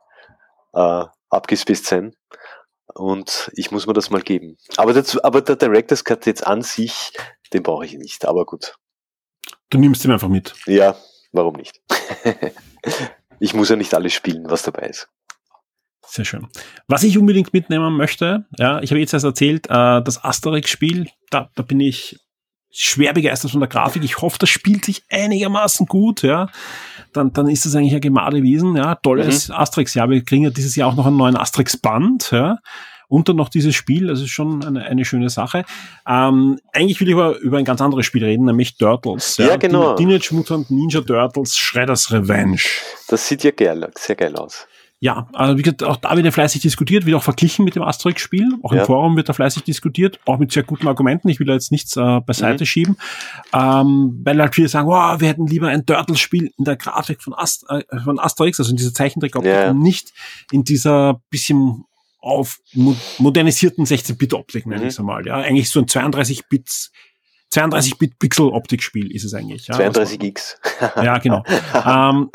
[0.72, 2.14] äh, abgespaced sein.
[2.94, 4.56] Und ich muss mir das mal geben.
[4.76, 7.12] Aber, dazu, aber der Director's Cut jetzt an sich,
[7.52, 8.76] den brauche ich nicht, aber gut.
[9.70, 10.54] Du nimmst ihn einfach mit.
[10.66, 10.96] Ja,
[11.32, 11.80] warum nicht?
[13.44, 15.08] ich muss ja nicht alles spielen, was dabei ist.
[16.06, 16.48] Sehr schön.
[16.88, 21.50] Was ich unbedingt mitnehmen möchte, ja, ich habe jetzt erst erzählt, äh, das Asterix-Spiel, da,
[21.54, 22.18] da bin ich
[22.70, 24.02] schwer begeistert von der Grafik.
[24.02, 26.48] Ich hoffe, das spielt sich einigermaßen gut, ja.
[27.12, 28.94] Dann, dann ist das eigentlich ein Gemade Wiesen, ja.
[28.96, 29.54] Tolles mhm.
[29.56, 30.08] Asterix-Jahr.
[30.08, 32.58] Wir kriegen ja dieses Jahr auch noch einen neuen Asterix-Band, ja.
[33.08, 35.64] Und dann noch dieses Spiel, das ist schon eine, eine schöne Sache.
[36.08, 39.36] Ähm, eigentlich will ich aber über ein ganz anderes Spiel reden, nämlich Turtles.
[39.36, 39.94] Ja, ja genau.
[39.94, 42.62] Teenage Mutant Ninja Turtles Shredder's Revenge.
[43.08, 44.66] Das sieht ja geil, sehr geil aus.
[45.04, 47.82] Ja, also wie gesagt, auch da wird ja fleißig diskutiert, wird auch verglichen mit dem
[47.82, 48.54] Asterix-Spiel.
[48.62, 48.80] Auch ja.
[48.80, 51.28] im Forum wird da fleißig diskutiert, auch mit sehr guten Argumenten.
[51.28, 52.66] Ich will da jetzt nichts äh, beiseite mhm.
[52.66, 52.96] schieben.
[53.52, 57.34] Ähm, weil halt viele sagen, wow, wir hätten lieber ein Turtles-Spiel in der Grafik von,
[57.34, 59.74] Ast äh, von Asterix, also in dieser Zeichentrick-Optik ja.
[59.74, 60.14] nicht
[60.50, 61.84] in dieser bisschen
[62.24, 62.58] auf
[63.18, 64.86] modernisierten 16-Bit-Optik, nenne mhm.
[64.88, 65.26] ich es einmal.
[65.26, 66.90] Ja, eigentlich so ein 32 Bits
[67.54, 69.66] 32-Bit-Pixel-Optik-Spiel ist es eigentlich.
[69.68, 70.56] Ja, 32X.
[71.02, 71.44] ja, genau.
[71.86, 72.30] ähm,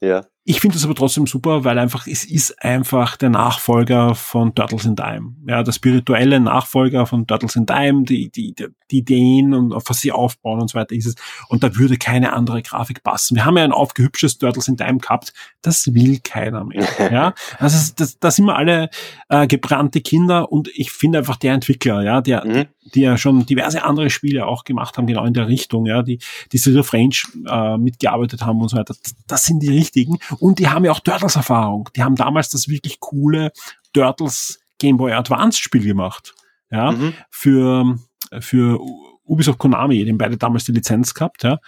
[0.00, 0.26] ja.
[0.44, 4.84] Ich finde das aber trotzdem super, weil einfach, es ist einfach der Nachfolger von Turtles
[4.84, 5.34] in Time.
[5.48, 8.54] Ja, der spirituelle Nachfolger von Turtles in Time, die, die,
[8.90, 11.14] die Ideen und auf was sie aufbauen und so weiter ist es.
[11.48, 13.36] Und da würde keine andere Grafik passen.
[13.36, 15.32] Wir haben ja ein aufgehübsches Turtles in Time gehabt.
[15.62, 16.86] Das will keiner mehr.
[17.12, 18.90] ja, also das, das sind wir alle
[19.28, 22.66] äh, gebrannte Kinder und ich finde einfach der Entwickler, ja, der, mhm.
[22.94, 26.18] die ja schon diverse andere Spiele auch gemacht haben, genau in der Richtung, ja, die,
[26.52, 27.14] die of Range
[27.46, 28.94] äh, mitgearbeitet haben und so weiter.
[29.02, 30.18] Das, das sind die richtigen.
[30.38, 31.88] Und die haben ja auch Turtles-Erfahrung.
[31.96, 33.52] Die haben damals das wirklich coole
[33.92, 36.34] Turtles Game Boy Advance Spiel gemacht.
[36.70, 37.14] Ja, mhm.
[37.30, 37.96] für,
[38.40, 38.80] für
[39.24, 41.58] Ubisoft Konami, den beide damals die Lizenz gehabt, ja.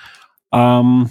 [0.53, 1.11] Ähm,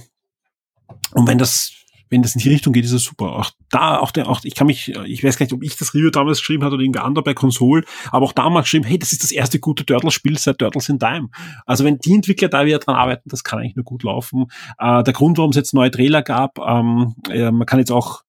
[1.14, 1.74] und wenn das,
[2.10, 3.34] wenn das in die Richtung geht, ist es super.
[3.34, 5.94] Auch da, auch der, auch, ich kann mich, ich weiß gar nicht, ob ich das
[5.94, 9.12] Review damals geschrieben hat oder irgendwer anderer bei Console, aber auch damals geschrieben, hey, das
[9.12, 11.30] ist das erste gute Turtles-Spiel seit Turtles in Time.
[11.66, 14.46] Also wenn die Entwickler da wieder dran arbeiten, das kann eigentlich nur gut laufen.
[14.80, 18.22] Äh, der Grund, warum es jetzt neue Trailer gab, ähm, äh, man kann jetzt auch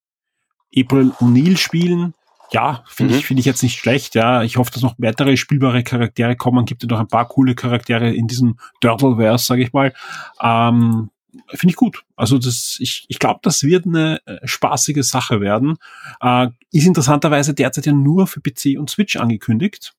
[0.76, 2.14] April O'Neil spielen.
[2.52, 3.20] Ja, finde mhm.
[3.20, 4.14] ich, finde ich jetzt nicht schlecht.
[4.14, 6.64] Ja, ich hoffe, dass noch weitere spielbare Charaktere kommen.
[6.64, 9.92] Gibt ja noch ein paar coole Charaktere in diesem Turtleverse, sage ich mal.
[10.40, 11.10] Ähm,
[11.50, 12.04] finde ich gut.
[12.16, 15.76] Also das, ich, ich glaube, das wird eine äh, spaßige Sache werden.
[16.20, 19.94] Äh, ist interessanterweise derzeit ja nur für PC und Switch angekündigt.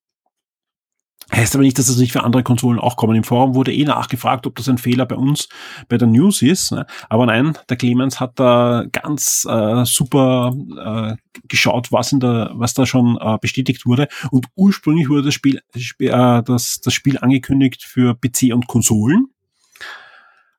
[1.32, 3.14] Heißt aber nicht, dass das nicht für andere Konsolen auch kommen.
[3.14, 5.48] Im Forum wurde eh nachgefragt, ob das ein Fehler bei uns
[5.88, 6.72] bei der News ist.
[6.72, 6.86] Ne?
[7.08, 12.74] Aber nein, der Clemens hat da ganz äh, super äh, geschaut, was in der, was
[12.74, 14.08] da schon äh, bestätigt wurde.
[14.30, 19.28] Und ursprünglich wurde das Spiel, äh, das, das Spiel angekündigt für PC und Konsolen.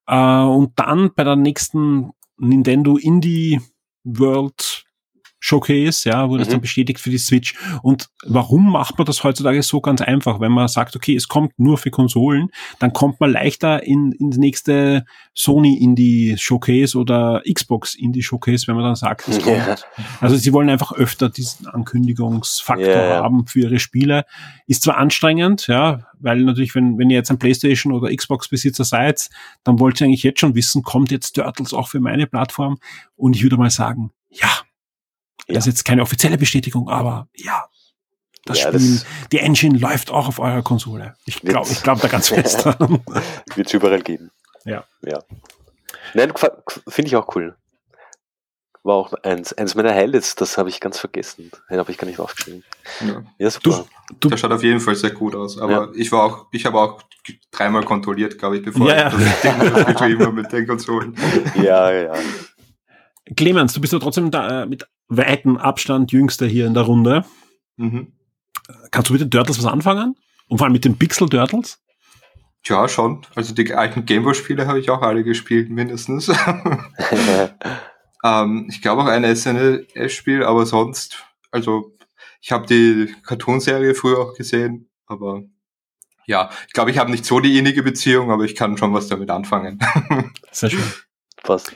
[0.07, 3.59] Äh, und dann bei der nächsten Nintendo Indie
[4.03, 4.85] World
[5.43, 6.41] Showcase, ja, wurde mhm.
[6.43, 7.55] es dann bestätigt für die Switch.
[7.81, 10.39] Und warum macht man das heutzutage so ganz einfach?
[10.39, 14.29] Wenn man sagt, okay, es kommt nur für Konsolen, dann kommt man leichter in, in
[14.29, 19.57] das nächste Sony Indie Showcase oder Xbox Indie Showcase, wenn man dann sagt, es kommt.
[19.57, 19.75] Ja.
[20.19, 23.23] Also sie wollen einfach öfter diesen Ankündigungsfaktor yeah.
[23.23, 24.25] haben für ihre Spiele.
[24.67, 28.83] Ist zwar anstrengend, ja, weil natürlich, wenn, wenn ihr jetzt ein Playstation oder Xbox Besitzer
[28.83, 29.29] seid,
[29.63, 32.77] dann wollt ihr eigentlich jetzt schon wissen, kommt jetzt Turtles auch für meine Plattform?
[33.15, 34.49] Und ich würde mal sagen, ja.
[35.53, 37.65] Das ist jetzt keine offizielle Bestätigung, aber ja,
[38.45, 41.15] das ja, Spiel, das die Engine läuft auch auf eurer Konsole.
[41.25, 43.03] Ich glaube ich glaub da ganz fest dran.
[43.55, 44.31] Wird es überall geben.
[44.65, 44.83] Ja.
[45.05, 45.19] ja.
[46.13, 46.33] Nein,
[46.87, 47.55] finde ich auch cool.
[48.83, 51.51] War auch eins, eins meiner Highlights, das habe ich ganz vergessen.
[51.69, 52.63] Den habe ich gar nicht aufgeschrieben.
[53.01, 53.85] Ja, ja super.
[54.09, 55.59] Du, du, Der schaut auf jeden Fall sehr gut aus.
[55.59, 55.87] Aber ja.
[55.93, 57.03] ich war auch, ich habe auch
[57.51, 61.15] dreimal kontrolliert, glaube ich, bevor ja, ich das habe mit den Konsolen.
[61.61, 62.13] Ja, ja.
[63.35, 67.25] Clemens, du bist ja trotzdem da, äh, mit weitem Abstand jüngster hier in der Runde.
[67.77, 68.13] Mhm.
[68.91, 70.15] Kannst du mit den Turtles was anfangen?
[70.47, 71.79] Und vor allem mit den Pixel Turtles?
[72.65, 73.25] Ja, schon.
[73.35, 76.31] Also die alten Gameboy-Spiele habe ich auch alle gespielt, mindestens.
[78.23, 81.97] Ähm, ich glaube auch ein SNES-Spiel, aber sonst, also
[82.41, 85.43] ich habe die Cartoon-Serie früher auch gesehen, aber
[86.27, 89.07] ja, ich glaube, ich habe nicht so die innige Beziehung, aber ich kann schon was
[89.07, 89.79] damit anfangen.
[90.51, 90.83] Sehr schön.
[91.43, 91.71] Was?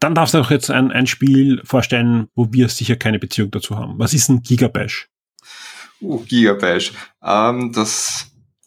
[0.00, 3.76] Dann darfst du auch jetzt ein, ein Spiel vorstellen, wo wir sicher keine Beziehung dazu
[3.76, 3.98] haben.
[3.98, 5.08] Was ist ein Gigabash?
[6.00, 6.92] Uh, Gigabash.
[7.22, 8.26] Ähm, das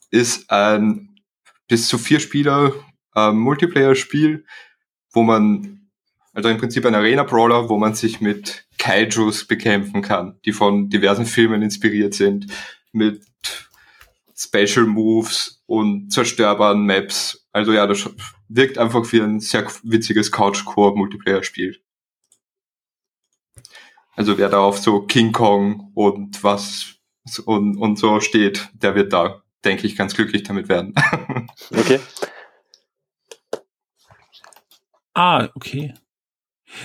[0.09, 1.09] ist ein
[1.67, 2.73] bis zu vier Spieler
[3.15, 4.45] äh, Multiplayer-Spiel,
[5.11, 5.89] wo man,
[6.33, 11.25] also im Prinzip ein Arena-Brawler, wo man sich mit Kaijus bekämpfen kann, die von diversen
[11.25, 12.47] Filmen inspiriert sind,
[12.91, 13.25] mit
[14.35, 17.47] Special Moves und zerstörbaren Maps.
[17.51, 18.09] Also ja, das
[18.49, 21.77] wirkt einfach wie ein sehr witziges Couch-Core-Multiplayer-Spiel.
[24.15, 26.95] Also wer da auf so King Kong und was
[27.45, 30.95] und, und so steht, der wird da, denke ich, ganz glücklich damit werden.
[31.71, 31.99] okay.
[35.13, 35.93] Ah, okay.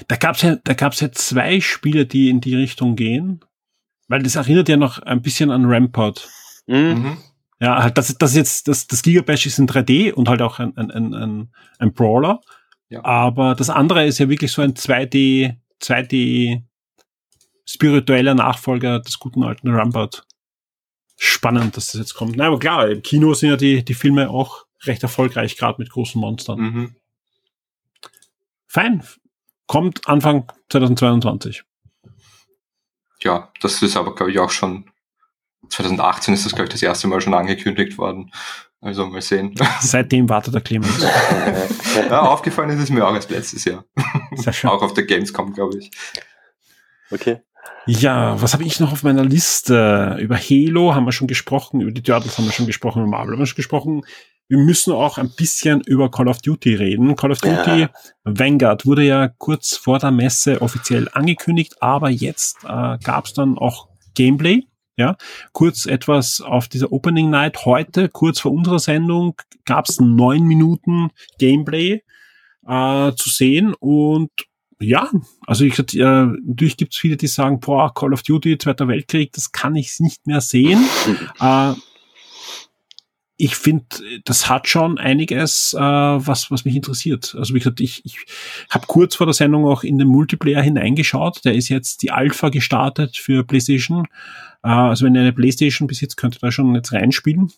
[0.08, 3.44] Da gab's ja, da gab's ja zwei Spiele, die in die Richtung gehen,
[4.08, 6.28] weil das erinnert ja noch ein bisschen an Rampart.
[6.66, 6.76] Mhm.
[6.76, 7.18] mhm.
[7.62, 10.58] Ja, halt das, das ist jetzt, das, das Gigabash ist in 3D und halt auch
[10.58, 12.40] ein, ein, ein, ein Brawler.
[12.88, 13.04] Ja.
[13.04, 16.64] Aber das andere ist ja wirklich so ein 2D, 2D
[17.64, 20.26] spiritueller Nachfolger des guten alten Rampart.
[21.16, 22.34] Spannend, dass das jetzt kommt.
[22.34, 25.88] Na, aber klar, im Kino sind ja die, die Filme auch recht erfolgreich, gerade mit
[25.88, 26.58] großen Monstern.
[26.58, 26.96] Mhm.
[28.66, 29.04] Fein.
[29.68, 31.62] Kommt Anfang 2022.
[33.20, 34.91] Ja, das ist aber, glaube ich, auch schon
[35.68, 38.30] 2018 ist das, glaube ich, das erste Mal schon angekündigt worden.
[38.80, 39.54] Also mal sehen.
[39.80, 41.00] Seitdem wartet der Clemens.
[42.10, 43.84] ja, aufgefallen ist es mir auch erst letztes Jahr.
[44.34, 44.70] Sehr schön.
[44.70, 45.90] auch auf der Gamescom, glaube ich.
[47.10, 47.40] Okay.
[47.86, 50.16] Ja, was habe ich noch auf meiner Liste?
[50.20, 53.34] Über Halo haben wir schon gesprochen, über die Turtles haben wir schon gesprochen, über Marvel
[53.34, 54.02] haben wir schon gesprochen.
[54.48, 57.16] Wir müssen auch ein bisschen über Call of Duty reden.
[57.16, 57.90] Call of Duty ja.
[58.24, 63.58] Vanguard wurde ja kurz vor der Messe offiziell angekündigt, aber jetzt äh, gab es dann
[63.58, 64.64] auch Gameplay.
[64.96, 65.16] Ja,
[65.52, 67.64] kurz etwas auf dieser Opening Night.
[67.64, 69.34] Heute, kurz vor unserer Sendung,
[69.64, 72.02] gab es neun Minuten Gameplay
[72.66, 73.74] äh, zu sehen.
[73.74, 74.30] Und
[74.80, 75.10] ja,
[75.46, 79.32] also ich äh, natürlich gibt es viele, die sagen, boah, Call of Duty, Zweiter Weltkrieg,
[79.32, 80.84] das kann ich nicht mehr sehen.
[81.40, 81.72] äh,
[83.36, 83.86] ich finde,
[84.24, 87.34] das hat schon einiges, äh, was, was mich interessiert.
[87.36, 88.18] Also wie gesagt, ich, ich
[88.70, 91.44] habe kurz vor der Sendung auch in den Multiplayer hineingeschaut.
[91.44, 94.06] Der ist jetzt die Alpha gestartet für PlayStation.
[94.62, 97.50] Äh, also wenn ihr eine PlayStation besitzt, könnt ihr da schon jetzt reinspielen.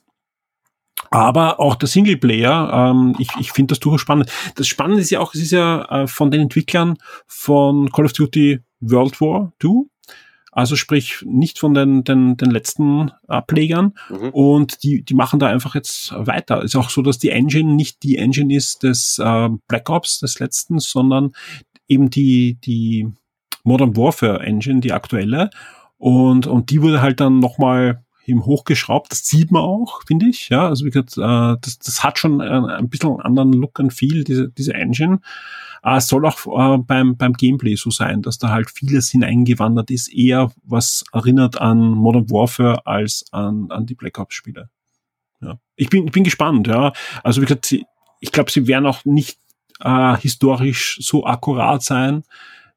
[1.10, 4.30] Aber auch der Singleplayer, ähm, ich, ich finde das durchaus spannend.
[4.54, 6.96] Das Spannende ist ja auch, es ist ja äh, von den Entwicklern
[7.26, 9.86] von Call of Duty World War 2.
[10.54, 13.94] Also sprich nicht von den, den, den letzten Ablegern.
[14.08, 14.28] Mhm.
[14.30, 16.62] Und die, die machen da einfach jetzt weiter.
[16.62, 20.38] Ist auch so, dass die Engine nicht die Engine ist des äh, Black Ops, des
[20.38, 21.32] letzten, sondern
[21.88, 23.08] eben die, die
[23.64, 25.50] Modern Warfare Engine, die aktuelle.
[25.98, 29.10] Und, und die wurde halt dann nochmal eben hochgeschraubt.
[29.12, 30.48] Das sieht man auch, finde ich.
[30.48, 33.92] Ja, also wie gesagt, äh, das, das hat schon ein, ein bisschen anderen Look and
[33.92, 35.20] Feel, diese, diese Engine.
[35.82, 39.90] Äh, es soll auch äh, beim, beim Gameplay so sein, dass da halt vieles hineingewandert
[39.90, 44.70] ist, eher was erinnert an Modern Warfare als an, an die Black Ops Spiele.
[45.40, 45.58] Ja.
[45.76, 46.92] Ich bin, bin gespannt, ja.
[47.22, 47.72] Also wie gesagt,
[48.20, 49.38] ich glaube, sie werden auch nicht
[49.80, 52.24] äh, historisch so akkurat sein,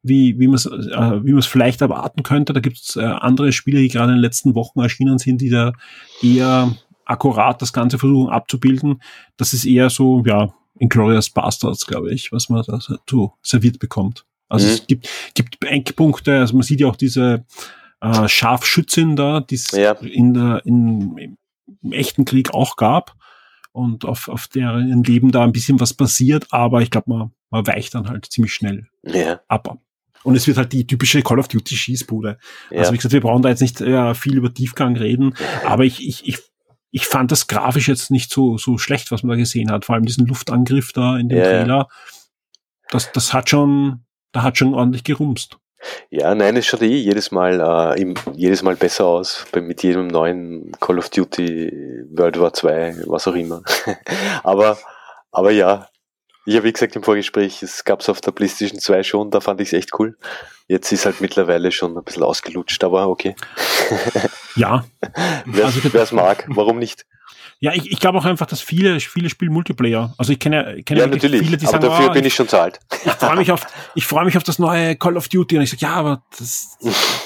[0.07, 2.53] wie, wie man es äh, wie man es vielleicht erwarten könnte.
[2.53, 5.49] Da gibt es äh, andere Spiele, die gerade in den letzten Wochen erschienen sind, die
[5.49, 5.73] da
[6.21, 9.01] eher akkurat das Ganze versuchen abzubilden.
[9.37, 12.79] Das ist eher so, ja, Inglorious Bastards, glaube ich, was man da
[13.09, 14.25] so serviert bekommt.
[14.49, 14.73] Also mhm.
[14.73, 17.45] es gibt, gibt Eckpunkte, also man sieht ja auch diese
[18.01, 19.93] äh, Scharfschützin da, die es ja.
[19.93, 21.37] in der, in,
[21.81, 23.15] im echten Krieg auch gab
[23.71, 27.67] und auf, auf deren Leben da ein bisschen was passiert, aber ich glaube, man, man
[27.67, 29.41] weicht dann halt ziemlich schnell ja.
[29.47, 29.77] ab.
[30.27, 32.37] Und es wird halt die typische Call of Duty Schießbude.
[32.69, 32.79] Ja.
[32.79, 36.05] Also wie gesagt, wir brauchen da jetzt nicht äh, viel über Tiefgang reden, aber ich,
[36.05, 36.39] ich, ich,
[36.91, 39.85] ich fand das grafisch jetzt nicht so, so schlecht, was man da gesehen hat.
[39.85, 41.45] Vor allem diesen Luftangriff da in dem ja.
[41.45, 41.87] Trailer.
[42.89, 44.03] Das, das hat schon,
[44.33, 45.59] da hat schon ordentlich gerumst.
[46.09, 47.61] Ja, nein, es schaut eh jedes Mal,
[47.95, 51.71] äh, im, jedes Mal besser aus, bei, mit jedem neuen Call of Duty,
[52.11, 53.61] World War 2, was auch immer.
[54.43, 54.77] aber,
[55.31, 55.87] aber ja,
[56.55, 59.59] habe wie gesagt im Vorgespräch, es gab es auf der PlayStation 2 schon, da fand
[59.59, 60.17] ich es echt cool.
[60.67, 63.35] Jetzt ist halt mittlerweile schon ein bisschen ausgelutscht, aber okay.
[64.55, 64.85] Ja.
[65.45, 67.05] wer es also, mag, warum nicht?
[67.59, 70.13] Ja, ich, ich glaube auch einfach, dass viele, viele spielen Multiplayer.
[70.17, 71.41] Also ich kenne, kenne ja, natürlich.
[71.41, 72.79] viele, die aber sagen, dafür oh, bin ich schon zu alt.
[73.03, 75.71] Ich freue mich auf, ich freue mich auf das neue Call of Duty und ich
[75.71, 76.77] sage, ja, aber das,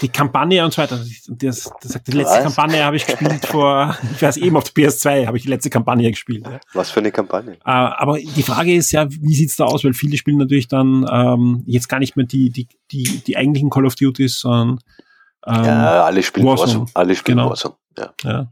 [0.02, 1.02] die Kampagne und so weiter.
[1.28, 2.44] Und das, das sagt, die letzte Was?
[2.44, 5.70] Kampagne habe ich gespielt vor, ich weiß eben auf der PS2 habe ich die letzte
[5.70, 6.48] Kampagne gespielt.
[6.48, 6.62] Ja.
[6.74, 7.56] Was für eine Kampagne?
[7.56, 9.84] Äh, aber die Frage ist ja, wie sieht's da aus?
[9.84, 13.70] Weil viele spielen natürlich dann ähm, jetzt gar nicht mehr die, die, die, die eigentlichen
[13.70, 14.80] Call of Duties, sondern
[15.46, 16.70] ähm, ja, alle spielen Warzone.
[16.70, 16.92] Warzone.
[16.94, 17.50] Alle spielen genau.
[17.50, 17.76] Warzone.
[17.98, 18.14] Ja.
[18.24, 18.48] ja.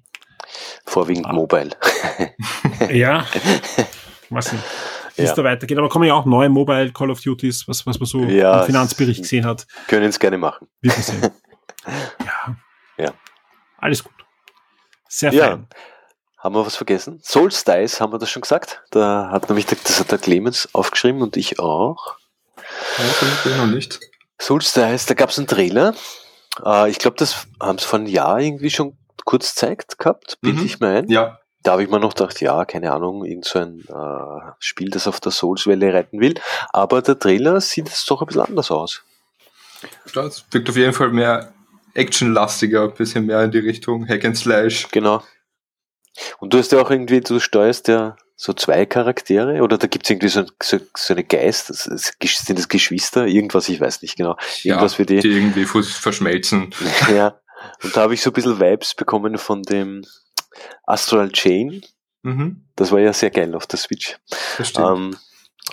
[0.86, 1.34] Vorwiegend ah.
[1.34, 1.72] Mobile.
[2.92, 3.26] ja.
[4.30, 4.64] Was nicht.
[5.16, 5.78] Wie es da weitergeht.
[5.78, 8.66] Aber kommen ja auch neue Mobile Call of Duties, was, was man so ja, im
[8.66, 9.68] Finanzbericht gesehen hat.
[9.88, 10.68] Können es gerne machen.
[10.82, 11.22] Wir sehen.
[12.26, 12.56] ja.
[12.98, 13.14] Ja.
[13.78, 14.14] Alles gut.
[15.08, 15.48] Sehr ja.
[15.48, 15.68] fein.
[16.38, 17.20] Haben wir was vergessen?
[17.22, 18.82] Solstice, haben wir das schon gesagt?
[18.92, 22.16] Da hat nämlich, das hat der Clemens aufgeschrieben und ich auch.
[23.46, 24.00] Ja, noch nicht.
[24.38, 25.94] Solstice, da gab es einen Trailer.
[26.64, 28.98] Äh, ich glaube, das haben sie vor einem Jahr irgendwie schon
[29.30, 30.66] kurz zeigt gehabt, bilde mhm.
[30.66, 31.08] ich mir ein.
[31.08, 31.40] Ja.
[31.62, 35.08] Da habe ich mir noch gedacht, ja, keine Ahnung, irgend so ein äh, Spiel, das
[35.08, 36.34] auf der Souls-Welle reiten will.
[36.74, 39.04] Aber der Trailer sieht jetzt doch ein bisschen anders aus.
[40.16, 41.54] Das wirkt auf jeden Fall mehr
[41.94, 44.88] actionlastiger, ein bisschen mehr in die Richtung Hack and Slash.
[44.90, 45.22] Genau.
[46.40, 50.06] Und du hast ja auch irgendwie, du steuerst ja so zwei Charaktere oder da gibt
[50.06, 54.38] es irgendwie so, so, so eine Geist, sind das Geschwister, irgendwas, ich weiß nicht genau.
[54.64, 55.20] Irgendwas ja, für die.
[55.20, 56.74] Die irgendwie verschmelzen.
[57.16, 57.40] ja.
[57.84, 60.06] Und da habe ich so ein bisschen Vibes bekommen von dem
[60.86, 61.82] Astral Chain.
[62.24, 62.66] Mhm.
[62.76, 64.18] Das war ja sehr geil auf der Switch.
[64.78, 65.16] Ähm,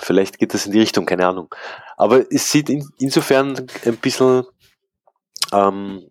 [0.00, 1.54] vielleicht geht das in die Richtung, keine Ahnung.
[1.96, 4.44] Aber es sieht in, insofern ein bisschen
[5.52, 6.02] ähm,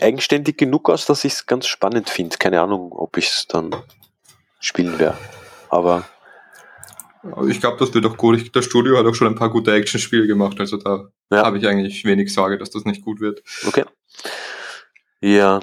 [0.00, 2.36] eigenständig genug aus, dass ich es ganz spannend finde.
[2.38, 3.74] Keine Ahnung, ob ich es dann
[4.60, 5.18] spielen werde.
[5.70, 6.06] Aber
[7.48, 8.54] ich glaube, das wird auch gut.
[8.54, 11.44] Das Studio hat auch schon ein paar gute Action-Spiele gemacht, also da ja.
[11.44, 13.42] habe ich eigentlich wenig Sorge, dass das nicht gut wird.
[13.66, 13.84] Okay.
[15.20, 15.60] Ja.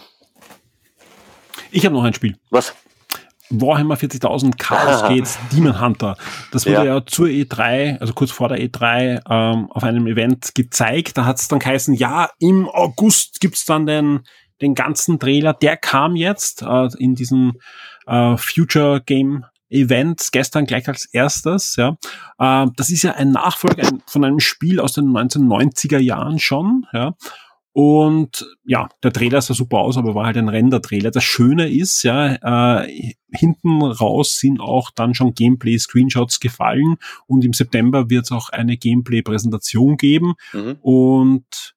[1.72, 2.38] Ich habe noch ein Spiel.
[2.50, 2.74] Was?
[3.50, 6.18] Warhammer 40.000 Chaos Gates Demon Hunter.
[6.52, 6.96] Das wurde ja.
[6.96, 7.06] ja.
[7.06, 11.18] zur E3, also kurz vor der E3, ähm, auf einem Event gezeigt.
[11.18, 14.22] Da hat es dann geheißen, ja, im August gibt's dann den,
[14.62, 15.54] den ganzen Trailer.
[15.54, 17.54] Der kam jetzt äh, in diesem
[18.08, 21.76] äh, Future Game Event gestern gleich als erstes.
[21.76, 21.98] Ja,
[22.40, 26.86] äh, das ist ja ein Nachfolger von einem Spiel aus den 1990er Jahren schon.
[26.94, 27.16] Ja,
[27.78, 31.12] und ja, der Trailer sah super aus, aber war halt ein Render-Trailer.
[31.12, 36.96] Das Schöne ist, ja, äh, hinten raus sind auch dann schon Gameplay-Screenshots gefallen
[37.28, 40.36] und im September wird es auch eine Gameplay-Präsentation geben.
[40.54, 40.78] Mhm.
[40.80, 41.76] Und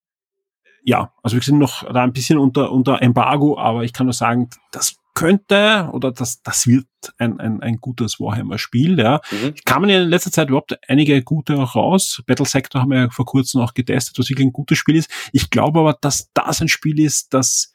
[0.84, 4.14] ja, also wir sind noch da ein bisschen unter, unter Embargo, aber ich kann nur
[4.14, 6.86] sagen, das könnte oder das, das wird
[7.18, 8.98] ein, ein, ein gutes Warhammer-Spiel.
[9.00, 9.20] Ja.
[9.32, 9.54] Mhm.
[9.64, 12.22] Ja in letzter Zeit überhaupt einige gute auch raus.
[12.26, 15.10] Battle Sector haben wir ja vor kurzem auch getestet, was wirklich ein gutes Spiel ist.
[15.32, 17.74] Ich glaube aber, dass das ein Spiel ist, das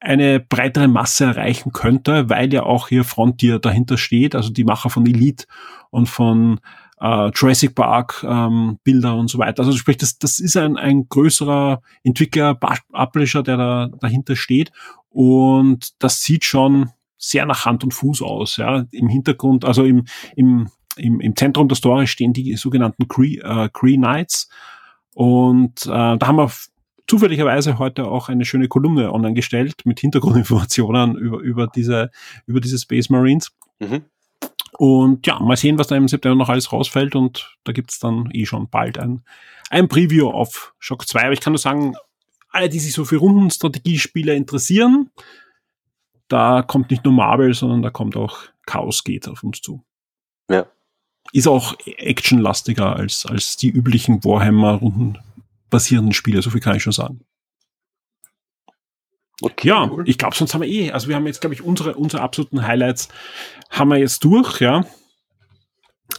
[0.00, 4.90] eine breitere Masse erreichen könnte, weil ja auch hier Frontier dahinter steht, also die Macher
[4.90, 5.46] von Elite
[5.90, 6.58] und von
[7.02, 9.64] äh, Jurassic Park ähm, Bilder und so weiter.
[9.64, 14.72] Also sprich, das, das ist ein, ein größerer Entwickler, Publisher, der da dahinter steht
[15.10, 18.56] und das sieht schon sehr nach Hand und Fuß aus.
[18.56, 18.84] Ja.
[18.90, 20.04] Im Hintergrund, also im,
[20.36, 24.48] im, im, im Zentrum der Story stehen die sogenannten Cree, äh, Cree Knights.
[25.14, 26.50] Und äh, da haben wir
[27.06, 32.10] zufälligerweise heute auch eine schöne Kolumne online gestellt mit Hintergrundinformationen über, über diese,
[32.46, 33.52] über diese Space Marines.
[33.78, 34.02] Mhm.
[34.78, 37.14] Und ja, mal sehen, was da im September noch alles rausfällt.
[37.14, 39.22] Und da gibt's dann eh schon bald ein,
[39.70, 41.24] ein Preview auf Shock 2.
[41.24, 41.94] Aber ich kann nur sagen,
[42.50, 45.10] alle, die sich so für Rundenstrategiespiele interessieren,
[46.28, 49.84] da kommt nicht nur Marvel, sondern da kommt auch Chaos geht auf uns zu.
[50.50, 50.66] Ja.
[51.32, 55.18] Ist auch actionlastiger als, als die üblichen Warhammer-Runden
[55.70, 57.24] basierenden Spiele, so viel kann ich schon sagen.
[59.42, 60.04] Okay, ja, cool.
[60.06, 62.66] ich glaube, sonst haben wir eh, also wir haben jetzt, glaube ich, unsere, unsere absoluten
[62.66, 63.08] Highlights
[63.70, 64.84] haben wir jetzt durch, ja.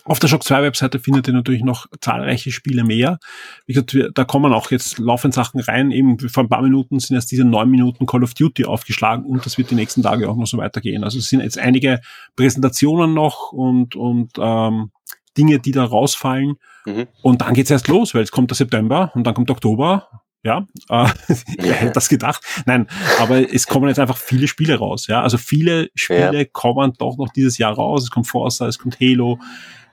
[0.05, 3.19] Auf der Shock 2 Webseite findet ihr natürlich noch zahlreiche Spiele mehr.
[3.65, 5.91] Wie gesagt, wir, da kommen auch jetzt laufend Sachen rein.
[5.91, 9.45] Eben vor ein paar Minuten sind erst diese neun Minuten Call of Duty aufgeschlagen und
[9.45, 11.03] das wird die nächsten Tage auch noch so weitergehen.
[11.03, 12.01] Also es sind jetzt einige
[12.35, 14.91] Präsentationen noch und, und ähm,
[15.37, 16.55] Dinge, die da rausfallen.
[16.85, 17.07] Mhm.
[17.21, 20.09] Und dann geht's erst los, weil es kommt der September und dann kommt Oktober
[20.43, 21.07] ja, äh,
[21.57, 22.43] wer hätte das gedacht?
[22.65, 22.87] Nein,
[23.19, 25.07] aber es kommen jetzt einfach viele Spiele raus.
[25.07, 26.45] Ja, also viele Spiele ja.
[26.51, 28.03] kommen doch noch dieses Jahr raus.
[28.03, 29.39] Es kommt Forza, es kommt Halo,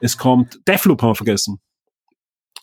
[0.01, 1.61] es kommt Deathloop haben wir vergessen.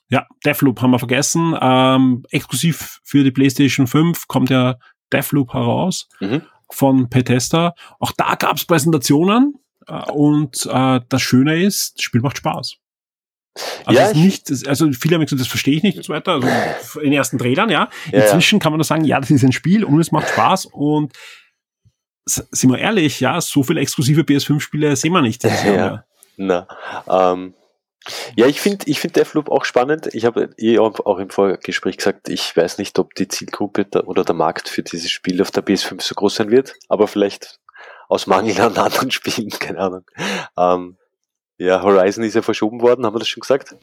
[0.09, 1.57] Ja, Deathloop haben wir vergessen.
[1.59, 4.75] Ähm, exklusiv für die PlayStation 5 kommt ja
[5.11, 6.41] Deathloop heraus mhm.
[6.69, 7.73] von Bethesda.
[7.99, 9.55] Auch da gab es Präsentationen
[9.87, 12.77] äh, und äh, das Schöne ist, das Spiel macht Spaß.
[13.85, 16.33] Also, ja, nicht, also viele haben gesagt, das verstehe ich nicht und so weiter.
[16.33, 17.89] Also in den ersten Trailern, ja.
[18.11, 18.63] Inzwischen ja.
[18.63, 21.13] kann man nur sagen, ja, das ist ein Spiel und es macht Spaß und
[22.25, 25.43] sind wir ehrlich, ja, so viele exklusive PS5-Spiele sehen wir nicht.
[25.65, 26.03] ja,
[26.35, 26.67] na,
[27.07, 27.53] ähm,
[28.35, 30.09] ja, ich finde ich finde Deathloop auch spannend.
[30.13, 34.35] Ich habe eh auch im Vorgespräch gesagt, ich weiß nicht, ob die Zielgruppe oder der
[34.35, 37.59] Markt für dieses Spiel auf der PS5 so groß sein wird, aber vielleicht
[38.07, 40.05] aus Mangel an anderen Spielen, keine Ahnung.
[40.57, 40.97] Ähm,
[41.57, 43.75] ja, Horizon ist ja verschoben worden, haben wir das schon gesagt?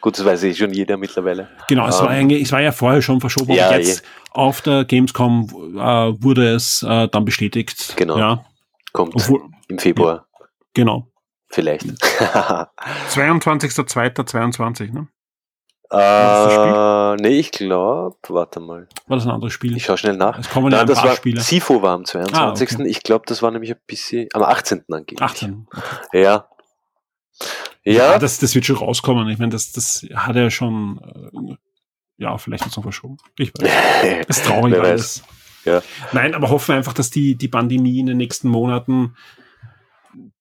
[0.00, 1.48] Gut, das weiß eh schon jeder mittlerweile.
[1.68, 4.06] Genau, es, ähm, war, eigentlich, es war ja vorher schon verschoben, ja, jetzt eh.
[4.32, 7.94] auf der Gamescom äh, wurde es äh, dann bestätigt.
[7.96, 8.18] Genau.
[8.18, 8.44] Ja.
[8.92, 10.26] Kommt Obwohl, im Februar.
[10.40, 11.06] Ja, genau.
[11.48, 11.84] Vielleicht.
[13.10, 15.06] 22.02.22, ne?
[15.92, 18.88] Äh, nee, ich glaube, warte mal.
[19.06, 19.76] War das ein anderes Spiel?
[19.76, 20.38] Ich schaue schnell nach.
[20.38, 21.42] Es kommen ja Nein, ein paar war, Spiele.
[21.42, 22.40] Sifo war am 22.
[22.40, 22.88] Ah, okay.
[22.88, 24.84] Ich glaube, das war nämlich ein bisschen, am 18.
[24.90, 25.20] angeblich.
[25.20, 25.66] 18.
[25.70, 26.22] Okay.
[26.22, 26.48] Ja.
[27.84, 27.92] Ja.
[27.92, 29.28] ja das, das wird schon rauskommen.
[29.28, 31.00] Ich meine, das, das hat er schon,
[31.48, 31.56] äh,
[32.18, 33.16] ja, vielleicht noch verschoben.
[33.38, 34.26] Ich weiß.
[34.26, 35.22] Das ist traurig alles.
[35.64, 35.82] Ja.
[36.12, 39.14] Nein, aber hoffen wir einfach, dass die, die Pandemie in den nächsten Monaten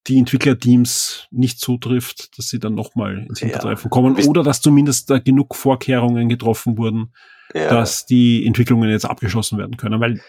[0.08, 3.90] die Entwicklerteams nicht so trifft, dass sie dann nochmal ins Hintertreffen ja.
[3.90, 7.14] kommen oder dass zumindest da genug Vorkehrungen getroffen wurden,
[7.54, 7.70] ja.
[7.70, 10.00] dass die Entwicklungen jetzt abgeschlossen werden können.
[10.00, 10.20] Weil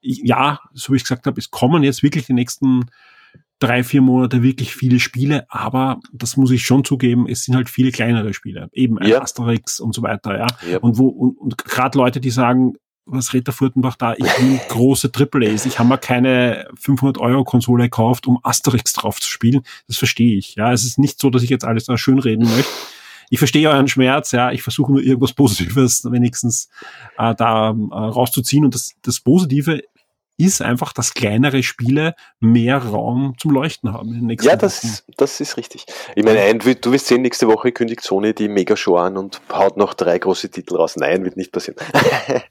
[0.00, 2.86] ja, so wie ich gesagt habe, es kommen jetzt wirklich die nächsten
[3.58, 7.70] drei, vier Monate wirklich viele Spiele, aber das muss ich schon zugeben, es sind halt
[7.70, 9.22] viele kleinere Spiele, eben ein ja.
[9.22, 10.46] Asterix und so weiter, ja.
[10.70, 10.78] ja.
[10.78, 12.74] Und wo, und, und gerade Leute, die sagen,
[13.06, 14.14] was redet der Furtenbach da?
[14.14, 15.64] Ich will große AAAs.
[15.64, 19.62] Ich habe mir keine 500 Euro Konsole gekauft, um Asterix drauf zu spielen.
[19.86, 20.56] Das verstehe ich.
[20.56, 22.70] Ja, es ist nicht so, dass ich jetzt alles da schön reden möchte.
[23.30, 24.32] Ich verstehe euren Schmerz.
[24.32, 26.68] Ja, ich versuche nur irgendwas Positives wenigstens
[27.16, 28.64] äh, da äh, rauszuziehen.
[28.64, 29.82] Und das, das Positive
[30.38, 34.28] ist einfach, dass kleinere Spiele mehr Raum zum Leuchten haben.
[34.40, 35.86] Ja, das, das ist richtig.
[36.14, 39.94] Ich meine, du wirst sehen, nächste Woche kündigt Sony die Mega-Show an und haut noch
[39.94, 40.96] drei große Titel raus.
[40.96, 41.78] Nein, wird nicht passieren.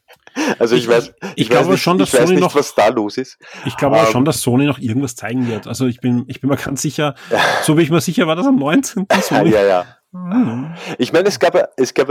[0.60, 2.90] Also ich, ich weiß, ich, ich glaube nicht, schon, dass Sony nicht, noch, was da
[2.90, 3.38] los ist.
[3.66, 5.66] Ich glaube um, schon, ähm, dass Sony noch irgendwas zeigen wird.
[5.66, 7.16] Also ich bin, ich bin mir ganz sicher,
[7.64, 9.08] so wie ich mir sicher war, dass am 19.
[9.22, 9.52] Sony.
[9.52, 9.86] ja, ja.
[10.12, 10.74] Mhm.
[10.98, 12.10] Ich meine, es gab, es gab,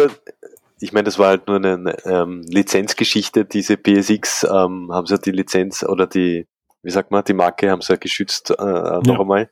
[0.80, 3.44] ich meine, das war halt nur eine ähm, Lizenzgeschichte.
[3.44, 6.46] Diese PSX ähm, haben sie die Lizenz oder die,
[6.82, 9.20] wie sagt man, die Marke haben sie geschützt äh, noch ja.
[9.20, 9.42] einmal.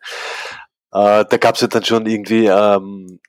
[0.92, 3.20] Äh, da gab es ja dann schon irgendwie ähm,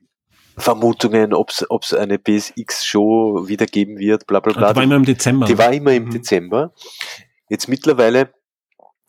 [0.57, 4.71] Vermutungen, ob es eine PSX-Show wieder geben wird, bla bla bla.
[4.71, 5.45] Die war immer im Dezember.
[5.45, 6.11] Die war immer im mhm.
[6.11, 6.73] Dezember.
[7.49, 8.33] Jetzt mittlerweile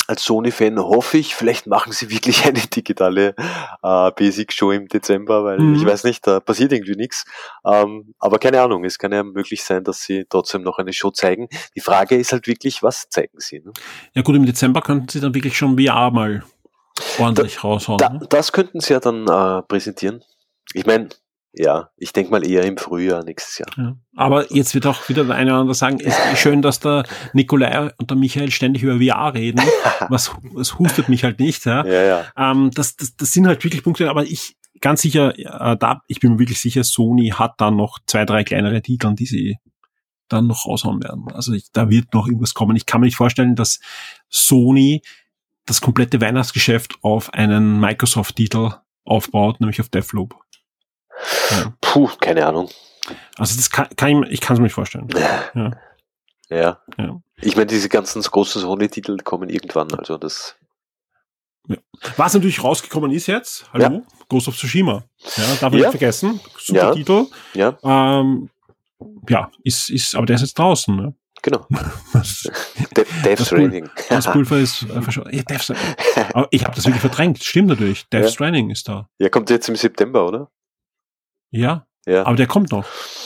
[0.07, 3.35] als Sony-Fan hoffe ich, vielleicht machen sie wirklich eine digitale
[3.83, 5.75] äh, Basic-Show im Dezember, weil mhm.
[5.77, 7.25] ich weiß nicht, da passiert irgendwie nichts.
[7.65, 11.11] Ähm, aber keine Ahnung, es kann ja möglich sein, dass sie trotzdem noch eine Show
[11.11, 11.49] zeigen.
[11.75, 13.61] Die Frage ist halt wirklich, was zeigen sie?
[13.61, 13.73] Ne?
[14.15, 16.45] Ja gut, im Dezember könnten sie dann wirklich schon VR mal
[17.19, 17.99] ordentlich da, raushauen.
[17.99, 18.27] Da, ne?
[18.29, 20.23] Das könnten sie ja dann äh, präsentieren.
[20.73, 21.09] Ich meine,
[21.57, 23.69] ja, ich denke mal eher im Frühjahr nächstes Jahr.
[23.77, 23.97] Ja.
[24.17, 27.05] Aber jetzt wird auch wieder der eine oder andere sagen, es ist schön, dass der
[27.33, 29.61] Nikolai und der Michael ständig über VR reden.
[30.09, 31.65] was, was hustet mich halt nicht.
[31.65, 32.03] Ja, ja.
[32.03, 32.25] ja.
[32.37, 36.21] Ähm, das, das, das sind halt wirklich Punkte, aber ich ganz sicher, äh, da, ich
[36.21, 39.57] bin mir wirklich sicher, Sony hat dann noch zwei, drei kleinere Titel, die sie
[40.29, 41.27] dann noch raushauen werden.
[41.33, 42.77] Also ich, da wird noch irgendwas kommen.
[42.77, 43.81] Ich kann mir nicht vorstellen, dass
[44.29, 45.03] Sony
[45.67, 48.73] das komplette Weihnachtsgeschäft auf einen Microsoft-Titel
[49.05, 50.37] aufbaut, nämlich auf Deathloop.
[51.81, 52.70] Puh, keine Ahnung.
[53.36, 55.09] Also das kann, kann ich, ich kann es mir nicht vorstellen.
[55.15, 55.70] Ja.
[56.51, 56.78] Ja.
[56.99, 57.20] ja.
[57.41, 60.57] Ich meine, diese ganzen großen Sony-Titel kommen irgendwann, also das.
[61.66, 61.77] Ja.
[62.16, 64.03] Was natürlich rausgekommen ist jetzt, hallo, ja.
[64.28, 65.05] Ghost of Tsushima.
[65.36, 66.41] Ja, darf man nicht vergessen.
[66.59, 66.93] Super.
[66.93, 67.27] Titel.
[67.55, 67.78] Ja.
[67.82, 68.51] Ähm,
[69.28, 71.15] ja, ist, ist, aber der ist jetzt draußen, ne?
[71.43, 71.66] Genau.
[73.24, 73.91] Death Stranding.
[74.09, 75.73] Das Pulver ist äh, ja, Death
[76.35, 77.43] Aber ich habe das wirklich verdrängt.
[77.43, 78.09] Stimmt natürlich.
[78.09, 78.28] Death ja.
[78.31, 79.09] Stranding ist da.
[79.19, 80.51] Ja, kommt jetzt im September, oder?
[81.55, 81.87] Ja.
[82.07, 82.27] Ja.
[82.27, 82.85] Aber der kommt noch.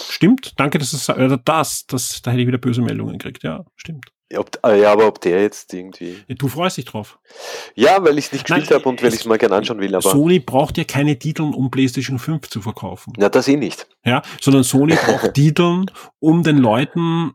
[0.08, 0.52] Stimmt.
[0.56, 3.42] Danke, dass es oder das, das, da hätte ich wieder böse Meldungen gekriegt.
[3.42, 4.06] Ja, stimmt.
[4.30, 6.18] Ja, ob, ah, ja, aber ob der jetzt irgendwie.
[6.28, 7.18] Du freust dich drauf.
[7.74, 9.94] Ja, weil ich es nicht gespielt habe und weil ich es mal gerne anschauen will.
[9.94, 13.14] Aber Sony braucht ja keine Titel, um PlayStation 5 zu verkaufen.
[13.16, 13.88] Ja, das eh nicht.
[14.04, 15.86] Ja, sondern Sony braucht Titel,
[16.18, 17.32] um den Leuten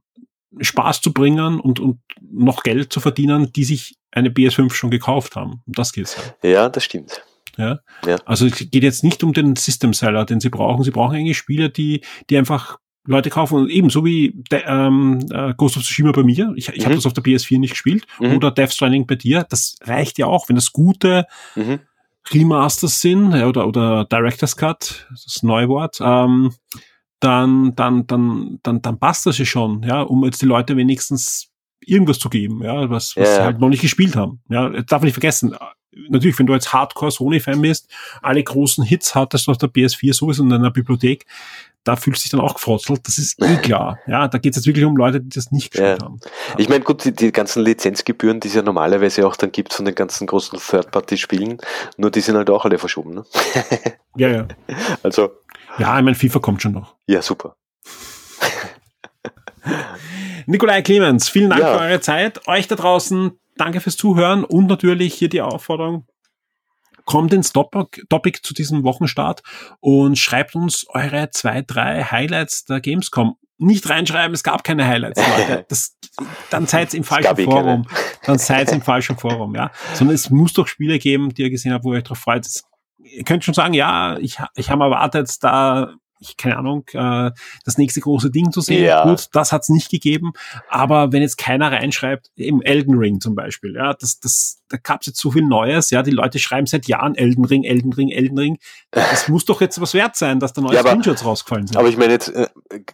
[0.60, 5.36] Spaß zu bringen und, und noch Geld zu verdienen, die sich eine PS5 schon gekauft
[5.36, 5.64] haben.
[5.66, 6.50] Um das geht's ja.
[6.50, 7.24] Ja, das stimmt.
[7.58, 7.80] Ja?
[8.06, 8.18] ja.
[8.26, 10.84] Also es geht jetzt nicht um den System Seller, den sie brauchen.
[10.84, 15.54] Sie brauchen eigentlich Spieler, die, die einfach Leute kaufen und ebenso wie de, ähm, äh,
[15.56, 16.54] Ghost of Tsushima bei mir.
[16.56, 16.86] Ich, ich mhm.
[16.86, 18.06] habe das auf der PS4 nicht gespielt.
[18.20, 18.38] Mhm.
[18.38, 19.46] Oder Death Stranding bei dir.
[19.50, 21.26] Das reicht ja auch, wenn das gute
[21.56, 21.80] mhm.
[22.32, 25.98] Remasters sind ja, oder, oder Director's Cut, das neue Wort.
[26.02, 26.54] Ähm,
[27.20, 31.50] dann, dann, dann, dann, dann passt das ja schon, ja, um jetzt die Leute wenigstens
[31.86, 33.36] irgendwas zu geben, ja, was, was ja.
[33.36, 34.42] sie halt noch nicht gespielt haben.
[34.50, 35.56] Ja, darf man nicht vergessen
[36.10, 37.90] natürlich, wenn du als Hardcore Sony-Fan bist,
[38.22, 41.26] alle großen Hits hattest du auf der PS4 sowieso in deiner Bibliothek,
[41.84, 43.06] da fühlst du dich dann auch gefrotzelt.
[43.08, 44.00] Das ist eh klar.
[44.08, 46.06] Ja, da geht es jetzt wirklich um Leute, die das nicht gespielt ja.
[46.06, 46.20] haben.
[46.58, 49.86] Ich meine, gut, die, die ganzen Lizenzgebühren, die es ja normalerweise auch dann gibt von
[49.86, 51.58] den ganzen großen Third-Party-Spielen,
[51.98, 53.16] nur die sind halt auch alle verschoben.
[53.16, 53.24] Ne?
[54.16, 54.48] Ja, ja.
[55.04, 55.32] Also.
[55.80, 56.96] Ja, ich meine, FIFA kommt schon noch.
[57.08, 57.56] Ja, super.
[60.46, 61.74] Nikolai Clemens, vielen Dank ja.
[61.74, 62.48] für eure Zeit.
[62.48, 66.08] Euch da draußen, danke fürs Zuhören und natürlich hier die Aufforderung,
[67.06, 69.44] kommt ins Topic, Topic zu diesem Wochenstart
[69.80, 73.36] und schreibt uns eure zwei, drei Highlights der Gamescom.
[73.58, 75.66] Nicht reinschreiben, es gab keine Highlights, Leute.
[75.70, 75.98] Das,
[76.50, 77.88] dann seid im falschen eh Forum.
[78.24, 79.72] Dann seid im falschen Forum, ja.
[79.94, 82.48] Sondern es muss doch Spiele geben, die ihr gesehen habt, wo ihr euch darauf freut.
[83.00, 85.94] Ihr könnt schon sagen, ja, ich, ich habe erwartet, da
[86.24, 87.32] ich, keine Ahnung, äh,
[87.66, 88.84] das nächste große Ding zu sehen.
[88.84, 89.04] Ja.
[89.04, 90.34] Gut, das hat's nicht gegeben.
[90.70, 95.06] Aber wenn jetzt keiner reinschreibt, im Elden Ring zum Beispiel, ja, das, das, da gab's
[95.06, 98.38] jetzt so viel Neues, ja, die Leute schreiben seit Jahren Elden Ring, Elden Ring, Elden
[98.38, 98.58] Ring.
[98.92, 101.78] Das muss doch jetzt was wert sein, dass da neue ja, Screenshots rausgefallen sind.
[101.78, 102.48] Aber ich meine jetzt äh,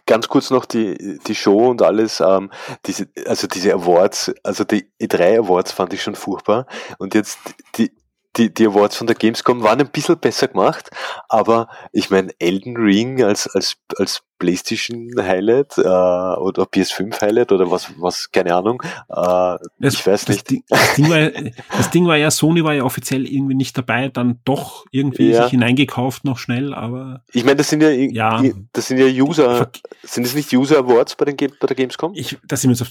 [0.06, 2.50] ganz kurz noch die, die Show und alles, ähm,
[2.86, 6.66] diese, also diese Awards, also die E3 Awards fand ich schon furchtbar.
[6.98, 7.38] Und jetzt
[7.76, 7.92] die,
[8.36, 10.90] die, die Awards von der Gamescom waren ein bisschen besser gemacht,
[11.28, 17.70] aber ich meine, Elden Ring als, als, als PlayStation Highlight äh, oder PS5 Highlight oder
[17.70, 20.50] was, was keine Ahnung, äh, das, ich weiß das nicht.
[20.50, 21.30] Ding, das, Ding war,
[21.76, 25.42] das Ding war ja, Sony war ja offiziell irgendwie nicht dabei, dann doch irgendwie ja.
[25.42, 27.22] sich hineingekauft noch schnell, aber.
[27.32, 28.42] Ich meine, das sind ja, ja,
[28.72, 29.70] das sind ja User,
[30.02, 32.12] sind das nicht User Awards bei, den, bei der Gamescom?
[32.14, 32.88] Ich, da sind wir jetzt auf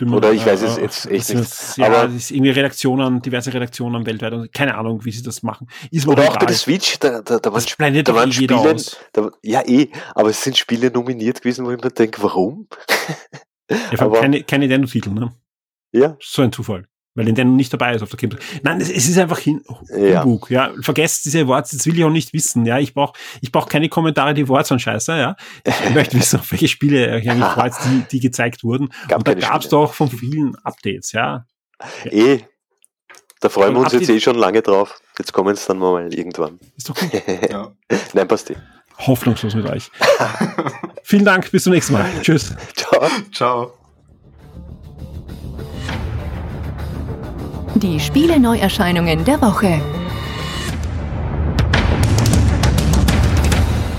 [0.00, 0.10] Düs.
[0.10, 1.40] Oder ich weiß es jetzt echt nicht.
[1.42, 5.44] Ist, ja, aber ist irgendwie Redaktionen, diverse Redaktionen weltweit und keine Ahnung, wie sie das
[5.44, 5.68] machen.
[5.92, 8.76] Ist oder auch bei der Switch, da, da, da waren, da waren eh Spiele,
[9.12, 12.66] da, ja eh, aber es sind Spiele nominiert gewesen, wo ich mir denke, warum?
[13.70, 15.32] Ja, aber, keine, keine Nintendo-Titel, ne?
[15.92, 16.16] Ja.
[16.20, 18.44] So ein Zufall weil Nintendo nicht dabei ist auf der Gamescom.
[18.62, 20.68] Nein, es, es ist einfach hin, Humbug, ja.
[20.68, 20.82] ja.
[20.82, 22.78] Vergesst diese Worte, das will ich auch nicht wissen, ja.
[22.78, 25.36] Ich brauche ich brauch keine Kommentare, die Worte sind scheiße, ja.
[25.64, 28.88] Ich möchte wissen, auf welche Spiele ich eigentlich freut, die, die gezeigt wurden.
[29.08, 31.46] Gab Und da gab es doch von vielen Updates, ja.
[32.04, 32.40] Eh,
[33.40, 34.98] da freuen wir uns Update jetzt eh schon lange drauf.
[35.18, 36.58] Jetzt kommen es dann mal irgendwann.
[36.76, 37.10] Ist doch gut.
[37.50, 37.72] ja.
[38.14, 38.56] Nein, passt eh.
[38.98, 39.90] Hoffnungslos mit euch.
[41.02, 42.06] Vielen Dank, bis zum nächsten Mal.
[42.22, 42.54] Tschüss.
[42.74, 43.08] Ciao.
[43.32, 43.83] Ciao.
[47.84, 49.78] Die Spiele-Neuerscheinungen der Woche.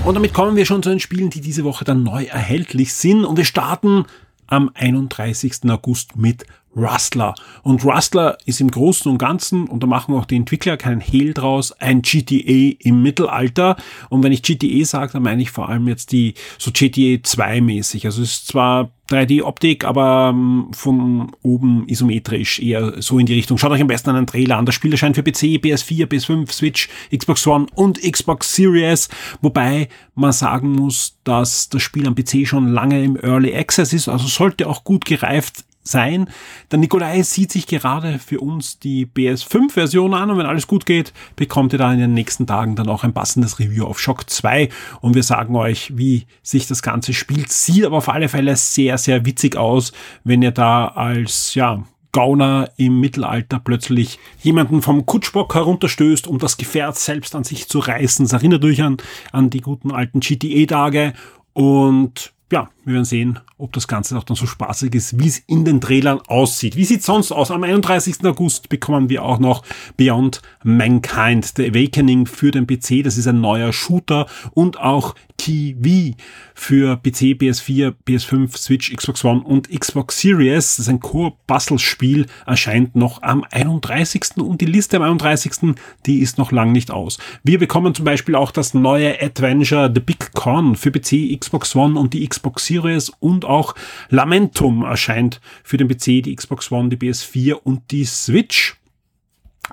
[0.04, 3.24] Und damit kommen wir schon zu den Spielen, die diese Woche dann neu erhältlich sind.
[3.24, 4.06] Und wir starten
[4.48, 5.70] am 31.
[5.70, 6.46] August mit
[6.76, 7.34] Rustler.
[7.62, 11.32] Und Rustler ist im Großen und Ganzen, und da machen auch die Entwickler keinen Hehl
[11.32, 13.76] draus, ein GTA im Mittelalter.
[14.10, 17.60] Und wenn ich GTA sage, dann meine ich vor allem jetzt die so GTA 2
[17.60, 18.04] mäßig.
[18.04, 23.56] Also es ist zwar 3D-Optik, aber ähm, von oben isometrisch, eher so in die Richtung.
[23.56, 24.66] Schaut euch am besten einen Trailer an.
[24.66, 29.08] Das Spiel erscheint für PC, PS4, PS5, Switch, Xbox One und Xbox Series,
[29.40, 34.08] wobei man sagen muss, dass das Spiel am PC schon lange im Early Access ist,
[34.08, 36.28] also sollte auch gut gereift sein.
[36.70, 41.12] Der Nikolai sieht sich gerade für uns die BS5-Version an und wenn alles gut geht,
[41.36, 44.68] bekommt ihr da in den nächsten Tagen dann auch ein passendes Review auf Shock 2
[45.00, 47.52] und wir sagen euch, wie sich das Ganze spielt.
[47.52, 49.92] Sieht aber auf alle Fälle sehr, sehr witzig aus,
[50.24, 51.84] wenn ihr da als, ja,
[52.16, 57.78] Gauner im Mittelalter plötzlich jemanden vom Kutschbock herunterstößt, um das Gefährt selbst an sich zu
[57.78, 58.24] reißen.
[58.24, 58.96] Das erinnert euch an,
[59.32, 61.12] an die guten alten GTA-Tage
[61.52, 65.40] und ja, wir werden sehen, ob das Ganze auch dann so spaßig ist, wie es
[65.40, 66.76] in den Trailern aussieht.
[66.76, 67.50] Wie sieht sonst aus?
[67.50, 68.24] Am 31.
[68.24, 69.64] August bekommen wir auch noch
[69.96, 73.02] Beyond Mankind, The Awakening für den PC.
[73.02, 76.16] Das ist ein neuer Shooter und auch TV
[76.54, 80.76] für PC, PS4, PS5, Switch, Xbox One und Xbox Series.
[80.76, 84.36] Das ist ein Core-Puzzle-Spiel, erscheint noch am 31.
[84.38, 85.74] und die Liste am 31.
[86.06, 87.18] die ist noch lang nicht aus.
[87.42, 91.98] Wir bekommen zum Beispiel auch das neue Adventure The Big Con für PC, Xbox One
[91.98, 92.75] und die Xbox Series
[93.20, 93.74] und auch
[94.08, 98.76] Lamentum erscheint für den PC, die Xbox One, die PS4 und die Switch.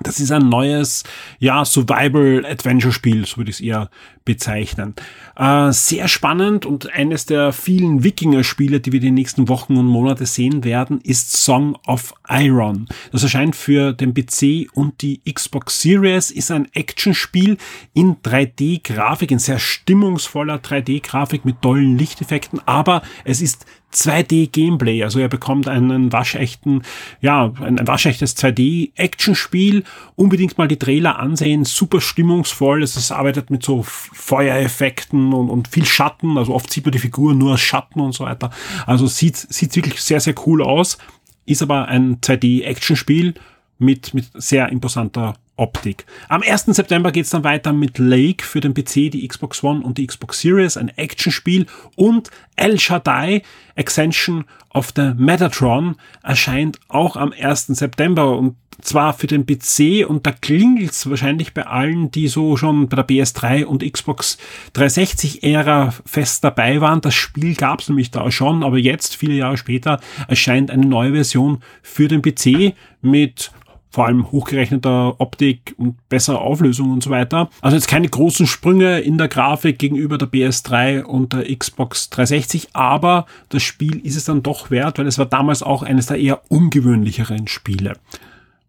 [0.02, 1.04] Das ist ein neues,
[1.38, 3.90] ja, Survival-Adventure-Spiel, so würde ich es eher
[4.24, 4.94] bezeichnen.
[5.36, 10.24] Äh, sehr spannend und eines der vielen Wikinger-Spiele, die wir die nächsten Wochen und Monate
[10.26, 12.86] sehen werden, ist Song of Iron.
[13.12, 17.58] Das erscheint für den PC und die Xbox Series, ist ein Actionspiel
[17.92, 25.02] in 3D-Grafik, in sehr stimmungsvoller 3D-Grafik mit tollen Lichteffekten, aber es ist 2D-Gameplay.
[25.02, 26.82] Also er bekommt einen waschechten,
[27.20, 29.84] ja, ein, waschechtes 2D-Action-Spiel.
[30.16, 31.64] Unbedingt mal die Trailer ansehen.
[31.64, 32.82] Super stimmungsvoll.
[32.82, 33.84] Es arbeitet mit so
[34.14, 36.38] Feuereffekten und, und viel Schatten.
[36.38, 38.50] Also oft sieht man die Figur nur als Schatten und so weiter.
[38.86, 40.98] Also sieht, sieht wirklich sehr, sehr cool aus.
[41.46, 43.34] Ist aber ein 2D-Action-Spiel
[43.78, 46.04] mit, mit sehr imposanter Optik.
[46.28, 46.64] Am 1.
[46.66, 50.40] September geht's dann weiter mit Lake für den PC, die Xbox One und die Xbox
[50.40, 53.42] Series, ein Actionspiel und El Shaddai,
[53.76, 57.68] Extension of the Metatron, erscheint auch am 1.
[57.68, 62.88] September und zwar für den PC und da klingelt's wahrscheinlich bei allen, die so schon
[62.88, 64.38] bei der PS3 und Xbox
[64.74, 67.00] 360-Ära fest dabei waren.
[67.00, 71.62] Das Spiel gab's nämlich da schon, aber jetzt, viele Jahre später, erscheint eine neue Version
[71.82, 73.50] für den PC mit
[73.94, 77.48] vor allem hochgerechneter Optik und besserer Auflösung und so weiter.
[77.60, 82.70] Also jetzt keine großen Sprünge in der Grafik gegenüber der PS3 und der Xbox 360,
[82.72, 86.18] aber das Spiel ist es dann doch wert, weil es war damals auch eines der
[86.18, 87.92] eher ungewöhnlicheren Spiele.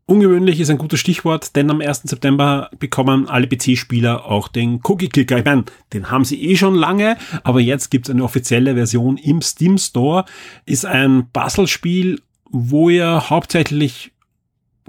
[0.08, 2.04] Ungewöhnlich ist ein gutes Stichwort, denn am 1.
[2.04, 5.40] September bekommen alle PC-Spieler auch den Cookie-Clicker.
[5.40, 9.18] Ich meine, den haben sie eh schon lange, aber jetzt gibt es eine offizielle Version
[9.18, 10.26] im Steam Store.
[10.68, 12.22] Ist ein Puzzlespiel,
[12.52, 14.12] wo ihr hauptsächlich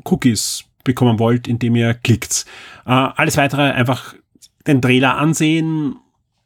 [0.05, 2.45] Cookies bekommen wollt, indem ihr klickt.
[2.85, 4.15] Äh, alles weitere einfach
[4.67, 5.97] den Trailer ansehen.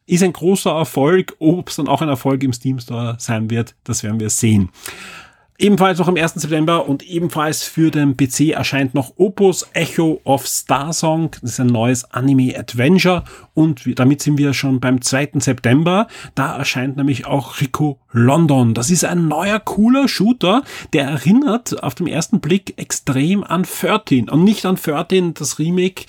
[0.07, 1.35] Ist ein großer Erfolg.
[1.41, 4.71] Ob es dann auch ein Erfolg im Steam Store sein wird, das werden wir sehen.
[5.61, 6.37] Ebenfalls noch am 1.
[6.37, 11.33] September und ebenfalls für den PC erscheint noch Opus Echo of Starsong.
[11.43, 15.33] Das ist ein neues Anime-Adventure und damit sind wir schon beim 2.
[15.35, 16.07] September.
[16.35, 18.73] Da erscheint nämlich auch Rico London.
[18.73, 20.63] Das ist ein neuer, cooler Shooter,
[20.95, 26.07] der erinnert auf den ersten Blick extrem an 13 und nicht an 13, das Remake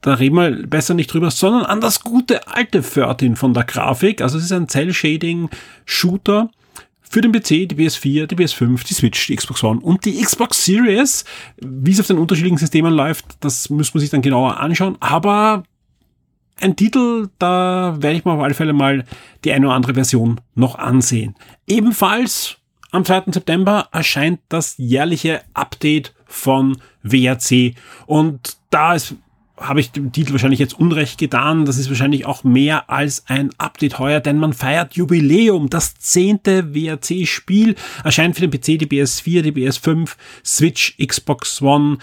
[0.00, 4.20] da reden wir besser nicht drüber, sondern an das gute alte 13 von der Grafik.
[4.20, 6.50] Also es ist ein Cell-Shading-Shooter
[7.12, 10.64] für den PC, die PS4, die PS5, die Switch, die Xbox One und die Xbox
[10.64, 11.26] Series.
[11.58, 14.96] Wie es auf den unterschiedlichen Systemen läuft, das muss man sich dann genauer anschauen.
[15.00, 15.64] Aber
[16.58, 19.04] ein Titel, da werde ich mir auf alle Fälle mal
[19.44, 21.34] die eine oder andere Version noch ansehen.
[21.66, 22.56] Ebenfalls
[22.92, 23.24] am 2.
[23.26, 27.74] September erscheint das jährliche Update von WRC.
[28.06, 29.16] Und da ist
[29.62, 31.64] habe ich dem Titel wahrscheinlich jetzt Unrecht getan.
[31.64, 35.70] Das ist wahrscheinlich auch mehr als ein Update heuer, denn man feiert Jubiläum.
[35.70, 37.74] Das zehnte WRC-Spiel
[38.04, 41.98] erscheint für den PC, die PS4, die PS5, Switch, Xbox One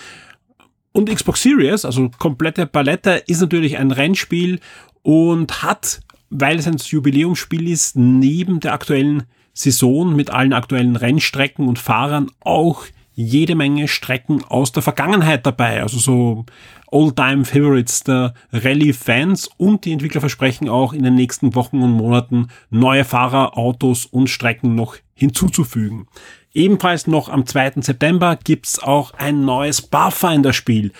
[0.91, 1.86] und Xbox Series.
[1.86, 4.60] Also komplette Palette ist natürlich ein Rennspiel
[5.02, 9.23] und hat, weil es ein Jubiläumsspiel ist, neben der aktuellen
[9.53, 12.86] Saison mit allen aktuellen Rennstrecken und Fahrern auch
[13.22, 15.81] jede Menge Strecken aus der Vergangenheit dabei.
[15.81, 16.45] Also so
[16.91, 23.06] Old-Time-Favorites der Rallye-Fans und die Entwickler versprechen auch in den nächsten Wochen und Monaten neue
[23.06, 26.07] Fahrer, Autos und Strecken noch hinzuzufügen.
[26.53, 27.82] Ebenfalls noch am 2.
[27.82, 30.91] September gibt's auch ein neues Barfinder-Spiel.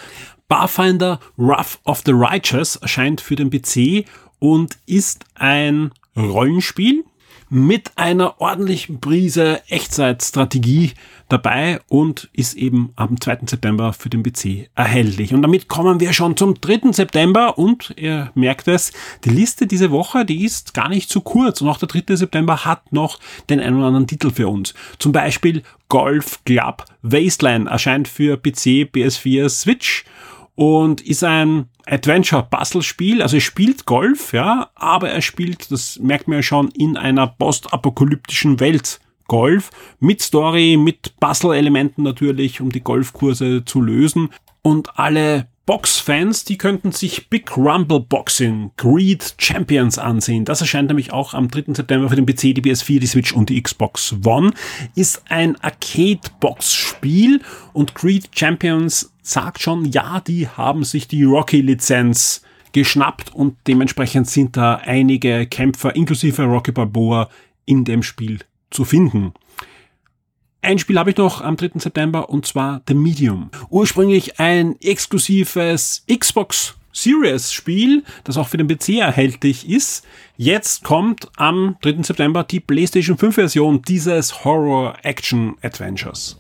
[0.48, 4.06] Barfinder Wrath of the Righteous erscheint für den PC
[4.40, 7.04] und ist ein Rollenspiel
[7.50, 10.94] mit einer ordentlichen Prise Echtzeitstrategie
[11.30, 13.40] dabei und ist eben am 2.
[13.46, 15.34] September für den PC erhältlich.
[15.34, 16.92] Und damit kommen wir schon zum 3.
[16.92, 18.92] September und ihr merkt es,
[19.24, 22.16] die Liste diese Woche, die ist gar nicht zu kurz und auch der 3.
[22.16, 23.20] September hat noch
[23.50, 24.74] den einen oder anderen Titel für uns.
[24.98, 30.06] Zum Beispiel Golf Club Wasteland erscheint für PC, PS4, Switch
[30.56, 33.22] und ist ein Adventure-Puzzle-Spiel.
[33.22, 37.28] Also er spielt Golf, ja, aber er spielt, das merkt man ja schon, in einer
[37.28, 44.30] postapokalyptischen Welt Golf mit Story, mit Puzzle-Elementen natürlich, um die Golfkurse zu lösen.
[44.62, 50.44] Und alle Box-Fans, die könnten sich Big Rumble Boxing Greed Champions ansehen.
[50.44, 51.76] Das erscheint nämlich auch am 3.
[51.76, 54.52] September für den PC, die PS4, die Switch und die Xbox One.
[54.96, 57.42] Ist ein Arcade-Box-Spiel
[57.74, 62.42] und Greed Champions sagt schon, ja, die haben sich die Rocky-Lizenz
[62.72, 67.30] geschnappt und dementsprechend sind da einige Kämpfer inklusive Rocky Balboa
[67.66, 68.40] in dem Spiel
[68.70, 69.34] zu finden.
[70.62, 71.72] Ein Spiel habe ich noch am 3.
[71.76, 73.50] September und zwar The Medium.
[73.70, 80.06] Ursprünglich ein exklusives Xbox Series Spiel, das auch für den PC erhältlich ist.
[80.36, 82.04] Jetzt kommt am 3.
[82.04, 86.38] September die PlayStation 5 Version dieses Horror Action Adventures.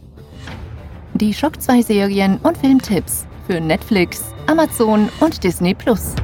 [1.19, 6.15] Die Shock 2 Serien und Filmtipps für Netflix, Amazon und Disney Plus.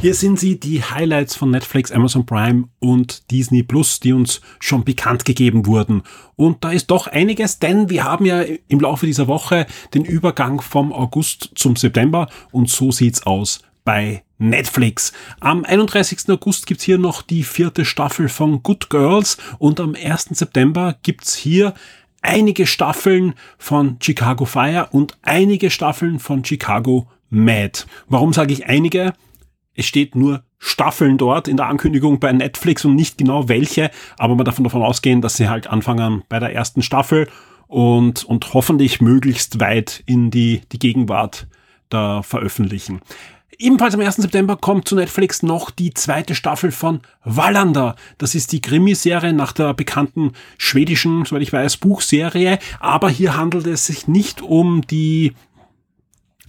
[0.00, 4.82] Hier sind sie, die Highlights von Netflix, Amazon Prime und Disney Plus, die uns schon
[4.82, 6.02] bekannt gegeben wurden.
[6.34, 10.60] Und da ist doch einiges, denn wir haben ja im Laufe dieser Woche den Übergang
[10.60, 15.12] vom August zum September und so sieht's aus bei Netflix.
[15.40, 16.28] Am 31.
[16.28, 20.30] August gibt's hier noch die vierte Staffel von Good Girls und am 1.
[20.32, 21.74] September gibt's hier
[22.22, 27.84] einige Staffeln von Chicago Fire und einige Staffeln von Chicago Mad.
[28.08, 29.12] Warum sage ich einige?
[29.74, 34.34] Es steht nur Staffeln dort in der Ankündigung bei Netflix und nicht genau welche, aber
[34.34, 37.28] man darf davon ausgehen, dass sie halt anfangen bei der ersten Staffel
[37.66, 41.46] und, und hoffentlich möglichst weit in die, die Gegenwart
[41.88, 43.00] da veröffentlichen.
[43.62, 44.16] Ebenfalls am 1.
[44.16, 47.94] September kommt zu Netflix noch die zweite Staffel von Wallander.
[48.16, 52.58] Das ist die Krimiserie nach der bekannten schwedischen, soweit ich weiß, Buchserie.
[52.78, 55.34] Aber hier handelt es sich nicht um die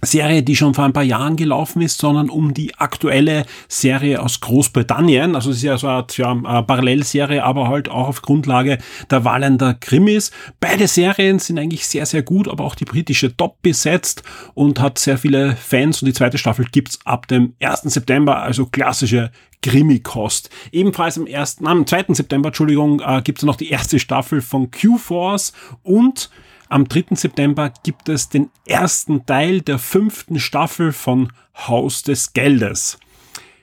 [0.04, 4.40] Serie, die schon vor ein paar Jahren gelaufen ist, sondern um die aktuelle Serie aus
[4.40, 5.36] Großbritannien.
[5.36, 8.78] Also es ist ja so eine, ja, eine Parallelserie, aber halt auch auf Grundlage
[9.10, 10.32] der Wallender Krimis.
[10.58, 14.24] Beide Serien sind eigentlich sehr, sehr gut, aber auch die britische top besetzt
[14.54, 17.82] und hat sehr viele Fans und die zweite Staffel gibt's ab dem 1.
[17.82, 19.30] September, also klassische
[19.62, 20.50] Krimi-Kost.
[20.72, 22.06] Ebenfalls am 1., am 2.
[22.08, 25.52] September, Entschuldigung, äh, gibt's noch die erste Staffel von Q-Force
[25.84, 26.28] und
[26.72, 27.14] am 3.
[27.14, 32.98] September gibt es den ersten Teil der fünften Staffel von Haus des Geldes.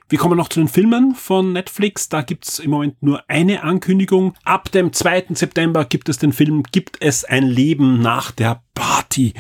[0.09, 2.09] Wir kommen noch zu den Filmen von Netflix.
[2.09, 4.35] Da gibt es im Moment nur eine Ankündigung.
[4.43, 5.25] Ab dem 2.
[5.33, 9.33] September gibt es den Film Gibt es ein Leben nach der Party?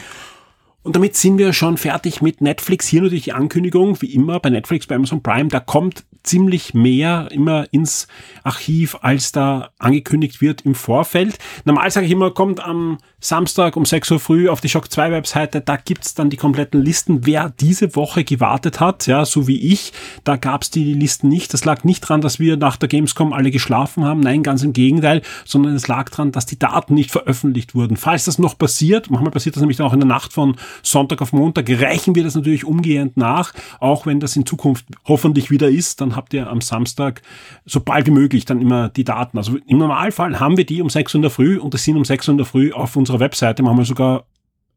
[0.81, 2.87] Und damit sind wir schon fertig mit Netflix.
[2.87, 5.49] Hier natürlich die Ankündigung, wie immer bei Netflix, bei Amazon Prime.
[5.49, 8.07] Da kommt ziemlich mehr immer ins
[8.43, 11.37] Archiv, als da angekündigt wird im Vorfeld.
[11.65, 15.11] Normal sage ich immer, kommt am Samstag um 6 Uhr früh auf die Shock 2
[15.11, 19.59] Webseite, da gibt's dann die kompletten Listen, wer diese Woche gewartet hat, ja, so wie
[19.73, 19.91] ich.
[20.23, 21.53] Da gab's die Listen nicht.
[21.53, 24.21] Das lag nicht dran, dass wir nach der Gamescom alle geschlafen haben.
[24.21, 27.97] Nein, ganz im Gegenteil, sondern es lag dran, dass die Daten nicht veröffentlicht wurden.
[27.97, 31.21] Falls das noch passiert, manchmal passiert das nämlich dann auch in der Nacht von Sonntag
[31.21, 35.69] auf Montag, reichen wir das natürlich umgehend nach, auch wenn das in Zukunft hoffentlich wieder
[35.69, 37.21] ist, dann habt ihr am Samstag
[37.65, 39.37] so bald wie möglich dann immer die Daten.
[39.37, 41.97] Also im Normalfall haben wir die um 6 Uhr in der Früh und das sind
[41.97, 44.25] um 6 Uhr in der Früh auf uns unserer Webseite, machen wir sogar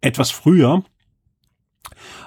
[0.01, 0.83] etwas früher.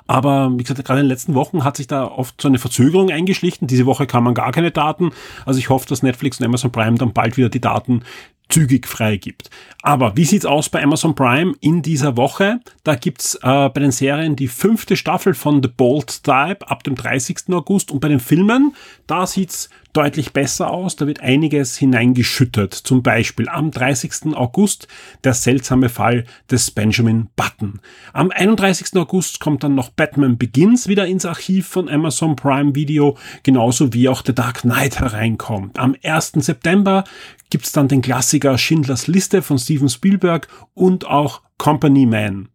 [0.08, 3.10] Aber wie gesagt, gerade in den letzten Wochen hat sich da oft so eine Verzögerung
[3.10, 3.68] eingeschlichen.
[3.68, 5.12] Diese Woche kann man gar keine Daten.
[5.46, 8.04] Also ich hoffe, dass Netflix und Amazon Prime dann bald wieder die Daten
[8.50, 9.50] zügig freigibt.
[9.82, 12.60] Aber wie sieht's aus bei Amazon Prime in dieser Woche?
[12.84, 16.96] Da gibt's äh, bei den Serien die fünfte Staffel von The Bold Type ab dem
[16.96, 17.38] 30.
[17.52, 18.76] August und bei den Filmen,
[19.08, 20.96] da sieht's deutlich besser aus.
[20.96, 22.74] Da wird einiges hineingeschüttet.
[22.74, 24.36] Zum Beispiel am 30.
[24.36, 24.88] August
[25.24, 27.80] der seltsame Fall des Benjamin Button.
[28.14, 28.96] Am 31.
[28.96, 34.10] August kommt dann noch Batman Begins wieder ins Archiv von Amazon Prime Video, genauso wie
[34.10, 35.80] auch The Dark Knight hereinkommt.
[35.80, 36.34] Am 1.
[36.38, 37.04] September
[37.50, 42.50] gibt's dann den Klassiker Schindlers Liste von Steven Spielberg und auch Company Man.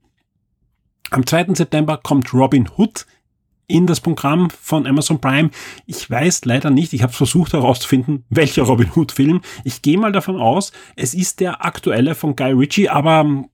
[1.11, 1.55] Am 2.
[1.55, 3.07] September kommt Robin Hood
[3.71, 5.51] in das Programm von Amazon Prime.
[5.87, 9.41] Ich weiß leider nicht, ich habe versucht herauszufinden, welcher Robin Hood-Film.
[9.65, 13.45] Ich gehe mal davon aus, es ist der aktuelle von Guy Ritchie, aber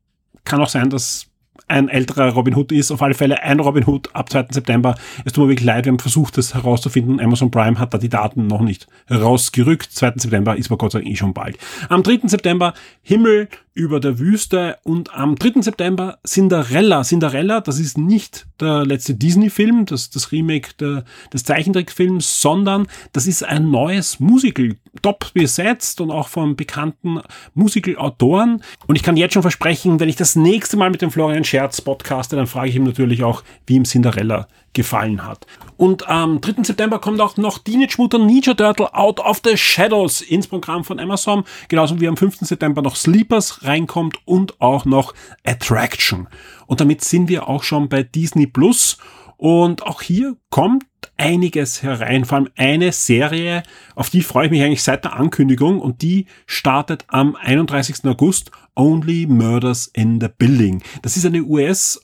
[0.45, 1.27] kann auch sein, dass
[1.69, 2.91] ein älterer Robin Hood ist.
[2.91, 4.47] Auf alle Fälle ein Robin Hood ab 2.
[4.51, 4.95] September.
[5.25, 7.21] Es tut mir wirklich leid, wir haben versucht, das herauszufinden.
[7.21, 9.91] Amazon Prime hat da die Daten noch nicht rausgerückt.
[9.93, 10.15] 2.
[10.17, 11.59] September ist aber Gott sei Dank eh schon bald.
[11.89, 12.21] Am 3.
[12.29, 15.61] September Himmel über der Wüste und am 3.
[15.61, 17.03] September Cinderella.
[17.03, 23.27] Cinderella, das ist nicht der letzte Disney-Film, das, das Remake der, des Zeichentrickfilms, sondern das
[23.27, 27.21] ist ein neues Musical, top besetzt und auch von bekannten
[27.55, 28.63] Musical-Autoren.
[28.87, 31.81] Und ich kann jetzt schon versprechen, wenn ich das nächste Mal mit dem Florian Scherz
[31.81, 35.47] podcaste, dann frage ich ihm natürlich auch, wie ihm Cinderella gefallen hat.
[35.77, 36.63] Und am 3.
[36.63, 41.01] September kommt auch noch Teenage Mutant Ninja Turtle Out of the Shadows ins Programm von
[41.01, 41.45] Amazon.
[41.69, 42.41] Genauso wie am 5.
[42.41, 45.15] September noch Sleepers reinkommt und auch noch
[45.45, 46.29] Attraction.
[46.67, 48.99] Und damit sind wir auch schon bei Disney Plus.
[49.39, 50.85] Und auch hier kommt
[51.17, 53.63] einiges herein, vor allem eine Serie,
[53.95, 58.05] auf die freue ich mich eigentlich seit der Ankündigung und die startet am 31.
[58.05, 60.83] August Only Murders in the Building.
[61.03, 62.01] Das ist eine US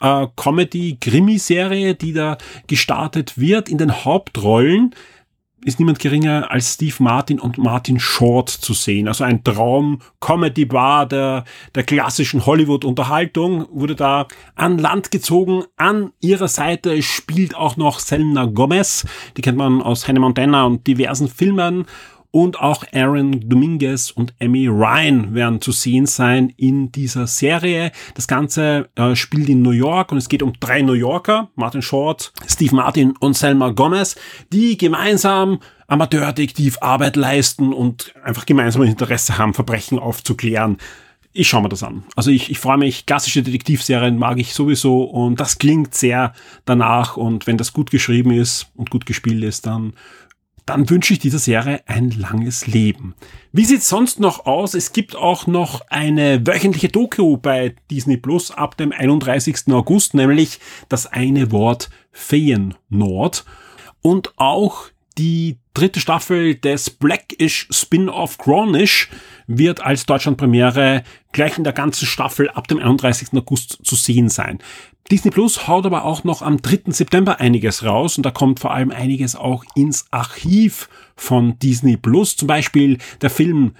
[0.00, 3.68] äh, Comedy-Krimiserie, die da gestartet wird.
[3.68, 4.94] In den Hauptrollen
[5.66, 9.08] ist niemand geringer als Steve Martin und Martin Short zu sehen.
[9.08, 11.44] Also ein Traum Comedy Bar der,
[11.74, 15.64] der klassischen Hollywood-Unterhaltung wurde da an Land gezogen.
[15.76, 19.06] An ihrer Seite spielt auch noch Selena Gomez.
[19.36, 21.86] Die kennt man aus Hannah Montana und diversen Filmen
[22.36, 27.92] und auch Aaron Dominguez und Emmy Ryan werden zu sehen sein in dieser Serie.
[28.14, 31.80] Das Ganze äh, spielt in New York und es geht um drei New Yorker, Martin
[31.80, 34.16] Short, Steve Martin und Selma Gomez,
[34.52, 40.76] die gemeinsam Amateurdetektivarbeit leisten und einfach gemeinsam ein Interesse haben, Verbrechen aufzuklären.
[41.32, 42.04] Ich schaue mir das an.
[42.16, 46.34] Also ich, ich freue mich, klassische Detektivserien mag ich sowieso und das klingt sehr
[46.66, 49.94] danach und wenn das gut geschrieben ist und gut gespielt ist, dann
[50.66, 53.14] dann wünsche ich dieser Serie ein langes Leben.
[53.52, 54.74] Wie sieht's sonst noch aus?
[54.74, 59.68] Es gibt auch noch eine wöchentliche Doku bei Disney Plus ab dem 31.
[59.72, 63.44] August, nämlich das eine Wort Feenord.
[64.02, 64.88] Und auch
[65.18, 69.08] die dritte Staffel des Blackish Spin-off Grownish
[69.46, 73.28] wird als Deutschlandpremiere gleich in der ganzen Staffel ab dem 31.
[73.34, 74.58] August zu sehen sein.
[75.10, 76.90] Disney Plus haut aber auch noch am 3.
[76.90, 82.36] September einiges raus und da kommt vor allem einiges auch ins Archiv von Disney Plus.
[82.36, 83.76] Zum Beispiel der Film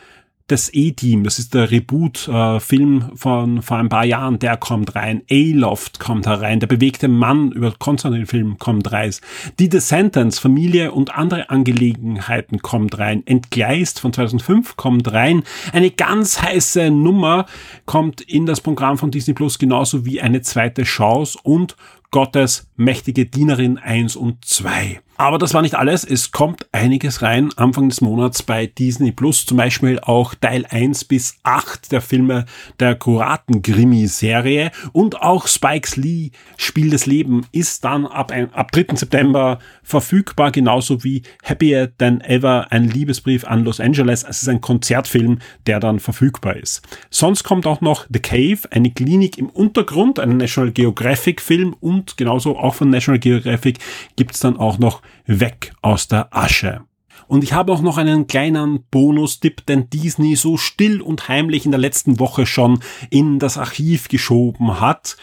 [0.49, 5.23] das E-Team, das ist der Reboot-Film äh, von vor ein paar Jahren, der kommt rein.
[5.29, 6.61] A-Loft kommt herein.
[6.61, 9.13] Der bewegte Mann über Konstantin-Film kommt rein.
[9.59, 13.27] Die Descendants, Familie und andere Angelegenheiten kommt rein.
[13.27, 15.43] Entgleist von 2005 kommt rein.
[15.73, 17.47] Eine ganz heiße Nummer
[17.85, 21.77] kommt in das Programm von Disney Plus genauso wie eine zweite Chance und
[22.13, 25.01] Gottes mächtige Dienerin 1 und 2.
[25.19, 26.05] Aber das war nicht alles.
[26.05, 29.47] Es kommt einiges rein Anfang des Monats bei Disney Plus.
[29.47, 32.45] Zum Beispiel auch Teil 1 bis 8 der Filme
[32.81, 34.71] der Kuraten-Grimi-Serie.
[34.93, 38.97] Und auch Spikes Lee Spiel des Lebens ist dann ab, ein, ab 3.
[38.97, 40.51] September verfügbar.
[40.51, 44.23] Genauso wie Happier Than Ever, ein Liebesbrief an Los Angeles.
[44.23, 46.83] Es ist ein Konzertfilm, der dann verfügbar ist.
[47.09, 51.75] Sonst kommt auch noch The Cave, eine Klinik im Untergrund, ein National Geographic Film.
[51.81, 53.79] Und genauso auch von National Geographic
[54.17, 56.83] gibt's dann auch noch weg aus der Asche.
[57.29, 61.73] Und ich habe auch noch einen kleinen Bonus-Tipp, den Disney so still und heimlich in
[61.73, 62.81] der letzten Woche schon
[63.11, 65.17] in das Archiv geschoben hat.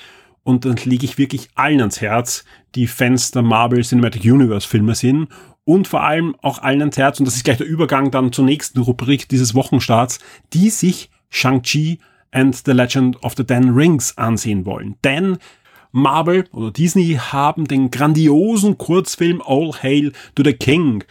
[0.44, 2.44] Und dann lege ich wirklich allen ans Herz,
[2.76, 5.30] die Fans der Marvel Cinematic Universe Filme sind.
[5.64, 8.44] Und vor allem auch allen ans Herz, und das ist gleich der Übergang dann zur
[8.44, 10.20] nächsten Rubrik dieses Wochenstarts,
[10.52, 12.00] die sich Shang-Chi
[12.32, 14.96] and the Legend of the Ten Rings ansehen wollen.
[15.06, 15.38] Denn
[15.94, 21.03] Marvel oder Disney haben den grandiosen Kurzfilm All Hail to the King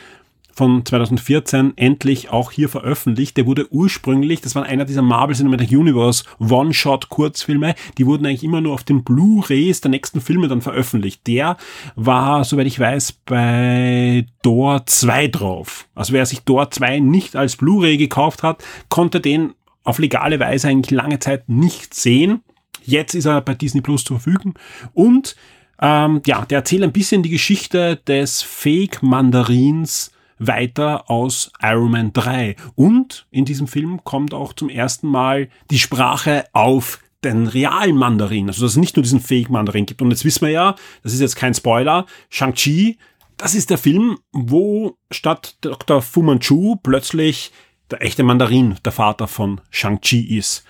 [0.55, 3.37] von 2014 endlich auch hier veröffentlicht.
[3.37, 8.61] Der wurde ursprünglich, das war einer dieser Marvel Cinematic Universe One-Shot-Kurzfilme, die wurden eigentlich immer
[8.61, 11.27] nur auf den Blu-rays der nächsten Filme dann veröffentlicht.
[11.27, 11.57] Der
[11.95, 15.89] war, soweit ich weiß, bei Door 2 drauf.
[15.95, 19.55] Also wer sich Door 2 nicht als Blu-ray gekauft hat, konnte den
[19.85, 22.43] auf legale Weise eigentlich lange Zeit nicht sehen.
[22.85, 24.55] Jetzt ist er bei Disney Plus zu verfügen.
[24.93, 25.37] Und
[25.81, 32.57] ähm, ja, der erzählt ein bisschen die Geschichte des Fake-Mandarins weiter aus Iron Man 3.
[32.75, 38.49] Und in diesem Film kommt auch zum ersten Mal die Sprache auf den realen Mandarin.
[38.49, 40.03] Also dass es nicht nur diesen Fake-Mandarin gibt.
[40.03, 42.99] Und jetzt wissen wir ja, das ist jetzt kein Spoiler, Shang-Chi,
[43.37, 46.01] das ist der Film, wo statt Dr.
[46.01, 47.51] Fu Manchu plötzlich
[47.91, 50.65] der echte Mandarin der Vater von Shang-Chi ist.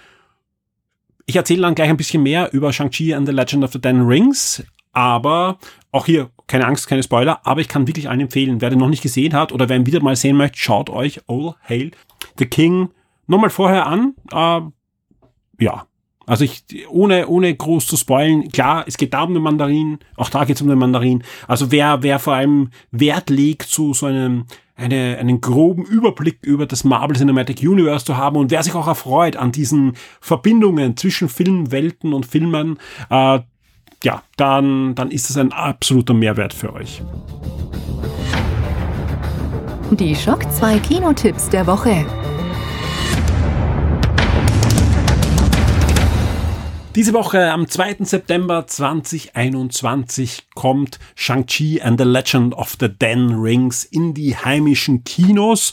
[1.27, 4.03] Ich erzähle dann gleich ein bisschen mehr über Shang-Chi and the Legend of the Ten
[4.03, 4.62] Rings,
[4.93, 5.59] aber
[5.90, 8.89] auch hier keine Angst, keine Spoiler, aber ich kann wirklich allen empfehlen, wer den noch
[8.89, 11.93] nicht gesehen hat oder wer ihn wieder mal sehen möchte, schaut euch All Hail
[12.39, 12.90] the King
[13.27, 14.15] nochmal vorher an.
[14.31, 14.61] Äh,
[15.62, 15.86] ja,
[16.27, 20.28] also ich, ohne, ohne groß zu spoilen, klar, es geht da um den Mandarin, auch
[20.28, 21.24] da geht es um den Mandarin.
[21.49, 24.44] Also wer, wer vor allem Wert legt zu so einem
[24.82, 28.88] eine, einen groben Überblick über das Marvel Cinematic Universe zu haben und wer sich auch
[28.88, 32.78] erfreut an diesen Verbindungen zwischen Filmwelten und Filmen,
[33.10, 33.40] äh,
[34.04, 37.02] ja, dann, dann ist es ein absoluter Mehrwert für euch.
[39.92, 42.04] Die Schock 2 Kinotipps der Woche.
[46.94, 48.05] Diese Woche am 2.
[48.05, 55.73] September 2021 kommt Shang-Chi and the Legend of the Ten Rings in die heimischen Kinos.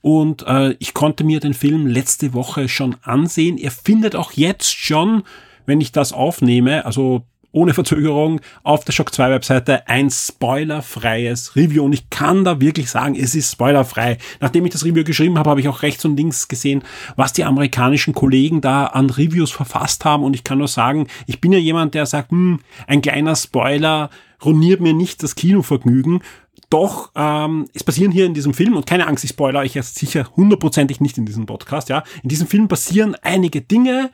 [0.00, 3.58] Und äh, ich konnte mir den Film letzte Woche schon ansehen.
[3.58, 5.24] Er findet auch jetzt schon,
[5.66, 11.84] wenn ich das aufnehme, also ohne Verzögerung auf der Shock 2 Webseite ein spoilerfreies Review
[11.84, 14.18] und ich kann da wirklich sagen, es ist spoilerfrei.
[14.40, 16.82] Nachdem ich das Review geschrieben habe, habe ich auch rechts und links gesehen,
[17.16, 21.40] was die amerikanischen Kollegen da an Reviews verfasst haben und ich kann nur sagen, ich
[21.40, 24.10] bin ja jemand, der sagt, hm, ein kleiner Spoiler
[24.44, 26.22] ruiniert mir nicht das Kinovergnügen.
[26.70, 29.96] Doch, ähm, es passieren hier in diesem Film, und keine Angst, ich spoiler euch jetzt
[29.96, 32.04] sicher hundertprozentig nicht in diesem Podcast, ja.
[32.22, 34.10] In diesem Film passieren einige Dinge,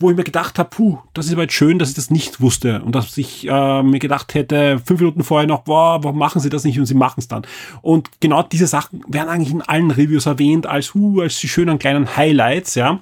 [0.00, 2.40] wo ich mir gedacht habe, puh, das ist aber jetzt schön, dass ich das nicht
[2.40, 6.40] wusste und dass ich äh, mir gedacht hätte, fünf Minuten vorher noch, boah, warum machen
[6.40, 7.42] sie das nicht und sie machen es dann.
[7.82, 11.78] Und genau diese Sachen werden eigentlich in allen Reviews erwähnt als, huh, als die schönen
[11.78, 13.00] kleinen Highlights, ja.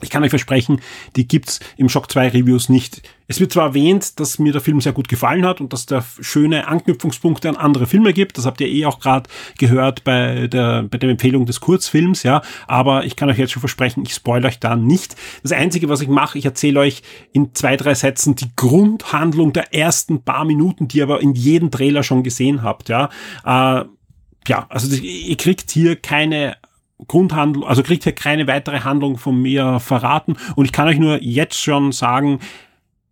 [0.00, 0.80] Ich kann euch versprechen,
[1.16, 3.02] die gibt's im Shock 2 Reviews nicht.
[3.26, 6.04] Es wird zwar erwähnt, dass mir der Film sehr gut gefallen hat und dass der
[6.20, 8.36] schöne Anknüpfungspunkte an andere Filme gibt.
[8.36, 12.42] Das habt ihr eh auch gerade gehört bei der, bei der Empfehlung des Kurzfilms, ja.
[12.66, 15.16] Aber ich kann euch jetzt schon versprechen, ich spoil euch da nicht.
[15.42, 17.02] Das Einzige, was ich mache, ich erzähle euch
[17.32, 21.70] in zwei, drei Sätzen die Grundhandlung der ersten paar Minuten, die ihr aber in jedem
[21.70, 23.08] Trailer schon gesehen habt, ja.
[23.44, 23.84] Äh,
[24.46, 26.56] ja, also ihr kriegt hier keine
[27.06, 30.36] Grundhandlung, also kriegt ihr keine weitere Handlung von mir verraten.
[30.56, 32.40] Und ich kann euch nur jetzt schon sagen,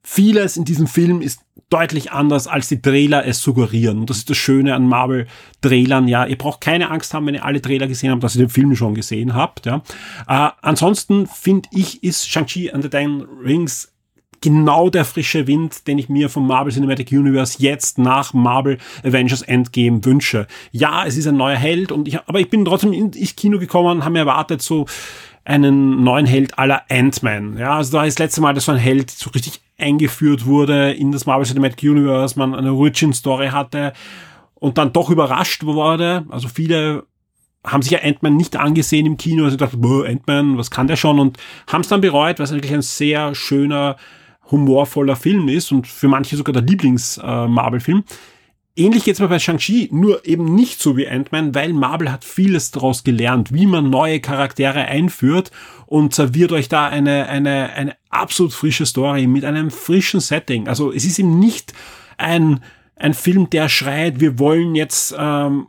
[0.02, 4.00] vieles in diesem Film ist deutlich anders, als die Trailer es suggerieren.
[4.00, 6.06] Und das ist das Schöne an Marvel-Trailern.
[6.06, 8.50] Ja, ihr braucht keine Angst haben, wenn ihr alle Trailer gesehen habt, dass ihr den
[8.50, 9.66] Film schon gesehen habt.
[9.66, 9.82] Ja.
[10.28, 13.91] Äh, ansonsten finde ich, ist Shang-Chi and the Ten Rings
[14.42, 19.40] genau der frische Wind, den ich mir vom Marvel Cinematic Universe jetzt nach Marvel Avengers
[19.42, 20.46] Endgame wünsche.
[20.70, 23.98] Ja, es ist ein neuer Held und ich, aber ich bin trotzdem ins Kino gekommen
[23.98, 24.86] und habe mir erwartet so
[25.44, 27.56] einen neuen Held aller Ant-Man.
[27.58, 30.92] Ja, also da ist das letzte Mal, dass so ein Held so richtig eingeführt wurde
[30.92, 33.92] in das Marvel Cinematic Universe, man eine Origin-Story hatte
[34.54, 36.24] und dann doch überrascht wurde.
[36.28, 37.04] Also viele
[37.64, 41.18] haben sich ja Ant-Man nicht angesehen im Kino, also dachten, Ant-Man, was kann der schon?
[41.18, 43.96] Und haben es dann bereut, weil es eigentlich ein sehr schöner,
[44.50, 47.98] humorvoller Film ist und für manche sogar der Lieblings-Marvel-Film.
[47.98, 48.14] Äh,
[48.74, 52.70] Ähnlich jetzt mal bei Shang-Chi, nur eben nicht so wie Ant-Man, weil Marvel hat vieles
[52.70, 55.50] daraus gelernt, wie man neue Charaktere einführt
[55.84, 60.68] und serviert euch da eine, eine, eine absolut frische Story mit einem frischen Setting.
[60.68, 61.74] Also es ist eben nicht
[62.16, 62.60] ein,
[62.96, 65.66] ein Film, der schreit, wir wollen jetzt ähm,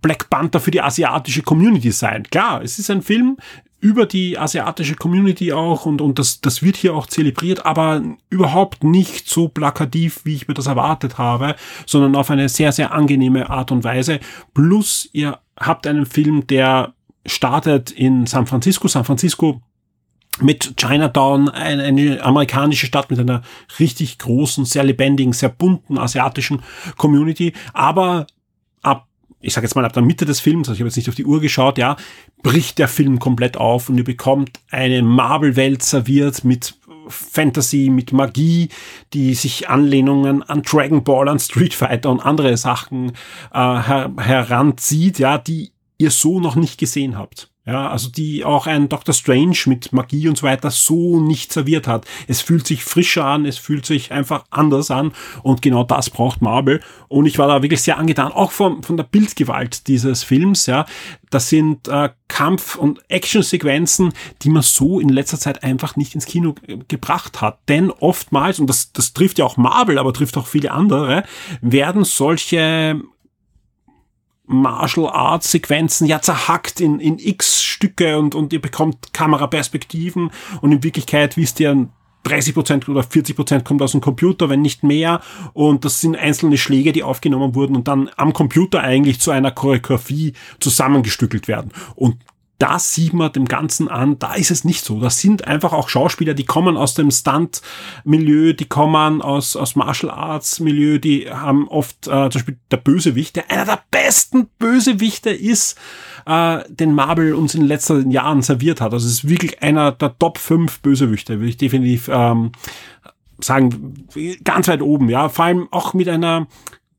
[0.00, 2.22] Black Panther für die asiatische Community sein.
[2.22, 3.36] Klar, es ist ein Film
[3.82, 8.00] über die asiatische Community auch und, und das, das wird hier auch zelebriert, aber
[8.30, 12.92] überhaupt nicht so plakativ, wie ich mir das erwartet habe, sondern auf eine sehr, sehr
[12.92, 14.20] angenehme Art und Weise.
[14.54, 16.94] Plus ihr habt einen Film, der
[17.26, 18.86] startet in San Francisco.
[18.86, 19.60] San Francisco
[20.40, 23.42] mit Chinatown, eine, eine amerikanische Stadt mit einer
[23.80, 26.62] richtig großen, sehr lebendigen, sehr bunten asiatischen
[26.96, 28.41] Community, aber ab
[29.42, 31.14] ich sage jetzt mal ab der Mitte des Films, also ich habe jetzt nicht auf
[31.14, 31.96] die Uhr geschaut, ja,
[32.42, 36.74] bricht der Film komplett auf und ihr bekommt eine Marvel-Welt serviert mit
[37.08, 38.68] Fantasy, mit Magie,
[39.12, 43.10] die sich Anlehnungen an Dragon Ball, an Street Fighter und andere Sachen
[43.52, 47.51] äh, her heranzieht, ja, die ihr so noch nicht gesehen habt.
[47.64, 51.86] Ja, also die auch ein Doctor Strange mit Magie und so weiter so nicht serviert
[51.86, 52.06] hat.
[52.26, 55.12] Es fühlt sich frischer an, es fühlt sich einfach anders an
[55.44, 56.80] und genau das braucht Marvel.
[57.06, 60.66] Und ich war da wirklich sehr angetan, auch von, von der Bildgewalt dieses Films.
[60.66, 60.86] Ja,
[61.30, 64.12] das sind äh, Kampf- und Actionsequenzen,
[64.42, 66.56] die man so in letzter Zeit einfach nicht ins Kino
[66.88, 67.60] gebracht hat.
[67.68, 71.22] Denn oftmals, und das, das trifft ja auch Marvel, aber trifft auch viele andere,
[71.60, 73.00] werden solche
[74.46, 80.72] Martial Arts Sequenzen ja zerhackt in, in x Stücke und, und ihr bekommt Kameraperspektiven und
[80.72, 81.88] in Wirklichkeit wisst ihr,
[82.24, 85.20] 30 Prozent oder 40 Prozent kommt aus dem Computer, wenn nicht mehr.
[85.54, 89.50] Und das sind einzelne Schläge, die aufgenommen wurden und dann am Computer eigentlich zu einer
[89.50, 91.72] Choreografie zusammengestückelt werden.
[91.96, 92.18] Und
[92.62, 95.00] da sieht man dem Ganzen an, da ist es nicht so.
[95.00, 100.12] Das sind einfach auch Schauspieler, die kommen aus dem Stunt-Milieu, die kommen aus, aus Martial
[100.12, 105.76] Arts-Milieu, die haben oft, äh, zum Beispiel der Bösewicht, der einer der besten Bösewichte ist,
[106.24, 108.92] äh, den Marvel uns in den letzten Jahren serviert hat.
[108.92, 112.52] Also es ist wirklich einer der Top 5 Bösewichte, würde ich definitiv ähm,
[113.40, 114.06] sagen,
[114.44, 115.28] ganz weit oben, ja.
[115.30, 116.46] Vor allem auch mit einer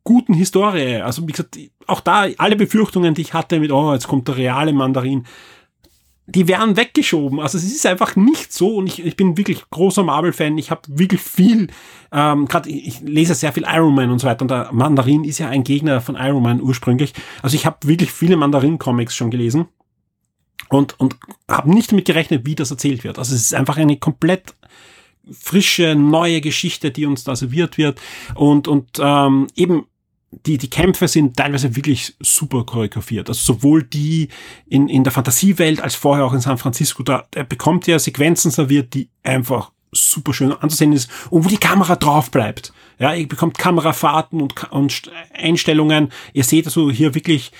[0.03, 0.97] guten Historie.
[0.97, 1.57] Also wie gesagt,
[1.87, 5.25] auch da alle Befürchtungen, die ich hatte mit, oh, jetzt kommt der reale Mandarin,
[6.25, 7.39] die werden weggeschoben.
[7.39, 10.57] Also es ist einfach nicht so und ich, ich bin wirklich großer Marvel-Fan.
[10.57, 11.67] Ich habe wirklich viel,
[12.11, 15.39] ähm, gerade ich, lese sehr viel Iron Man und so weiter und der Mandarin ist
[15.39, 17.13] ja ein Gegner von Iron Man ursprünglich.
[17.41, 19.67] Also ich habe wirklich viele Mandarin-Comics schon gelesen
[20.69, 21.17] und, und
[21.49, 23.19] habe nicht damit gerechnet, wie das erzählt wird.
[23.19, 24.55] Also es ist einfach eine komplett
[25.31, 27.99] frische, neue Geschichte, die uns da serviert wird
[28.35, 29.87] und, und ähm, eben
[30.45, 33.29] die, die Kämpfe sind teilweise wirklich super choreografiert.
[33.29, 34.29] Also sowohl die
[34.67, 38.51] in, in der Fantasiewelt als vorher auch in San Francisco, da er bekommt ja Sequenzen
[38.51, 42.73] serviert, die einfach super schön anzusehen ist und wo die Kamera drauf bleibt.
[42.99, 46.11] Ja, ihr bekommt Kamerafahrten und, und Einstellungen.
[46.33, 47.51] Ihr seht also hier wirklich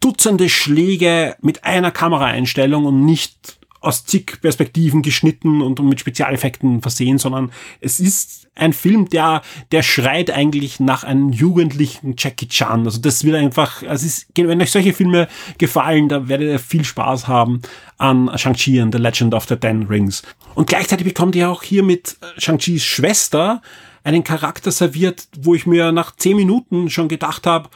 [0.00, 7.18] Dutzende Schläge mit einer Kameraeinstellung und nicht aus zig Perspektiven geschnitten und mit Spezialeffekten versehen,
[7.18, 12.84] sondern es ist ein Film, der, der schreit eigentlich nach einem jugendlichen Jackie Chan.
[12.84, 16.84] Also das wird einfach, es ist, wenn euch solche Filme gefallen, da werdet ihr viel
[16.84, 17.60] Spaß haben
[17.98, 20.22] an Shang-Chi and the Legend of the Ten Rings.
[20.54, 23.62] Und gleichzeitig bekommt ihr auch hier mit Shang-Chis Schwester
[24.04, 27.68] einen Charakter serviert, wo ich mir nach zehn Minuten schon gedacht habe,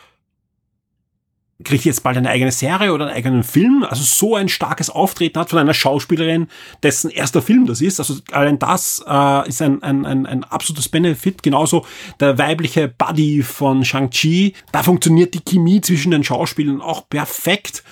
[1.65, 3.85] kriegt jetzt bald eine eigene Serie oder einen eigenen Film.
[3.89, 6.49] Also so ein starkes Auftreten hat von einer Schauspielerin,
[6.82, 8.01] dessen erster Film das ist.
[8.01, 11.43] Also allein das äh, ist ein, ein, ein, ein absolutes Benefit.
[11.43, 11.87] Genauso
[12.19, 14.55] der weibliche Buddy von Shang-Chi.
[14.73, 17.82] Da funktioniert die Chemie zwischen den Schauspielern auch perfekt.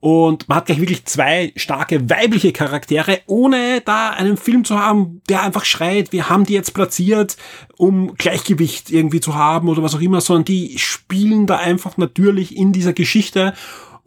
[0.00, 5.22] Und man hat gleich wirklich zwei starke weibliche Charaktere, ohne da einen Film zu haben,
[5.28, 7.36] der einfach schreit, wir haben die jetzt platziert,
[7.76, 12.56] um Gleichgewicht irgendwie zu haben oder was auch immer, sondern die spielen da einfach natürlich
[12.56, 13.54] in dieser Geschichte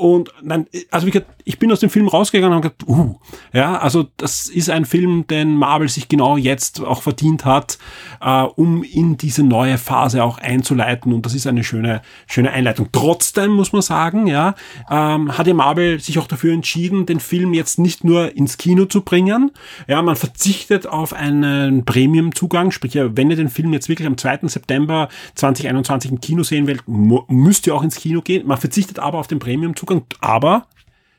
[0.02, 3.20] Und nein, also wie gesagt, ich bin aus dem Film rausgegangen und gesagt, uh,
[3.54, 7.78] ja, also das ist ein Film, den Marvel sich genau jetzt auch verdient hat,
[8.20, 11.14] äh, um in diese neue Phase auch einzuleiten.
[11.14, 12.90] Und das ist eine schöne, schöne Einleitung.
[12.92, 14.56] Trotzdem muss man sagen, ja,
[14.90, 18.86] ähm, hat ja Marvel sich auch dafür entschieden, den Film jetzt nicht nur ins Kino
[18.86, 19.52] zu bringen.
[19.88, 24.48] Ja, man verzichtet auf einen Premium-Zugang, sprich, wenn ihr den Film jetzt wirklich am 2.
[24.48, 26.82] September 2021 im Kino sehen wollt,
[27.30, 28.48] müsst ihr auch ins Kino gehen.
[28.48, 29.91] Man verzichtet aber auf den Premium-Zugang,
[30.22, 30.68] aber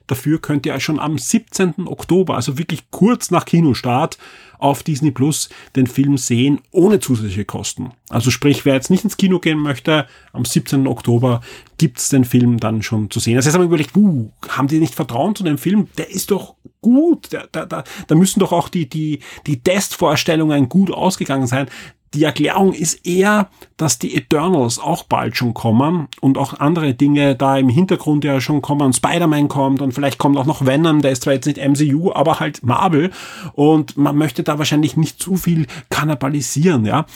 [0.06, 1.86] Dafür könnt ihr schon am 17.
[1.86, 4.18] Oktober, also wirklich kurz nach Kinostart,
[4.58, 7.92] auf Disney Plus den Film sehen, ohne zusätzliche Kosten.
[8.10, 10.86] Also sprich, wer jetzt nicht ins Kino gehen möchte, am 17.
[10.86, 11.40] Oktober
[11.78, 13.36] gibt's den Film dann schon zu sehen.
[13.36, 15.88] Das heißt, haben wir überlegt, uh, haben die nicht Vertrauen zu dem Film?
[15.96, 17.30] Der ist doch gut.
[17.32, 21.68] Da, da, da müssen doch auch die, die, die Testvorstellungen gut ausgegangen sein
[22.14, 27.34] die Erklärung ist eher, dass die Eternals auch bald schon kommen und auch andere Dinge
[27.34, 28.92] da im Hintergrund ja schon kommen.
[28.92, 32.40] Spider-Man kommt und vielleicht kommt auch noch Venom, der ist zwar jetzt nicht MCU, aber
[32.40, 33.10] halt Marvel
[33.54, 37.06] und man möchte da wahrscheinlich nicht zu viel kannibalisieren, ja.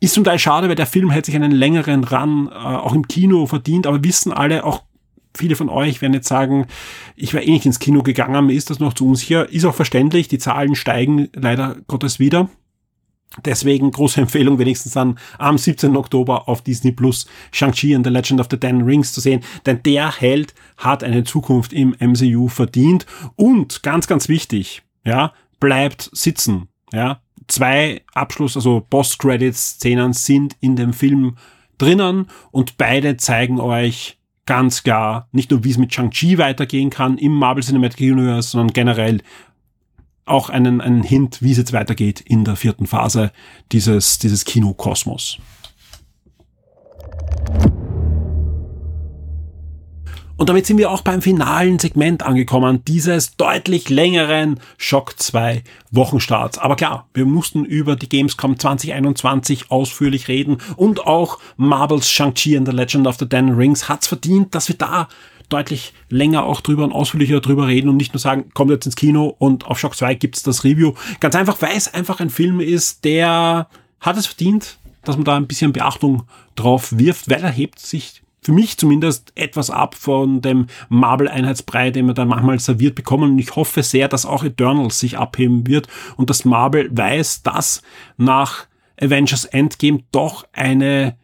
[0.00, 3.08] Ist zum Teil schade, weil der Film hätte sich einen längeren Run äh, auch im
[3.08, 4.82] Kino verdient, aber wissen alle, auch
[5.36, 6.66] viele von euch werden jetzt sagen,
[7.16, 9.50] ich wäre eh nicht ins Kino gegangen, mir ist das noch zu unsicher.
[9.50, 12.48] Ist auch verständlich, die Zahlen steigen leider Gottes wieder.
[13.44, 15.96] Deswegen große Empfehlung, wenigstens dann am 17.
[15.96, 19.82] Oktober auf Disney Plus Shang-Chi and the Legend of the Ten Rings zu sehen, denn
[19.82, 23.06] der Held hat eine Zukunft im MCU verdient
[23.36, 27.20] und ganz, ganz wichtig, ja, bleibt sitzen, ja.
[27.46, 31.36] Zwei Abschluss, also Post-Credits-Szenen sind in dem Film
[31.78, 37.18] drinnen und beide zeigen euch ganz klar, nicht nur wie es mit Shang-Chi weitergehen kann
[37.18, 39.22] im Marvel Cinematic Universe, sondern generell
[40.28, 43.32] auch einen, einen Hint, wie es jetzt weitergeht in der vierten Phase
[43.72, 45.38] dieses, dieses Kinokosmos.
[50.38, 56.58] Und damit sind wir auch beim finalen Segment angekommen, dieses deutlich längeren Shock 2 Wochenstarts.
[56.58, 62.68] Aber klar, wir mussten über die Gamescom 2021 ausführlich reden und auch Marvels Shang-Chi and
[62.68, 65.08] the Legend of the Ten Rings hat's verdient, dass wir da
[65.48, 68.96] deutlich länger auch drüber und ausführlicher drüber reden und nicht nur sagen, kommt jetzt ins
[68.96, 70.94] Kino und auf Shock 2 gibt's das Review.
[71.20, 73.68] Ganz einfach, weil es einfach ein Film ist, der
[74.00, 78.22] hat es verdient, dass man da ein bisschen Beachtung drauf wirft, weil er hebt sich
[78.42, 83.32] für mich zumindest etwas ab von dem Marvel-Einheitsbrei, den wir dann manchmal serviert bekommen.
[83.32, 87.82] Und ich hoffe sehr, dass auch Eternals sich abheben wird und dass Marvel weiß, dass
[88.16, 88.66] nach
[89.00, 91.16] Avengers Endgame doch eine,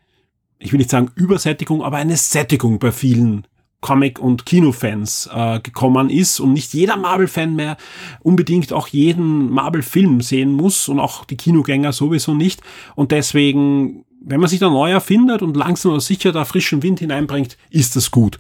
[0.59, 3.47] ich will nicht sagen Übersättigung, aber eine Sättigung bei vielen
[3.85, 7.77] Comic- und Kinofans äh, gekommen ist und nicht jeder Marvel-Fan mehr
[8.23, 12.63] unbedingt auch jeden Marvel-Film sehen muss und auch die Kinogänger sowieso nicht.
[12.95, 17.01] Und deswegen wenn man sich da neu erfindet und langsam aber sicher da frischen Wind
[17.01, 18.39] hineinbringt, ist das gut.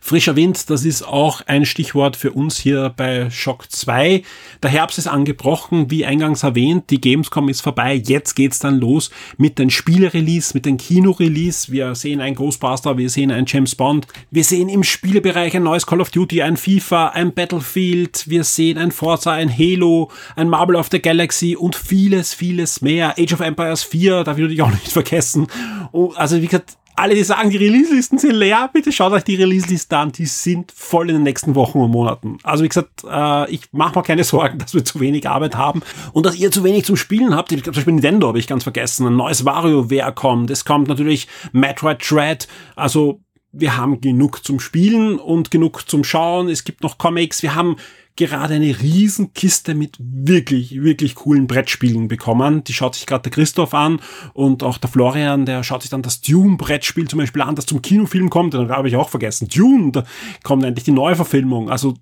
[0.00, 4.22] Frischer Wind, das ist auch ein Stichwort für uns hier bei Shock 2.
[4.62, 9.10] Der Herbst ist angebrochen, wie eingangs erwähnt, die Gamescom ist vorbei, jetzt geht's dann los
[9.38, 11.72] mit den Spiele-Release, mit den Kino-Release.
[11.72, 15.86] Wir sehen ein Ghostbuster, wir sehen ein James Bond, wir sehen im Spielebereich ein neues
[15.86, 20.76] Call of Duty, ein FIFA, ein Battlefield, wir sehen ein Forza, ein Halo, ein Marble
[20.76, 23.14] of the Galaxy und vieles, vieles mehr.
[23.18, 25.46] Age of Empires 4, da würde ich auch nicht vergessen vergessen.
[25.92, 29.34] Oh, also wie gesagt, alle, die sagen, die Release-Listen sind leer, bitte schaut euch die
[29.34, 32.38] Release-Listen an, die sind voll in den nächsten Wochen und Monaten.
[32.44, 35.82] Also wie gesagt, äh, ich mache mir keine Sorgen, dass wir zu wenig Arbeit haben
[36.12, 37.50] und dass ihr zu wenig zum Spielen habt.
[37.50, 39.08] Ich glaube, zum Beispiel Nintendo habe ich ganz vergessen.
[39.08, 40.50] Ein neues WarioWare kommt.
[40.50, 42.46] Es kommt natürlich Metroid Dread.
[42.76, 43.20] Also
[43.50, 46.48] wir haben genug zum Spielen und genug zum Schauen.
[46.48, 47.42] Es gibt noch Comics.
[47.42, 47.76] Wir haben
[48.16, 52.62] gerade eine Riesenkiste mit wirklich, wirklich coolen Brettspielen bekommen.
[52.64, 54.00] Die schaut sich gerade der Christoph an
[54.34, 57.82] und auch der Florian, der schaut sich dann das Dune-Brettspiel zum Beispiel an, das zum
[57.82, 58.54] Kinofilm kommt.
[58.54, 59.48] Dann habe ich auch vergessen.
[59.48, 60.04] Dune, da
[60.44, 61.70] kommt endlich die Neuverfilmung.
[61.70, 61.94] Also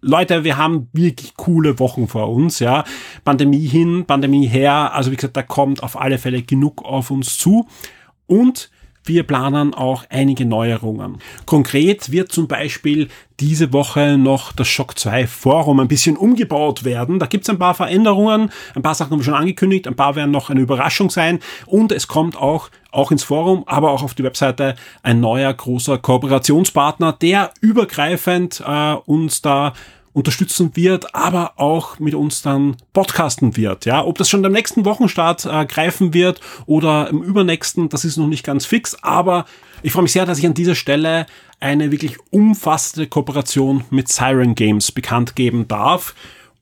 [0.00, 2.84] Leute, wir haben wirklich coole Wochen vor uns, ja.
[3.24, 4.92] Pandemie hin, Pandemie her.
[4.94, 7.66] Also wie gesagt, da kommt auf alle Fälle genug auf uns zu.
[8.26, 8.70] Und
[9.06, 11.18] wir planen auch einige Neuerungen.
[11.44, 13.08] Konkret wird zum Beispiel
[13.40, 17.18] diese Woche noch das Shock 2 Forum ein bisschen umgebaut werden.
[17.18, 20.30] Da gibt's ein paar Veränderungen, ein paar Sachen haben wir schon angekündigt, ein paar werden
[20.30, 24.24] noch eine Überraschung sein und es kommt auch auch ins Forum, aber auch auf die
[24.24, 29.74] Webseite ein neuer großer Kooperationspartner, der übergreifend äh, uns da
[30.16, 33.84] unterstützen wird, aber auch mit uns dann podcasten wird.
[33.84, 38.16] Ja, ob das schon am nächsten Wochenstart äh, greifen wird oder im übernächsten, das ist
[38.16, 39.44] noch nicht ganz fix, aber
[39.82, 41.26] ich freue mich sehr, dass ich an dieser Stelle
[41.60, 46.14] eine wirklich umfassende Kooperation mit Siren Games bekannt geben darf.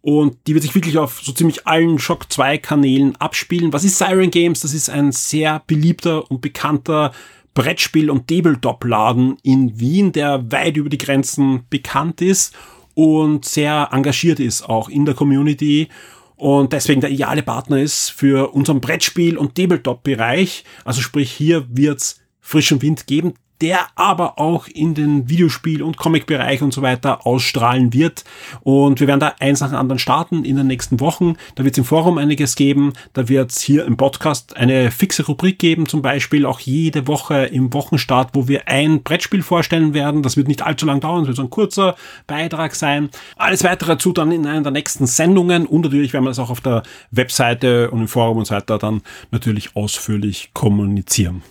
[0.03, 3.73] Und die wird sich wirklich auf so ziemlich allen Shock 2 Kanälen abspielen.
[3.73, 4.61] Was ist Siren Games?
[4.61, 7.13] Das ist ein sehr beliebter und bekannter
[7.55, 12.53] Brettspiel- und Tabletop-Laden in Wien, der weit über die Grenzen bekannt ist
[12.95, 15.89] und sehr engagiert ist auch in der Community
[16.37, 20.65] und deswegen der ideale Partner ist für unseren Brettspiel- und Tabletop-Bereich.
[20.85, 26.63] Also sprich, hier wird's frischen Wind geben der aber auch in den Videospiel- und Comic-Bereich
[26.63, 28.25] und so weiter ausstrahlen wird.
[28.63, 31.37] Und wir werden da eins nach dem anderen starten in den nächsten Wochen.
[31.55, 32.93] Da wird es im Forum einiges geben.
[33.13, 37.45] Da wird es hier im Podcast eine fixe Rubrik geben, zum Beispiel auch jede Woche
[37.45, 40.23] im Wochenstart, wo wir ein Brettspiel vorstellen werden.
[40.23, 43.11] Das wird nicht allzu lang dauern, es wird so ein kurzer Beitrag sein.
[43.37, 46.51] Alles weitere dazu dann in einer der nächsten Sendungen und natürlich werden wir das auch
[46.51, 51.43] auf der Webseite und im Forum und so weiter dann natürlich ausführlich kommunizieren.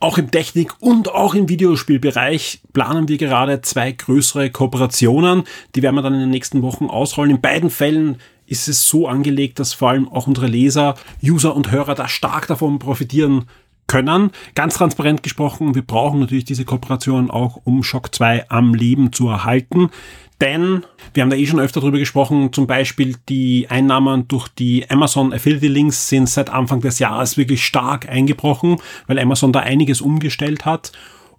[0.00, 5.42] Auch im Technik- und auch im Videospielbereich planen wir gerade zwei größere Kooperationen.
[5.74, 7.34] Die werden wir dann in den nächsten Wochen ausrollen.
[7.34, 11.72] In beiden Fällen ist es so angelegt, dass vor allem auch unsere Leser, User und
[11.72, 13.46] Hörer da stark davon profitieren
[13.88, 14.30] können.
[14.54, 19.28] Ganz transparent gesprochen, wir brauchen natürlich diese Kooperation auch, um Shock 2 am Leben zu
[19.28, 19.90] erhalten.
[20.40, 20.84] Denn
[21.14, 25.32] wir haben da eh schon öfter drüber gesprochen, zum Beispiel die Einnahmen durch die Amazon
[25.32, 28.76] Affiliate Links sind seit Anfang des Jahres wirklich stark eingebrochen,
[29.08, 30.92] weil Amazon da einiges umgestellt hat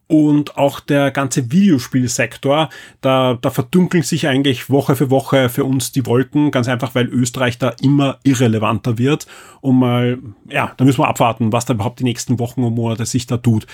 [0.10, 2.70] und auch der ganze Videospielsektor,
[3.00, 7.08] da, da verdunkeln sich eigentlich Woche für Woche für uns die Wolken, ganz einfach, weil
[7.10, 9.28] Österreich da immer irrelevanter wird.
[9.62, 10.18] Und mal,
[10.50, 13.38] ja, da müssen wir abwarten, was da überhaupt die nächsten Wochen und Monate sich da
[13.38, 13.68] tut.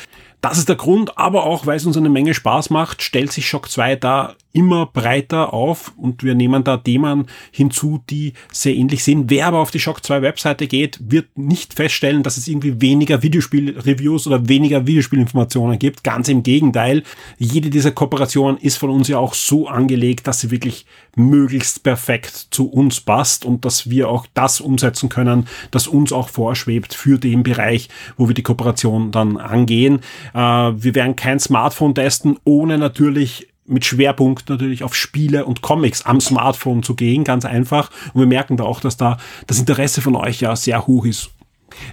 [0.48, 3.48] Das ist der Grund, aber auch, weil es uns eine Menge Spaß macht, stellt sich
[3.48, 9.04] Shock 2 da immer breiter auf und wir nehmen da Themen hinzu, die sehr ähnlich
[9.04, 9.32] sind.
[9.32, 13.24] Wer aber auf die Shock 2 Webseite geht, wird nicht feststellen, dass es irgendwie weniger
[13.24, 16.04] Videospiel-Reviews oder weniger Videospielinformationen gibt.
[16.04, 17.02] Ganz im Gegenteil.
[17.40, 20.86] Jede dieser Kooperationen ist von uns ja auch so angelegt, dass sie wirklich
[21.16, 26.30] möglichst perfekt zu uns passt und dass wir auch das umsetzen können, das uns auch
[26.30, 30.00] vorschwebt für den Bereich, wo wir die Kooperation dann angehen.
[30.34, 36.06] Äh, wir werden kein Smartphone testen, ohne natürlich mit Schwerpunkt natürlich auf Spiele und Comics
[36.06, 37.90] am Smartphone zu gehen, ganz einfach.
[38.14, 39.18] Und wir merken da auch, dass da
[39.48, 41.32] das Interesse von euch ja sehr hoch ist.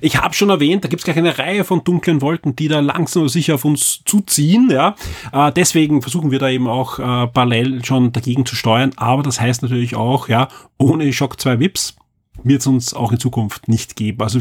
[0.00, 2.80] Ich habe schon erwähnt, da gibt es gleich eine Reihe von dunklen Wolken, die da
[2.80, 4.70] langsam oder sicher auf uns zuziehen.
[4.70, 4.94] Ja,
[5.32, 8.92] äh, deswegen versuchen wir da eben auch äh, parallel schon dagegen zu steuern.
[8.96, 10.48] Aber das heißt natürlich auch, ja,
[10.78, 11.96] ohne Shock 2 Vips
[12.44, 14.22] wird es uns auch in Zukunft nicht geben.
[14.22, 14.40] Also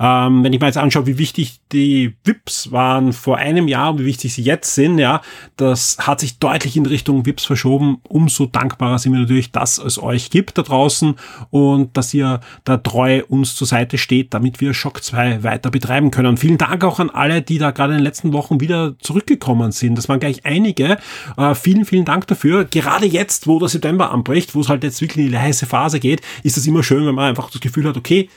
[0.00, 4.00] ähm, wenn ich mal jetzt anschaue, wie wichtig die VIPs waren vor einem Jahr und
[4.00, 5.20] wie wichtig sie jetzt sind, ja,
[5.56, 7.98] das hat sich deutlich in Richtung VIPs verschoben.
[8.08, 11.14] Umso dankbarer sind wir natürlich, dass es euch gibt da draußen
[11.50, 16.10] und dass ihr da treu uns zur Seite steht, damit wir Shock 2 weiter betreiben
[16.10, 16.36] können.
[16.36, 19.96] Vielen Dank auch an alle, die da gerade in den letzten Wochen wieder zurückgekommen sind.
[19.96, 20.98] Das waren gleich einige.
[21.36, 22.64] Äh, vielen, vielen Dank dafür.
[22.64, 26.00] Gerade jetzt, wo der September anbricht, wo es halt jetzt wirklich in die heiße Phase
[26.00, 28.28] geht, ist es immer schön, wenn man einfach das Gefühl hat, okay,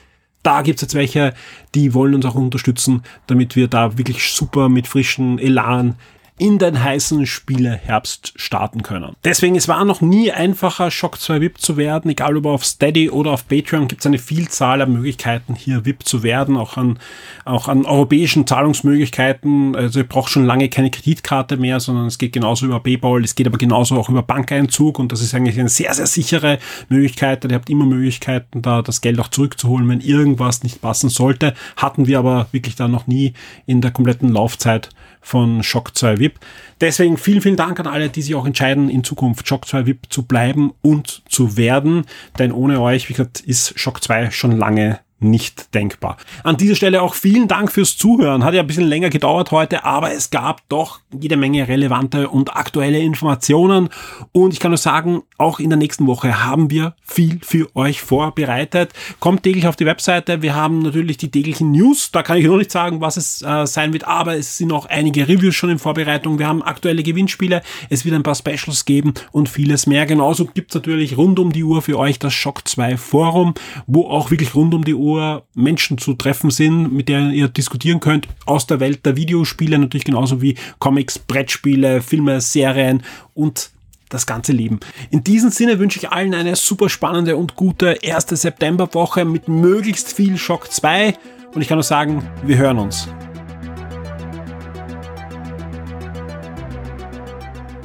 [0.43, 1.33] da gibt's jetzt welche,
[1.75, 5.95] die wollen uns auch unterstützen, damit wir da wirklich super mit frischen Elan
[6.39, 9.15] in den heißen Spieleherbst starten können.
[9.23, 12.11] Deswegen, es war noch nie einfacher, Shock 2 VIP zu werden.
[12.11, 16.03] Egal ob auf Steady oder auf Patreon gibt es eine Vielzahl an Möglichkeiten, hier VIP
[16.03, 16.99] zu werden, auch an,
[17.45, 19.75] auch an europäischen Zahlungsmöglichkeiten.
[19.75, 23.33] Also ihr braucht schon lange keine Kreditkarte mehr, sondern es geht genauso über PayPal, es
[23.33, 26.59] geht aber genauso auch über Bankeinzug und das ist eigentlich eine sehr, sehr sichere
[26.89, 27.45] Möglichkeit.
[27.45, 31.55] Ihr habt immer Möglichkeiten, da das Geld auch zurückzuholen, wenn irgendwas nicht passen sollte.
[31.75, 33.33] Hatten wir aber wirklich da noch nie
[33.65, 34.89] in der kompletten Laufzeit
[35.27, 36.39] von Shock 2 VIP.
[36.79, 39.99] Deswegen vielen, vielen Dank an alle, die sich auch entscheiden, in Zukunft Shock 2 VIP
[40.09, 42.05] zu bleiben und zu werden.
[42.39, 46.17] Denn ohne euch, wie gesagt, ist Shock 2 schon lange nicht denkbar.
[46.43, 48.43] An dieser Stelle auch vielen Dank fürs Zuhören.
[48.43, 52.55] Hat ja ein bisschen länger gedauert heute, aber es gab doch jede Menge relevante und
[52.55, 53.89] aktuelle Informationen.
[54.31, 58.01] Und ich kann nur sagen, auch in der nächsten Woche haben wir viel für euch
[58.01, 58.91] vorbereitet.
[59.19, 60.41] Kommt täglich auf die Webseite.
[60.43, 62.11] Wir haben natürlich die täglichen News.
[62.11, 64.85] Da kann ich noch nicht sagen, was es äh, sein wird, aber es sind auch
[64.85, 66.37] einige Reviews schon in Vorbereitung.
[66.37, 67.63] Wir haben aktuelle Gewinnspiele.
[67.89, 70.05] Es wird ein paar Specials geben und vieles mehr.
[70.05, 73.55] Genauso gibt's natürlich rund um die Uhr für euch das Shock 2 Forum,
[73.87, 77.47] wo auch wirklich rund um die Uhr Uhr Menschen zu treffen sind, mit denen ihr
[77.47, 83.03] diskutieren könnt, aus der Welt der Videospiele, natürlich genauso wie Comics, Brettspiele, Filme, Serien
[83.33, 83.71] und
[84.09, 84.79] das ganze Leben.
[85.09, 90.11] In diesem Sinne wünsche ich allen eine super spannende und gute erste Septemberwoche mit möglichst
[90.11, 91.13] viel Schock 2
[91.53, 93.07] und ich kann nur sagen, wir hören uns.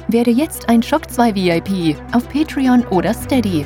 [0.09, 3.65] Werde jetzt ein Schock 2 VIP auf Patreon oder Steady.